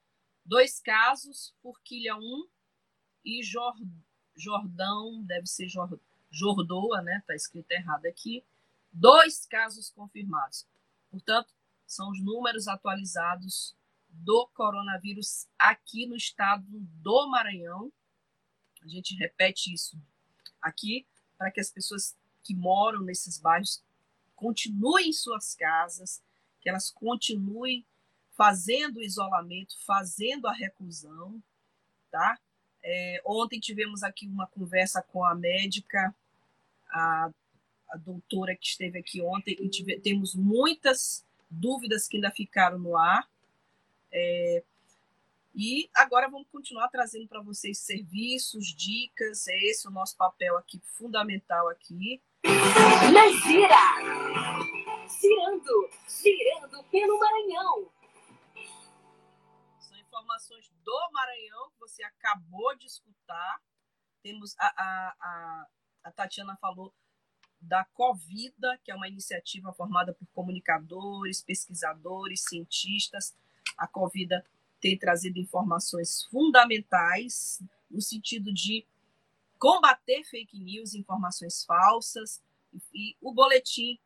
dois 0.46 0.80
casos, 0.80 1.56
Forquilha, 1.62 2.16
um, 2.16 2.48
e 3.26 3.44
Jor, 3.44 3.76
Jordão, 4.36 5.24
deve 5.26 5.48
ser 5.48 5.68
Jor, 5.68 6.00
Jordoa, 6.32 7.02
né? 7.02 7.18
Está 7.18 7.34
escrito 7.34 7.72
errado 7.72 8.06
aqui. 8.06 8.46
Dois 8.92 9.46
casos 9.48 9.90
confirmados. 9.90 10.68
Portanto, 11.10 11.52
são 11.88 12.12
os 12.12 12.22
números 12.24 12.68
atualizados 12.68 13.76
do 14.08 14.48
coronavírus 14.54 15.48
aqui 15.58 16.06
no 16.06 16.16
estado 16.16 16.66
do 16.68 17.28
Maranhão. 17.30 17.92
A 18.84 18.88
gente 18.88 19.16
repete 19.16 19.74
isso 19.74 20.00
aqui 20.62 21.08
para 21.38 21.52
que 21.52 21.60
as 21.60 21.72
pessoas 21.72 22.16
que 22.44 22.54
moram 22.54 23.02
nesses 23.02 23.40
bairros 23.40 23.84
continuem 24.36 25.10
em 25.10 25.14
suas 25.14 25.56
casas, 25.56 26.24
que 26.62 26.70
elas 26.70 26.92
continuem 26.92 27.86
fazendo 28.36 28.98
o 28.98 29.04
isolamento, 29.04 29.76
fazendo 29.86 30.48
a 30.48 30.54
reclusão, 30.54 31.42
tá? 32.10 32.40
É, 32.82 33.22
ontem 33.26 33.60
tivemos 33.60 34.04
aqui 34.04 34.26
uma 34.28 34.48
conversa 34.48 35.02
com 35.02 35.24
a 35.24 35.36
médica, 35.36 36.16
a, 36.90 37.30
a 37.90 37.98
doutora 37.98 38.56
que 38.56 38.66
esteve 38.66 39.00
aqui 39.00 39.22
ontem, 39.22 39.58
e 39.60 39.68
tive, 39.70 40.00
temos 40.00 40.36
muitas 40.36 41.26
dúvidas 41.50 42.08
que 42.08 42.18
ainda 42.18 42.32
ficaram 42.32 42.80
no 42.80 42.96
ar. 42.96 43.28
É, 44.12 44.64
e 45.54 45.90
agora 45.94 46.30
vamos 46.30 46.48
continuar 46.52 46.88
trazendo 46.88 47.28
para 47.28 47.42
vocês 47.42 47.80
serviços, 47.80 48.68
dicas, 48.68 49.48
é 49.48 49.58
esse 49.66 49.88
o 49.88 49.92
nosso 49.92 50.16
papel 50.16 50.58
aqui, 50.58 50.80
fundamental 50.98 51.68
aqui. 51.68 52.22
Gira! 53.44 54.79
Girando, 55.50 55.90
girando 56.08 56.84
pelo 56.92 57.18
Maranhão. 57.18 57.92
São 59.80 59.98
informações 59.98 60.72
do 60.84 61.10
Maranhão 61.12 61.72
que 61.72 61.80
você 61.80 62.04
acabou 62.04 62.76
de 62.78 62.86
escutar. 62.86 63.60
Temos 64.22 64.56
a, 64.60 64.68
a, 64.68 65.16
a, 65.20 65.68
a 66.04 66.12
Tatiana 66.12 66.56
falou 66.58 66.94
da 67.60 67.84
Covida, 67.84 68.80
que 68.84 68.92
é 68.92 68.96
uma 68.96 69.08
iniciativa 69.08 69.74
formada 69.74 70.14
por 70.14 70.28
comunicadores, 70.28 71.42
pesquisadores, 71.42 72.44
cientistas. 72.44 73.36
A 73.76 73.88
Covida 73.88 74.46
tem 74.80 74.98
trazido 74.98 75.40
informações 75.40 76.26
fundamentais 76.26 77.60
no 77.90 78.02
sentido 78.02 78.54
de 78.54 78.86
combater 79.58 80.24
fake 80.26 80.60
news, 80.60 80.94
informações 80.94 81.66
falsas. 81.66 82.40
E 82.94 83.18
o 83.20 83.34
boletim 83.34 84.00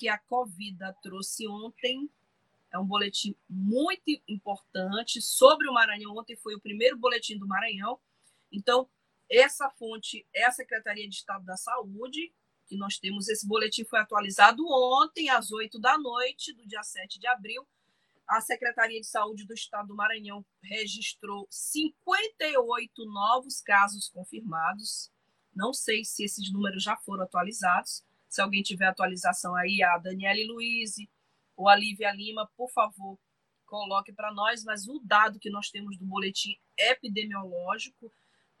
que 0.00 0.08
a 0.08 0.16
Covida 0.16 0.96
trouxe 1.02 1.46
ontem 1.46 2.10
é 2.72 2.78
um 2.78 2.86
boletim 2.86 3.36
muito 3.46 4.10
importante 4.26 5.20
sobre 5.20 5.68
o 5.68 5.74
Maranhão. 5.74 6.16
Ontem 6.16 6.36
foi 6.36 6.54
o 6.54 6.60
primeiro 6.60 6.96
boletim 6.96 7.36
do 7.36 7.46
Maranhão. 7.46 8.00
Então, 8.50 8.88
essa 9.28 9.68
fonte 9.68 10.26
é 10.34 10.46
a 10.46 10.52
Secretaria 10.52 11.06
de 11.06 11.16
Estado 11.16 11.44
da 11.44 11.54
Saúde, 11.54 12.32
que 12.66 12.78
nós 12.78 12.98
temos. 12.98 13.28
Esse 13.28 13.46
boletim 13.46 13.84
foi 13.84 14.00
atualizado 14.00 14.64
ontem, 14.66 15.28
às 15.28 15.52
8 15.52 15.78
da 15.78 15.98
noite, 15.98 16.54
do 16.54 16.66
dia 16.66 16.82
7 16.82 17.20
de 17.20 17.26
abril. 17.26 17.68
A 18.26 18.40
Secretaria 18.40 19.02
de 19.02 19.06
Saúde 19.06 19.44
do 19.44 19.52
Estado 19.52 19.88
do 19.88 19.96
Maranhão 19.96 20.46
registrou 20.62 21.46
58 21.50 23.04
novos 23.04 23.60
casos 23.60 24.08
confirmados. 24.08 25.12
Não 25.54 25.74
sei 25.74 26.06
se 26.06 26.24
esses 26.24 26.50
números 26.50 26.82
já 26.82 26.96
foram 26.96 27.24
atualizados. 27.24 28.02
Se 28.30 28.40
alguém 28.40 28.62
tiver 28.62 28.86
atualização 28.86 29.56
aí, 29.56 29.82
a 29.82 29.98
Daniele 29.98 30.46
Luiz, 30.46 30.94
ou 31.56 31.68
a 31.68 31.74
Lívia 31.74 32.12
Lima, 32.12 32.48
por 32.56 32.70
favor, 32.70 33.18
coloque 33.66 34.12
para 34.12 34.32
nós. 34.32 34.62
Mas 34.64 34.86
o 34.86 35.00
dado 35.00 35.40
que 35.40 35.50
nós 35.50 35.68
temos 35.68 35.98
do 35.98 36.06
boletim 36.06 36.56
epidemiológico 36.78 38.10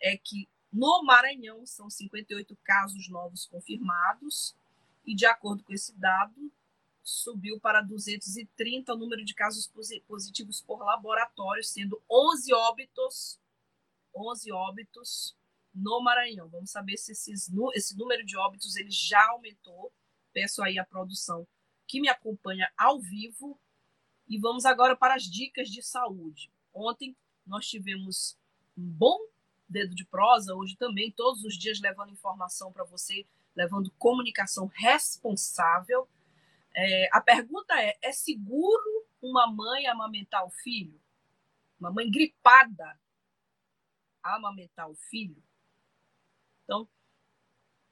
é 0.02 0.16
que 0.16 0.48
no 0.72 1.04
Maranhão 1.04 1.64
são 1.64 1.88
58 1.88 2.56
casos 2.64 3.08
novos 3.08 3.46
confirmados, 3.46 4.56
e 5.06 5.14
de 5.14 5.24
acordo 5.24 5.62
com 5.62 5.72
esse 5.72 5.96
dado, 5.96 6.52
subiu 7.02 7.58
para 7.60 7.80
230 7.80 8.92
o 8.92 8.96
número 8.96 9.24
de 9.24 9.34
casos 9.34 9.70
positivos 10.06 10.60
por 10.60 10.84
laboratório, 10.84 11.62
sendo 11.62 12.00
11 12.10 12.52
óbitos, 12.52 13.38
11 14.14 14.52
óbitos 14.52 15.36
no 15.74 16.02
Maranhão. 16.02 16.48
Vamos 16.48 16.70
saber 16.70 16.96
se 16.96 17.12
esses, 17.12 17.50
esse 17.74 17.96
número 17.96 18.24
de 18.24 18.36
óbitos 18.36 18.76
ele 18.76 18.90
já 18.90 19.24
aumentou. 19.28 19.92
Peço 20.32 20.62
aí 20.62 20.78
a 20.78 20.84
produção 20.84 21.46
que 21.86 22.00
me 22.00 22.08
acompanha 22.08 22.70
ao 22.76 23.00
vivo. 23.00 23.58
E 24.28 24.38
vamos 24.38 24.64
agora 24.64 24.94
para 24.96 25.14
as 25.14 25.24
dicas 25.24 25.68
de 25.68 25.82
saúde. 25.82 26.52
Ontem 26.72 27.16
nós 27.44 27.66
tivemos 27.66 28.38
um 28.76 28.86
bom 28.86 29.18
dedo 29.68 29.94
de 29.94 30.04
prosa, 30.04 30.54
hoje 30.54 30.76
também, 30.76 31.12
todos 31.12 31.44
os 31.44 31.56
dias 31.56 31.80
levando 31.80 32.12
informação 32.12 32.72
para 32.72 32.84
você, 32.84 33.26
levando 33.54 33.90
comunicação 33.92 34.66
responsável. 34.66 36.08
É, 36.74 37.08
a 37.12 37.20
pergunta 37.20 37.74
é: 37.80 37.98
é 38.02 38.12
seguro 38.12 39.06
uma 39.20 39.46
mãe 39.46 39.86
amamentar 39.86 40.44
o 40.44 40.50
filho? 40.50 41.00
Uma 41.78 41.90
mãe 41.90 42.10
gripada 42.10 42.98
amamentar 44.22 44.88
o 44.90 44.94
filho? 44.94 45.42
Então, 46.70 46.88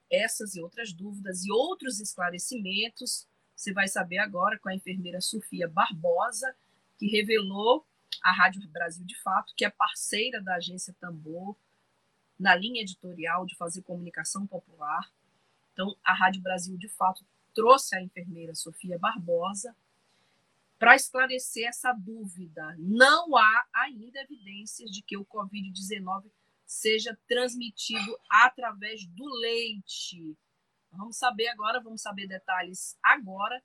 essas 0.08 0.54
e 0.54 0.62
outras 0.62 0.92
dúvidas 0.92 1.44
e 1.44 1.50
outros 1.50 1.98
esclarecimentos 1.98 3.26
você 3.56 3.72
vai 3.72 3.88
saber 3.88 4.18
agora 4.18 4.56
com 4.56 4.68
a 4.68 4.74
enfermeira 4.74 5.20
Sofia 5.20 5.66
Barbosa, 5.66 6.54
que 6.96 7.08
revelou 7.08 7.84
à 8.22 8.30
Rádio 8.30 8.62
Brasil 8.68 9.04
de 9.04 9.20
Fato, 9.20 9.52
que 9.56 9.64
é 9.64 9.68
parceira 9.68 10.40
da 10.40 10.54
agência 10.54 10.94
Tambor, 11.00 11.56
na 12.38 12.54
linha 12.54 12.82
editorial 12.82 13.44
de 13.44 13.56
fazer 13.56 13.82
comunicação 13.82 14.46
popular. 14.46 15.12
Então, 15.72 15.96
a 16.04 16.14
Rádio 16.14 16.40
Brasil 16.40 16.78
de 16.78 16.88
Fato 16.88 17.26
trouxe 17.52 17.96
a 17.96 18.00
enfermeira 18.00 18.54
Sofia 18.54 18.96
Barbosa 18.96 19.74
para 20.78 20.94
esclarecer 20.94 21.66
essa 21.66 21.92
dúvida. 21.92 22.76
Não 22.78 23.36
há 23.36 23.66
ainda 23.72 24.20
evidências 24.20 24.88
de 24.88 25.02
que 25.02 25.16
o 25.16 25.26
Covid-19 25.26 26.30
seja 26.68 27.18
transmitido 27.26 28.20
através 28.30 29.06
do 29.06 29.24
leite. 29.24 30.36
Vamos 30.92 31.16
saber 31.16 31.48
agora, 31.48 31.80
vamos 31.80 32.02
saber 32.02 32.28
detalhes 32.28 32.98
agora 33.02 33.62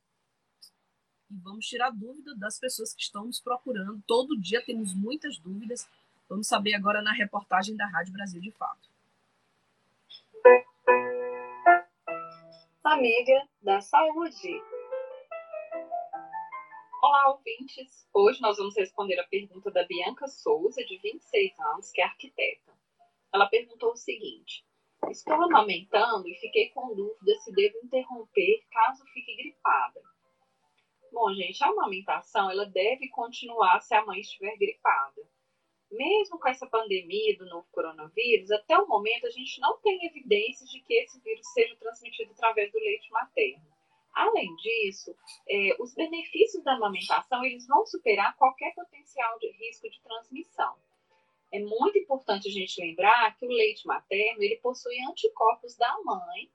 e 1.30 1.36
vamos 1.36 1.68
tirar 1.68 1.91
dúvida 1.91 2.34
das 2.38 2.58
pessoas 2.58 2.93
que 2.93 3.01
estão 3.01 3.26
nos 3.26 3.41
procurando. 3.41 4.01
Todo 4.08 4.39
dia 4.39 4.64
temos 4.66 4.93
muitas 4.93 5.38
dúvidas. 5.38 5.88
Vamos 6.30 6.47
saber 6.47 6.74
agora 6.76 7.01
na 7.01 7.12
reportagem 7.12 7.76
da 7.76 7.86
Rádio 7.88 8.14
Brasil 8.14 8.39
de 8.39 8.51
Fato. 8.51 8.89
Amiga 12.86 13.47
da 13.62 13.82
Saúde. 13.82 14.62
Olá, 17.01 17.32
ouvintes. 17.32 18.08
Hoje 18.14 18.41
nós 18.41 18.58
vamos 18.58 18.76
responder 18.78 19.20
a 19.20 19.28
pergunta 19.28 19.70
da 19.70 19.86
Bianca 19.86 20.26
Souza, 20.28 20.84
de 20.86 20.97
26 20.99 21.60
anos, 21.60 21.91
que 21.91 21.99
é 21.99 22.06
arquiteta. 22.06 22.83
Ela 23.34 23.48
perguntou 23.48 23.92
o 23.92 23.98
seguinte: 23.98 24.64
Estou 25.10 25.34
amamentando 25.34 26.28
e 26.28 26.36
fiquei 26.36 26.70
com 26.70 26.94
dúvida 26.94 27.40
se 27.40 27.52
devo 27.52 27.80
interromper 27.84 28.64
caso 28.72 29.04
fique 29.14 29.36
gripada. 29.36 30.02
Bom, 31.12 31.34
gente, 31.34 31.64
a 31.64 31.68
amamentação 31.68 32.50
ela 32.50 32.66
deve 32.66 33.10
continuar 33.10 33.82
se 33.82 33.94
a 33.94 34.06
mãe 34.06 34.20
estiver 34.20 34.56
gripada. 34.58 35.22
Mesmo 35.92 36.40
com 36.40 36.48
essa 36.48 36.66
pandemia 36.66 37.38
do 37.38 37.46
novo 37.46 37.68
coronavírus, 37.72 38.50
até 38.50 38.78
o 38.78 38.88
momento 38.88 39.28
a 39.28 39.30
gente 39.30 39.60
não 39.62 39.80
tem 39.80 40.06
evidências 40.06 40.70
de 40.70 40.82
que 40.82 40.94
esse 40.96 41.20
vírus 41.22 41.46
seja 41.54 41.76
transmitido 41.76 42.32
através 42.32 42.72
do 42.72 42.80
leite 42.80 43.12
materno. 43.12 43.64
Além 44.14 44.56
disso, 44.56 45.16
é, 45.48 45.76
os 45.80 45.94
benefícios 45.94 46.64
da 46.64 46.74
amamentação 46.74 47.44
eles 47.44 47.68
vão 47.68 47.86
superar 47.86 48.36
qualquer 48.38 48.74
potencial 48.74 49.38
de 49.40 49.52
risco 49.52 49.90
de 49.90 50.02
transmissão. 50.02 50.76
É 51.54 51.60
muito 51.60 51.99
importante 51.99 52.47
a 52.47 52.51
gente 52.51 52.82
lembrar 52.82 53.38
que 53.38 53.45
o 53.45 53.49
leite 53.49 53.86
materno 53.86 54.41
ele 54.41 54.58
possui 54.58 54.99
anticorpos 55.08 55.78
da 55.78 55.95
mãe. 56.04 56.49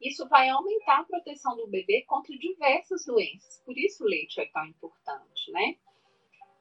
Isso 0.00 0.28
vai 0.28 0.48
aumentar 0.48 1.00
a 1.00 1.04
proteção 1.04 1.56
do 1.56 1.66
bebê 1.66 2.02
contra 2.02 2.32
diversas 2.38 3.04
doenças. 3.04 3.60
Por 3.64 3.76
isso 3.76 4.04
o 4.04 4.06
leite 4.06 4.40
é 4.40 4.46
tão 4.46 4.64
importante, 4.66 5.50
né? 5.50 5.76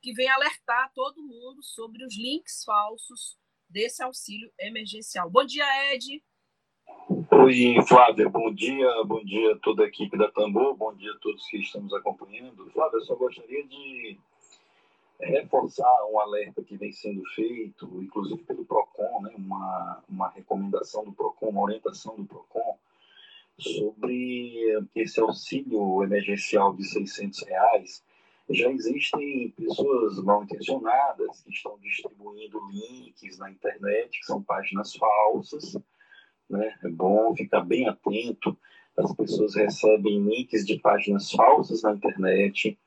que 0.00 0.12
vem 0.12 0.28
alertar 0.28 0.92
todo 0.94 1.26
mundo 1.26 1.60
sobre 1.60 2.04
os 2.04 2.16
links 2.16 2.62
falsos 2.62 3.36
desse 3.68 4.00
auxílio 4.00 4.52
emergencial. 4.60 5.28
Bom 5.28 5.44
dia, 5.44 5.66
Ed. 5.92 6.22
Oi, 7.30 7.76
Flávia, 7.86 8.28
bom 8.28 8.52
dia, 8.52 8.86
bom 9.04 9.22
dia 9.22 9.52
a 9.52 9.58
toda 9.58 9.84
a 9.84 9.86
equipe 9.86 10.16
da 10.16 10.30
Tambor, 10.30 10.74
bom 10.74 10.94
dia 10.94 11.12
a 11.12 11.18
todos 11.18 11.46
que 11.46 11.58
estamos 11.58 11.92
acompanhando. 11.92 12.70
Flávia, 12.70 12.96
eu 12.96 13.02
só 13.02 13.14
gostaria 13.14 13.66
de 13.66 14.18
reforçar 15.20 16.06
um 16.10 16.18
alerta 16.18 16.62
que 16.62 16.76
vem 16.76 16.92
sendo 16.92 17.22
feito, 17.34 17.86
inclusive 18.02 18.42
pelo 18.44 18.64
PROCON, 18.64 19.22
né, 19.22 19.34
uma, 19.36 20.02
uma 20.08 20.28
recomendação 20.30 21.04
do 21.04 21.12
PROCON, 21.12 21.48
uma 21.48 21.62
orientação 21.62 22.16
do 22.16 22.24
PROCON, 22.24 22.78
sobre 23.58 24.86
esse 24.94 25.20
auxílio 25.20 26.02
emergencial 26.02 26.74
de 26.74 26.84
600 26.84 27.42
reais. 27.42 28.04
Já 28.50 28.70
existem 28.70 29.50
pessoas 29.50 30.22
mal 30.22 30.42
intencionadas 30.42 31.42
que 31.42 31.50
estão 31.50 31.78
distribuindo 31.78 32.60
links 32.70 33.38
na 33.38 33.50
internet, 33.50 34.18
que 34.20 34.26
são 34.26 34.42
páginas 34.42 34.94
falsas, 34.96 35.76
né? 36.48 36.74
É 36.82 36.88
bom 36.88 37.34
ficar 37.34 37.60
bem 37.60 37.88
atento. 37.88 38.56
As 38.96 39.14
pessoas 39.14 39.54
recebem 39.54 40.22
links 40.22 40.66
de 40.66 40.78
páginas 40.80 41.30
falsas 41.30 41.82
na 41.82 41.92
internet. 41.92 42.78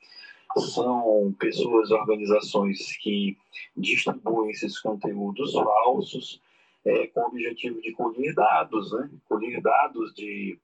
São 0.57 1.33
pessoas, 1.39 1.91
organizações 1.91 2.97
que 2.97 3.37
distribuem 3.75 4.51
esses 4.51 4.79
conteúdos 4.79 5.53
falsos 5.53 6.41
é, 6.83 7.07
com 7.07 7.21
o 7.21 7.25
objetivo 7.27 7.81
de 7.81 7.93
colher 7.93 8.33
dados, 8.33 8.91
né? 8.91 9.09
colher 9.29 9.61
dados 9.61 10.13
de, 10.13 10.59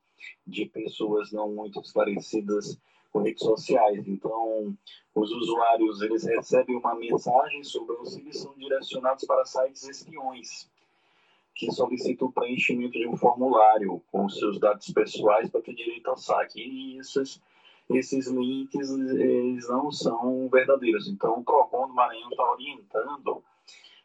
de 0.45 0.65
pessoas 0.65 1.31
não 1.31 1.53
muito 1.53 1.79
esclarecidas 1.79 2.77
com 3.13 3.21
redes 3.21 3.43
sociais. 3.43 4.05
Então, 4.05 4.75
os 5.15 5.31
usuários 5.31 6.01
eles 6.01 6.25
recebem 6.25 6.75
uma 6.75 6.95
mensagem 6.95 7.63
sobre 7.63 7.95
auxílio 7.95 8.33
são 8.33 8.53
direcionados 8.57 9.23
para 9.25 9.45
sites 9.45 9.87
espiões 9.87 10.69
que 11.57 11.71
solicita 11.71 12.23
o 12.23 12.31
preenchimento 12.31 12.99
de 12.99 13.07
um 13.07 13.17
formulário 13.17 14.01
com 14.11 14.29
seus 14.29 14.59
dados 14.59 14.89
pessoais 14.91 15.49
para 15.49 15.61
ter 15.61 15.73
direito 15.73 16.07
ao 16.07 16.15
saque. 16.15 16.61
E 16.61 16.99
esses, 16.99 17.41
esses 17.89 18.27
links 18.27 18.91
eles 18.91 19.67
não 19.67 19.91
são 19.91 20.47
verdadeiros. 20.49 21.07
Então, 21.07 21.39
o 21.39 21.43
PROCON 21.43 21.87
do 21.87 21.93
Maranhão 21.95 22.29
está 22.29 22.51
orientando 22.51 23.43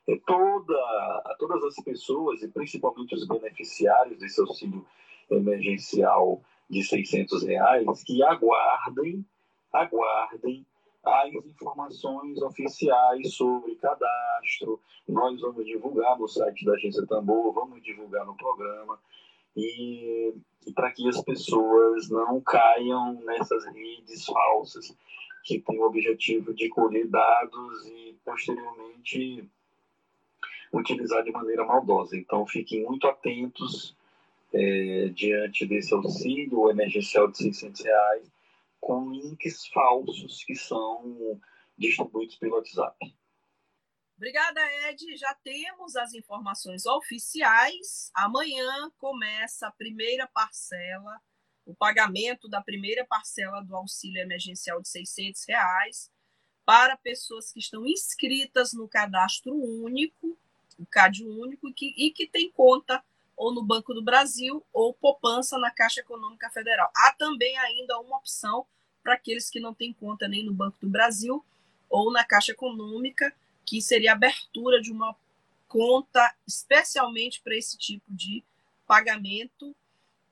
é, 0.08 0.18
toda, 0.26 1.36
todas 1.38 1.62
as 1.64 1.84
pessoas, 1.84 2.42
e 2.42 2.48
principalmente 2.48 3.14
os 3.14 3.26
beneficiários 3.26 4.18
desse 4.18 4.40
auxílio 4.40 4.84
emergencial 5.30 6.40
de 6.70 6.82
600 6.82 7.44
reais, 7.44 8.02
que 8.02 8.22
aguardem, 8.22 9.24
aguardem 9.70 10.64
as 11.04 11.46
informações 11.46 12.40
oficiais 12.40 13.34
sobre 13.34 13.74
cadastro. 13.76 14.80
Nós 15.08 15.40
vamos 15.40 15.66
divulgar 15.66 16.18
no 16.18 16.28
site 16.28 16.64
da 16.64 16.74
Agência 16.74 17.06
Tambor, 17.06 17.52
vamos 17.52 17.82
divulgar 17.82 18.24
no 18.24 18.36
programa, 18.36 18.98
e, 19.56 20.32
e 20.66 20.72
para 20.72 20.92
que 20.92 21.08
as 21.08 21.20
pessoas 21.22 22.08
não 22.08 22.40
caiam 22.40 23.14
nessas 23.24 23.64
redes 23.66 24.24
falsas 24.24 24.96
que 25.44 25.58
têm 25.58 25.78
o 25.80 25.86
objetivo 25.86 26.54
de 26.54 26.68
colher 26.68 27.08
dados 27.08 27.86
e 27.88 28.16
posteriormente 28.24 29.44
utilizar 30.72 31.24
de 31.24 31.32
maneira 31.32 31.66
maldosa. 31.66 32.16
Então, 32.16 32.46
fiquem 32.46 32.84
muito 32.84 33.08
atentos 33.08 33.94
é, 34.54 35.10
diante 35.12 35.66
desse 35.66 35.92
auxílio 35.92 36.70
emergencial 36.70 37.28
de 37.28 37.38
600 37.38 37.84
reais 37.84 38.32
com 38.82 39.12
links 39.12 39.68
falsos 39.68 40.42
que 40.44 40.56
são 40.56 41.40
distribuídos 41.78 42.36
pelo 42.36 42.56
WhatsApp. 42.56 43.16
Obrigada, 44.16 44.60
Ed. 44.88 45.16
Já 45.16 45.34
temos 45.36 45.96
as 45.96 46.12
informações 46.14 46.84
oficiais. 46.84 48.10
Amanhã 48.12 48.90
começa 48.98 49.68
a 49.68 49.72
primeira 49.72 50.26
parcela, 50.26 51.20
o 51.64 51.74
pagamento 51.74 52.48
da 52.48 52.60
primeira 52.60 53.06
parcela 53.06 53.62
do 53.62 53.74
auxílio 53.74 54.20
emergencial 54.20 54.82
de 54.82 54.88
600 54.88 55.44
reais 55.46 56.10
para 56.64 56.96
pessoas 56.96 57.52
que 57.52 57.60
estão 57.60 57.86
inscritas 57.86 58.72
no 58.72 58.88
cadastro 58.88 59.54
único, 59.54 60.36
o 60.78 60.86
CAD 60.86 61.24
único, 61.24 61.68
e 61.68 61.72
que, 61.72 61.94
e 61.96 62.10
que 62.10 62.26
tem 62.26 62.50
conta 62.50 63.02
ou 63.36 63.52
no 63.52 63.62
Banco 63.62 63.94
do 63.94 64.02
Brasil 64.02 64.64
ou 64.72 64.94
poupança 64.94 65.58
na 65.58 65.70
Caixa 65.70 66.00
Econômica 66.00 66.50
Federal. 66.50 66.90
Há 66.94 67.12
também 67.12 67.56
ainda 67.58 67.98
uma 67.98 68.16
opção 68.16 68.66
para 69.02 69.14
aqueles 69.14 69.50
que 69.50 69.60
não 69.60 69.74
têm 69.74 69.92
conta 69.92 70.28
nem 70.28 70.44
no 70.44 70.52
Banco 70.52 70.76
do 70.80 70.88
Brasil 70.88 71.44
ou 71.90 72.10
na 72.12 72.24
Caixa 72.24 72.52
Econômica, 72.52 73.34
que 73.66 73.82
seria 73.82 74.12
a 74.12 74.14
abertura 74.14 74.80
de 74.80 74.90
uma 74.90 75.14
conta 75.68 76.34
especialmente 76.46 77.40
para 77.40 77.56
esse 77.56 77.76
tipo 77.76 78.04
de 78.08 78.42
pagamento. 78.86 79.74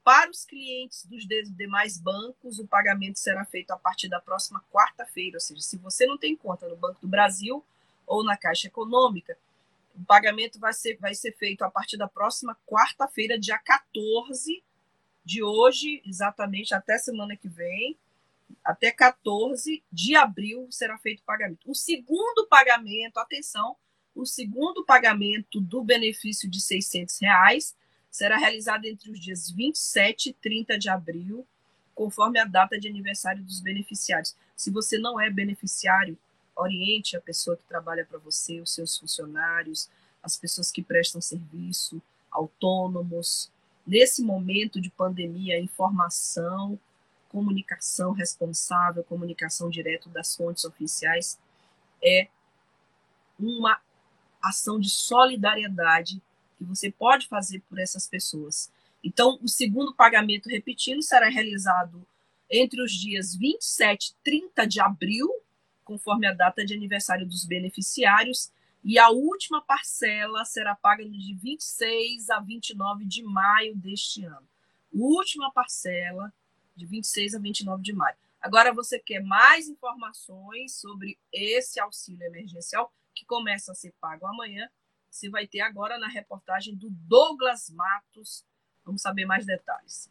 Para 0.03 0.31
os 0.31 0.45
clientes 0.45 1.05
dos 1.05 1.27
demais 1.27 1.99
bancos, 1.99 2.59
o 2.59 2.67
pagamento 2.67 3.19
será 3.19 3.45
feito 3.45 3.71
a 3.71 3.79
partir 3.79 4.09
da 4.09 4.21
próxima 4.21 4.63
quarta-feira, 4.73 5.37
ou 5.37 5.41
seja, 5.41 5.61
se 5.61 5.77
você 5.77 6.07
não 6.07 6.17
tem 6.17 6.35
conta 6.35 6.69
no 6.69 6.77
Banco 6.77 7.01
do 7.01 7.09
Brasil 7.09 7.65
ou 8.07 8.25
na 8.25 8.37
Caixa 8.37 8.67
Econômica, 8.67 9.37
o 10.01 10.05
pagamento 10.05 10.59
vai 10.59 10.73
ser, 10.73 10.97
vai 10.97 11.15
ser 11.15 11.37
feito 11.37 11.63
a 11.63 11.71
partir 11.71 11.99
da 11.99 12.09
próxima 12.09 12.57
quarta-feira, 12.67 13.39
dia 13.39 13.59
14 13.59 14.63
de 15.23 15.43
hoje, 15.43 16.03
exatamente 16.07 16.75
até 16.75 16.97
semana 16.97 17.37
que 17.37 17.49
vem, 17.49 17.99
até 18.65 18.91
14 18.91 19.83
de 19.93 20.17
abril 20.17 20.67
será 20.71 20.97
feito 20.99 21.21
o 21.21 21.25
pagamento. 21.25 21.71
O 21.71 21.75
segundo 21.75 22.47
pagamento, 22.49 23.19
atenção, 23.19 23.77
o 24.15 24.25
segundo 24.25 24.85
pagamento 24.87 25.61
do 25.61 25.85
benefício 25.85 26.49
de 26.49 26.63
600 26.63 27.19
reais 27.21 27.77
será 28.11 28.39
realizado 28.39 28.87
entre 28.87 29.11
os 29.11 29.21
dias 29.21 29.51
27 29.51 30.31
e 30.31 30.33
30 30.33 30.79
de 30.79 30.89
abril, 30.89 31.47
conforme 31.95 32.39
a 32.39 32.45
data 32.47 32.81
de 32.81 32.89
aniversário 32.89 33.45
dos 33.45 33.61
beneficiários. 33.61 34.35
Se 34.57 34.71
você 34.71 34.99
não 34.99 35.21
é 35.21 35.29
beneficiário, 35.31 36.19
oriente 36.57 37.17
a 37.17 37.21
pessoa 37.21 37.57
que 37.57 37.65
trabalha 37.65 38.05
para 38.05 38.19
você, 38.19 38.61
os 38.61 38.75
seus 38.75 38.99
funcionários, 38.99 39.89
as 40.23 40.37
pessoas 40.37 40.71
que 40.71 40.83
prestam 40.83 41.21
serviço, 41.21 42.01
autônomos. 42.31 43.51
Nesse 43.87 44.23
momento 44.23 44.81
de 44.81 44.91
pandemia, 44.91 45.59
informação 45.59 46.79
comunicação 47.31 48.13
responsável, 48.13 49.05
comunicação 49.05 49.71
direto 49.71 50.09
das 50.09 50.37
fontes 50.37 50.65
oficiais, 50.65 51.39
é 52.03 52.29
uma 53.39 53.81
ação 54.43 54.79
de 54.79 54.91
solidariedade 54.91 56.21
que 56.59 56.65
você 56.65 56.91
pode 56.91 57.29
fazer 57.29 57.61
por 57.69 57.79
essas 57.79 58.07
pessoas. 58.07 58.71
Então, 59.03 59.39
o 59.43 59.49
segundo 59.49 59.95
pagamento, 59.95 60.49
repetindo, 60.49 61.03
será 61.03 61.29
realizado 61.29 62.05
entre 62.51 62.83
os 62.83 62.93
dias 62.93 63.35
27 63.35 64.09
e 64.09 64.15
30 64.25 64.67
de 64.67 64.81
abril, 64.81 65.31
conforme 65.91 66.25
a 66.25 66.33
data 66.33 66.65
de 66.65 66.73
aniversário 66.73 67.27
dos 67.27 67.45
beneficiários, 67.45 68.53
e 68.85 68.97
a 68.97 69.11
última 69.11 69.61
parcela 69.61 70.45
será 70.45 70.73
paga 70.73 71.05
dia 71.05 71.37
26 71.37 72.31
a 72.31 72.39
29 72.39 73.05
de 73.05 73.25
maio 73.25 73.77
deste 73.77 74.25
ano. 74.25 74.49
Última 74.93 75.51
parcela 75.51 76.33
de 76.77 76.87
26 76.87 77.35
a 77.35 77.41
29 77.41 77.83
de 77.83 77.93
maio. 77.93 78.17
Agora, 78.41 78.73
você 78.73 79.01
quer 79.01 79.21
mais 79.21 79.69
informações 79.69 80.77
sobre 80.77 81.19
esse 81.33 81.81
auxílio 81.81 82.25
emergencial, 82.25 82.95
que 83.13 83.27
começa 83.27 83.73
a 83.73 83.75
ser 83.75 83.93
pago 84.01 84.29
amanhã? 84.29 84.71
Você 85.11 85.29
vai 85.29 85.49
ter 85.49 85.61
agora 85.61 85.99
na 85.99 86.07
reportagem 86.07 86.77
do 86.77 86.89
Douglas 86.89 87.69
Matos. 87.69 88.45
Vamos 88.85 89.03
saber 89.03 89.27
mais 89.27 89.45
detalhes. 89.45 90.09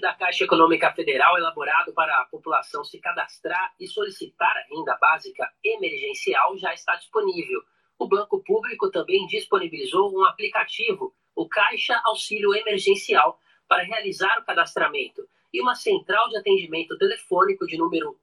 Da 0.00 0.14
Caixa 0.14 0.44
Econômica 0.44 0.90
Federal, 0.92 1.36
elaborado 1.36 1.92
para 1.92 2.20
a 2.20 2.24
população 2.24 2.82
se 2.82 2.98
cadastrar 2.98 3.74
e 3.78 3.86
solicitar 3.86 4.56
a 4.56 4.74
renda 4.74 4.96
básica 5.00 5.52
emergencial, 5.62 6.56
já 6.56 6.72
está 6.72 6.96
disponível. 6.96 7.62
O 7.98 8.08
Banco 8.08 8.42
Público 8.42 8.90
também 8.90 9.26
disponibilizou 9.26 10.12
um 10.16 10.24
aplicativo, 10.24 11.14
o 11.36 11.46
Caixa 11.48 12.00
Auxílio 12.04 12.54
Emergencial, 12.54 13.38
para 13.68 13.82
realizar 13.82 14.38
o 14.38 14.44
cadastramento 14.44 15.28
e 15.52 15.60
uma 15.60 15.74
central 15.74 16.28
de 16.30 16.38
atendimento 16.38 16.96
telefônico 16.96 17.66
de 17.66 17.76
número 17.76 18.18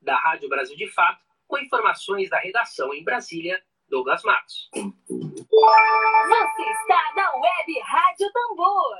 Da 0.00 0.16
Rádio 0.16 0.48
Brasil 0.48 0.76
de 0.76 0.88
Fato, 0.88 1.22
com 1.46 1.58
informações 1.58 2.30
da 2.30 2.38
redação 2.38 2.94
em 2.94 3.04
Brasília, 3.04 3.62
Douglas 3.88 4.22
Matos. 4.22 4.68
Você 4.72 4.82
está 6.62 7.12
na 7.16 7.34
Web 7.34 7.80
Rádio 7.80 8.30
Tambor. 8.32 8.96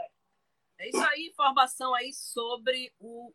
É 0.79 0.89
isso 0.89 1.05
aí, 1.09 1.27
informação 1.27 1.95
aí 1.95 2.13
sobre 2.13 2.93
o 3.01 3.33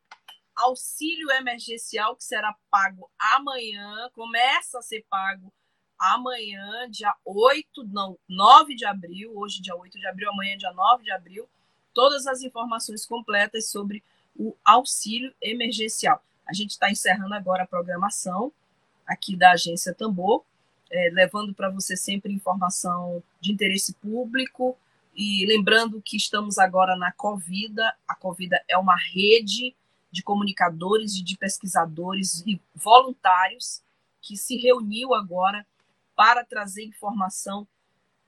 auxílio 0.55 1.29
emergencial 1.31 2.15
que 2.15 2.23
será 2.23 2.55
pago 2.69 3.09
amanhã, 3.19 4.09
começa 4.13 4.79
a 4.79 4.81
ser 4.81 5.05
pago 5.09 5.51
amanhã, 5.99 6.89
dia 6.89 7.13
8, 7.25 7.83
não, 7.85 8.17
9 8.27 8.75
de 8.75 8.85
abril, 8.85 9.33
hoje 9.35 9.61
dia 9.61 9.75
8 9.75 9.99
de 9.99 10.07
abril, 10.07 10.29
amanhã 10.29 10.57
dia 10.57 10.71
9 10.71 11.03
de 11.03 11.11
abril, 11.11 11.49
todas 11.93 12.27
as 12.27 12.41
informações 12.41 13.05
completas 13.05 13.69
sobre 13.69 14.03
o 14.35 14.55
auxílio 14.63 15.33
emergencial. 15.41 16.21
A 16.47 16.53
gente 16.53 16.71
está 16.71 16.89
encerrando 16.89 17.33
agora 17.33 17.63
a 17.63 17.67
programação 17.67 18.51
aqui 19.05 19.35
da 19.35 19.51
Agência 19.51 19.93
Tambor, 19.93 20.43
é, 20.93 21.09
levando 21.11 21.55
para 21.55 21.71
você 21.71 21.97
sempre 21.97 22.31
informação 22.31 23.23
de 23.41 23.51
interesse 23.51 23.93
público 23.95 24.77
e 25.15 25.43
lembrando 25.47 25.99
que 25.99 26.15
estamos 26.15 26.59
agora 26.59 26.95
na 26.95 27.11
Covida. 27.11 27.95
A 28.07 28.13
Covida 28.13 28.63
é 28.69 28.77
uma 28.77 28.95
rede 28.95 29.75
de 30.11 30.21
comunicadores 30.21 31.15
e 31.15 31.23
de 31.23 31.35
pesquisadores 31.35 32.43
e 32.45 32.61
voluntários 32.75 33.81
que 34.21 34.37
se 34.37 34.55
reuniu 34.57 35.15
agora 35.15 35.65
para 36.15 36.45
trazer 36.45 36.83
informação 36.83 37.67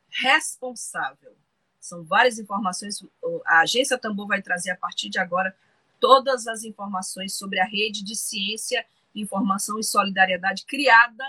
responsável. 0.09 1.35
São 1.79 2.03
várias 2.03 2.39
informações. 2.39 3.05
A 3.45 3.59
agência 3.59 3.95
Tambor 3.95 4.27
vai 4.27 4.41
trazer 4.41 4.71
a 4.71 4.75
partir 4.75 5.07
de 5.07 5.19
agora 5.19 5.55
todas 5.99 6.47
as 6.47 6.63
informações 6.63 7.35
sobre 7.35 7.59
a 7.59 7.65
rede 7.65 8.03
de 8.03 8.15
ciência, 8.15 8.83
informação 9.13 9.77
e 9.77 9.83
solidariedade 9.83 10.65
criada 10.65 11.23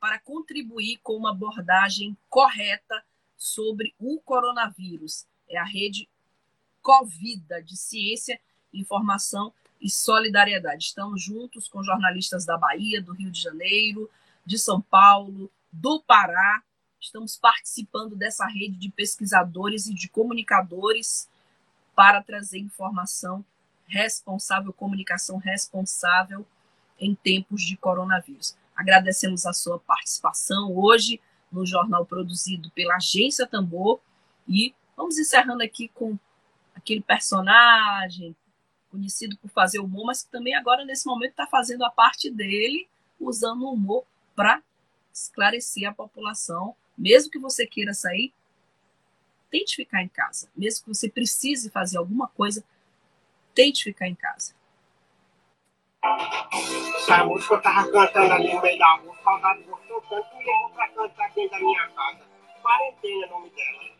para 0.00 0.18
contribuir 0.18 0.98
com 1.02 1.16
uma 1.16 1.30
abordagem 1.30 2.16
correta 2.28 3.04
sobre 3.36 3.94
o 3.98 4.20
coronavírus. 4.20 5.26
É 5.48 5.58
a 5.58 5.64
rede 5.64 6.08
Covida 6.82 7.60
de 7.60 7.76
ciência, 7.76 8.40
informação 8.72 9.52
e 9.80 9.90
solidariedade. 9.90 10.84
Estamos 10.84 11.20
juntos 11.20 11.66
com 11.66 11.82
jornalistas 11.82 12.44
da 12.44 12.56
Bahia, 12.56 13.02
do 13.02 13.12
Rio 13.12 13.30
de 13.30 13.40
Janeiro, 13.40 14.08
de 14.44 14.56
São 14.56 14.80
Paulo, 14.80 15.50
do 15.72 16.00
Pará. 16.00 16.62
Estamos 17.00 17.36
participando 17.36 18.14
dessa 18.14 18.46
rede 18.46 18.76
de 18.76 18.88
pesquisadores 18.88 19.88
e 19.88 19.94
de 19.94 20.08
comunicadores 20.08 21.28
para 21.94 22.22
trazer 22.22 22.58
informação 22.58 23.44
responsável, 23.88 24.72
comunicação 24.72 25.38
responsável 25.38 26.46
em 27.00 27.14
tempos 27.14 27.62
de 27.62 27.76
coronavírus. 27.76 28.56
Agradecemos 28.76 29.46
a 29.46 29.52
sua 29.52 29.78
participação 29.78 30.76
hoje 30.76 31.20
no 31.50 31.64
jornal 31.64 32.04
produzido 32.04 32.70
pela 32.72 32.96
Agência 32.96 33.46
Tambor 33.46 34.00
e 34.46 34.74
vamos 34.96 35.18
encerrando 35.18 35.62
aqui 35.62 35.88
com 35.88 36.18
aquele 36.74 37.00
personagem 37.00 38.36
conhecido 38.90 39.36
por 39.38 39.48
fazer 39.50 39.78
humor, 39.78 40.06
mas 40.06 40.22
que 40.22 40.30
também 40.30 40.54
agora 40.54 40.84
nesse 40.84 41.06
momento 41.06 41.30
está 41.30 41.46
fazendo 41.46 41.84
a 41.84 41.90
parte 41.90 42.30
dele 42.30 42.88
usando 43.18 43.62
o 43.62 43.72
humor 43.72 44.04
para 44.34 44.62
esclarecer 45.12 45.88
a 45.88 45.94
população. 45.94 46.76
Mesmo 46.96 47.30
que 47.30 47.38
você 47.38 47.66
queira 47.66 47.94
sair, 47.94 48.32
tente 49.50 49.76
ficar 49.76 50.02
em 50.02 50.08
casa. 50.08 50.48
Mesmo 50.56 50.84
que 50.84 50.94
você 50.94 51.08
precise 51.08 51.70
fazer 51.70 51.98
alguma 51.98 52.28
coisa, 52.28 52.64
tente 53.54 53.84
ficar 53.84 54.08
em 54.08 54.14
casa. 54.14 54.54
Essa 56.96 57.24
música 57.24 57.54
eu 57.54 57.62
tava 57.62 57.90
cantando 57.90 58.32
ali 58.32 58.54
no 58.54 58.62
meio 58.62 58.78
da 58.78 58.94
rua, 58.96 59.16
saudade 59.24 59.62
gostou 59.64 60.00
tanto, 60.02 60.36
me 60.36 60.44
levou 60.44 60.70
pra 60.70 60.88
cantar 60.90 61.30
dentro 61.32 61.50
da 61.50 61.58
minha 61.58 61.88
casa. 61.90 62.26
Quarentena 62.62 63.24
é 63.24 63.28
o 63.28 63.30
nome 63.30 63.50
dela. 63.50 63.96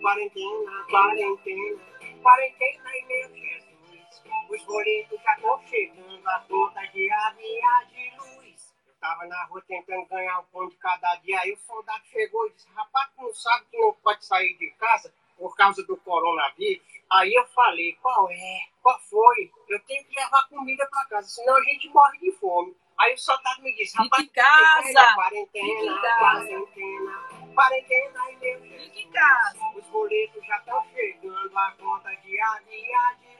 Quarentena, 0.00 0.86
quarentena, 0.90 1.80
quarentena 2.22 2.96
e 2.96 3.04
meu 3.06 3.36
Jesus. 3.36 4.22
Os 4.48 4.64
boletos 4.64 5.22
já 5.22 5.34
estão 5.34 5.60
chegando, 5.66 6.28
a 6.28 6.40
conta 6.48 6.86
de 6.86 7.10
água 7.10 7.84
de 7.90 8.10
luz. 8.16 8.74
Eu 8.86 8.94
tava 9.00 9.26
na 9.26 9.44
rua 9.44 9.62
tentando 9.68 10.06
ganhar 10.06 10.40
o 10.40 10.44
pão 10.44 10.68
de 10.68 10.76
cada 10.76 11.16
dia, 11.16 11.40
aí 11.40 11.52
o 11.52 11.58
soldado 11.58 12.04
chegou 12.06 12.46
e 12.46 12.52
disse, 12.52 12.68
rapaz, 12.74 13.10
tu 13.14 13.22
não 13.22 13.34
sabe 13.34 13.66
que 13.70 13.78
não 13.78 13.92
pode 13.92 14.24
sair 14.24 14.56
de 14.56 14.70
casa 14.72 15.12
por 15.38 15.56
causa 15.56 15.82
do 15.86 15.96
coronavírus? 15.96 16.82
Aí 17.10 17.32
eu 17.32 17.46
falei, 17.46 17.94
qual 18.02 18.28
é? 18.30 18.60
Qual 18.82 18.98
foi? 19.00 19.50
Eu 19.68 19.80
tenho 19.84 20.04
que 20.04 20.14
levar 20.14 20.46
comida 20.48 20.86
para 20.90 21.06
casa, 21.06 21.28
senão 21.28 21.56
a 21.56 21.62
gente 21.62 21.88
morre 21.88 22.18
de 22.18 22.32
fome. 22.32 22.76
Aí 22.98 23.14
o 23.14 23.18
soldado 23.18 23.62
me 23.62 23.74
disse, 23.76 23.96
rapaz, 23.96 24.22
Fique 24.22 24.40
em 24.40 24.42
casa. 24.42 25.14
quarentena, 25.14 26.00
quarentena, 26.18 27.54
quarentena, 27.54 28.30
e 28.30 28.36
meu 28.36 28.60
Fique 28.60 29.02
em 29.02 29.10
casa. 29.10 29.58
Os 29.76 29.84
boletos 29.86 30.44
já 30.44 30.58
estão 30.58 30.84
chegando, 30.92 31.56
a 31.56 31.72
conta 31.72 32.10
de 32.16 32.40
água 32.40 32.58
a 32.58 33.14
de 33.14 33.26
luz. 33.26 33.37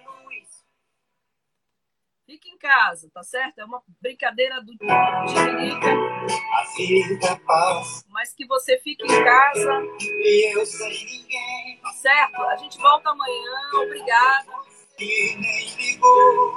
Fique 2.29 2.51
em 2.51 2.59
casa, 2.59 3.09
tá 3.11 3.23
certo? 3.23 3.59
É 3.59 3.65
uma 3.65 3.83
brincadeira 4.03 4.61
do 4.61 4.77
Tiririca, 4.77 5.89
A 5.89 6.77
vida 6.77 7.41
passa 7.47 8.05
mas 8.11 8.35
que 8.35 8.47
você 8.47 8.79
fique 8.81 9.03
em 9.03 9.25
casa, 9.25 9.83
e 9.99 10.55
eu 10.55 10.67
sem 10.67 11.07
ninguém 11.07 11.81
tá 11.81 11.91
certo? 11.95 12.43
A 12.43 12.57
gente 12.59 12.77
volta 12.77 13.09
amanhã, 13.09 13.71
obrigada. 13.83 14.53
que 14.99 15.37
nem 15.37 15.75
ligou. 15.77 16.57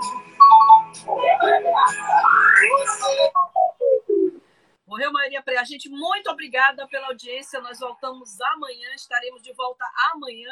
Morreu 4.85 5.13
Maria 5.13 5.41
Pre. 5.41 5.55
A 5.55 5.63
gente, 5.63 5.87
muito 5.87 6.29
obrigada 6.29 6.85
pela 6.89 7.07
audiência. 7.07 7.61
Nós 7.61 7.79
voltamos 7.79 8.41
amanhã, 8.41 8.93
estaremos 8.93 9.41
de 9.41 9.53
volta 9.53 9.85
amanhã 10.11 10.49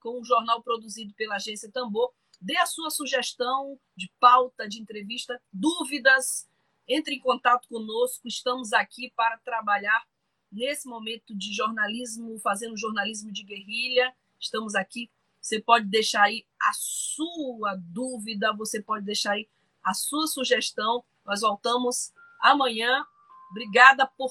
com 0.00 0.18
um 0.18 0.24
jornal 0.24 0.62
produzido 0.62 1.12
pela 1.14 1.34
agência 1.34 1.70
Tambor. 1.70 2.14
Dê 2.44 2.58
a 2.58 2.66
sua 2.66 2.90
sugestão 2.90 3.80
de 3.96 4.12
pauta, 4.20 4.68
de 4.68 4.78
entrevista, 4.78 5.40
dúvidas, 5.50 6.46
entre 6.86 7.14
em 7.14 7.18
contato 7.18 7.66
conosco. 7.66 8.28
Estamos 8.28 8.74
aqui 8.74 9.10
para 9.16 9.38
trabalhar 9.38 10.04
nesse 10.52 10.86
momento 10.86 11.34
de 11.34 11.54
jornalismo, 11.54 12.38
fazendo 12.40 12.76
jornalismo 12.76 13.32
de 13.32 13.44
guerrilha. 13.44 14.14
Estamos 14.38 14.74
aqui. 14.74 15.10
Você 15.40 15.58
pode 15.58 15.86
deixar 15.86 16.24
aí 16.24 16.44
a 16.60 16.70
sua 16.74 17.76
dúvida, 17.76 18.52
você 18.52 18.82
pode 18.82 19.06
deixar 19.06 19.32
aí 19.32 19.48
a 19.82 19.94
sua 19.94 20.26
sugestão. 20.26 21.02
Nós 21.24 21.40
voltamos 21.40 22.12
amanhã. 22.42 23.06
Obrigada 23.52 24.06
por 24.06 24.30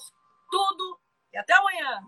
tudo 0.52 1.00
e 1.34 1.38
até 1.40 1.54
amanhã. 1.56 2.00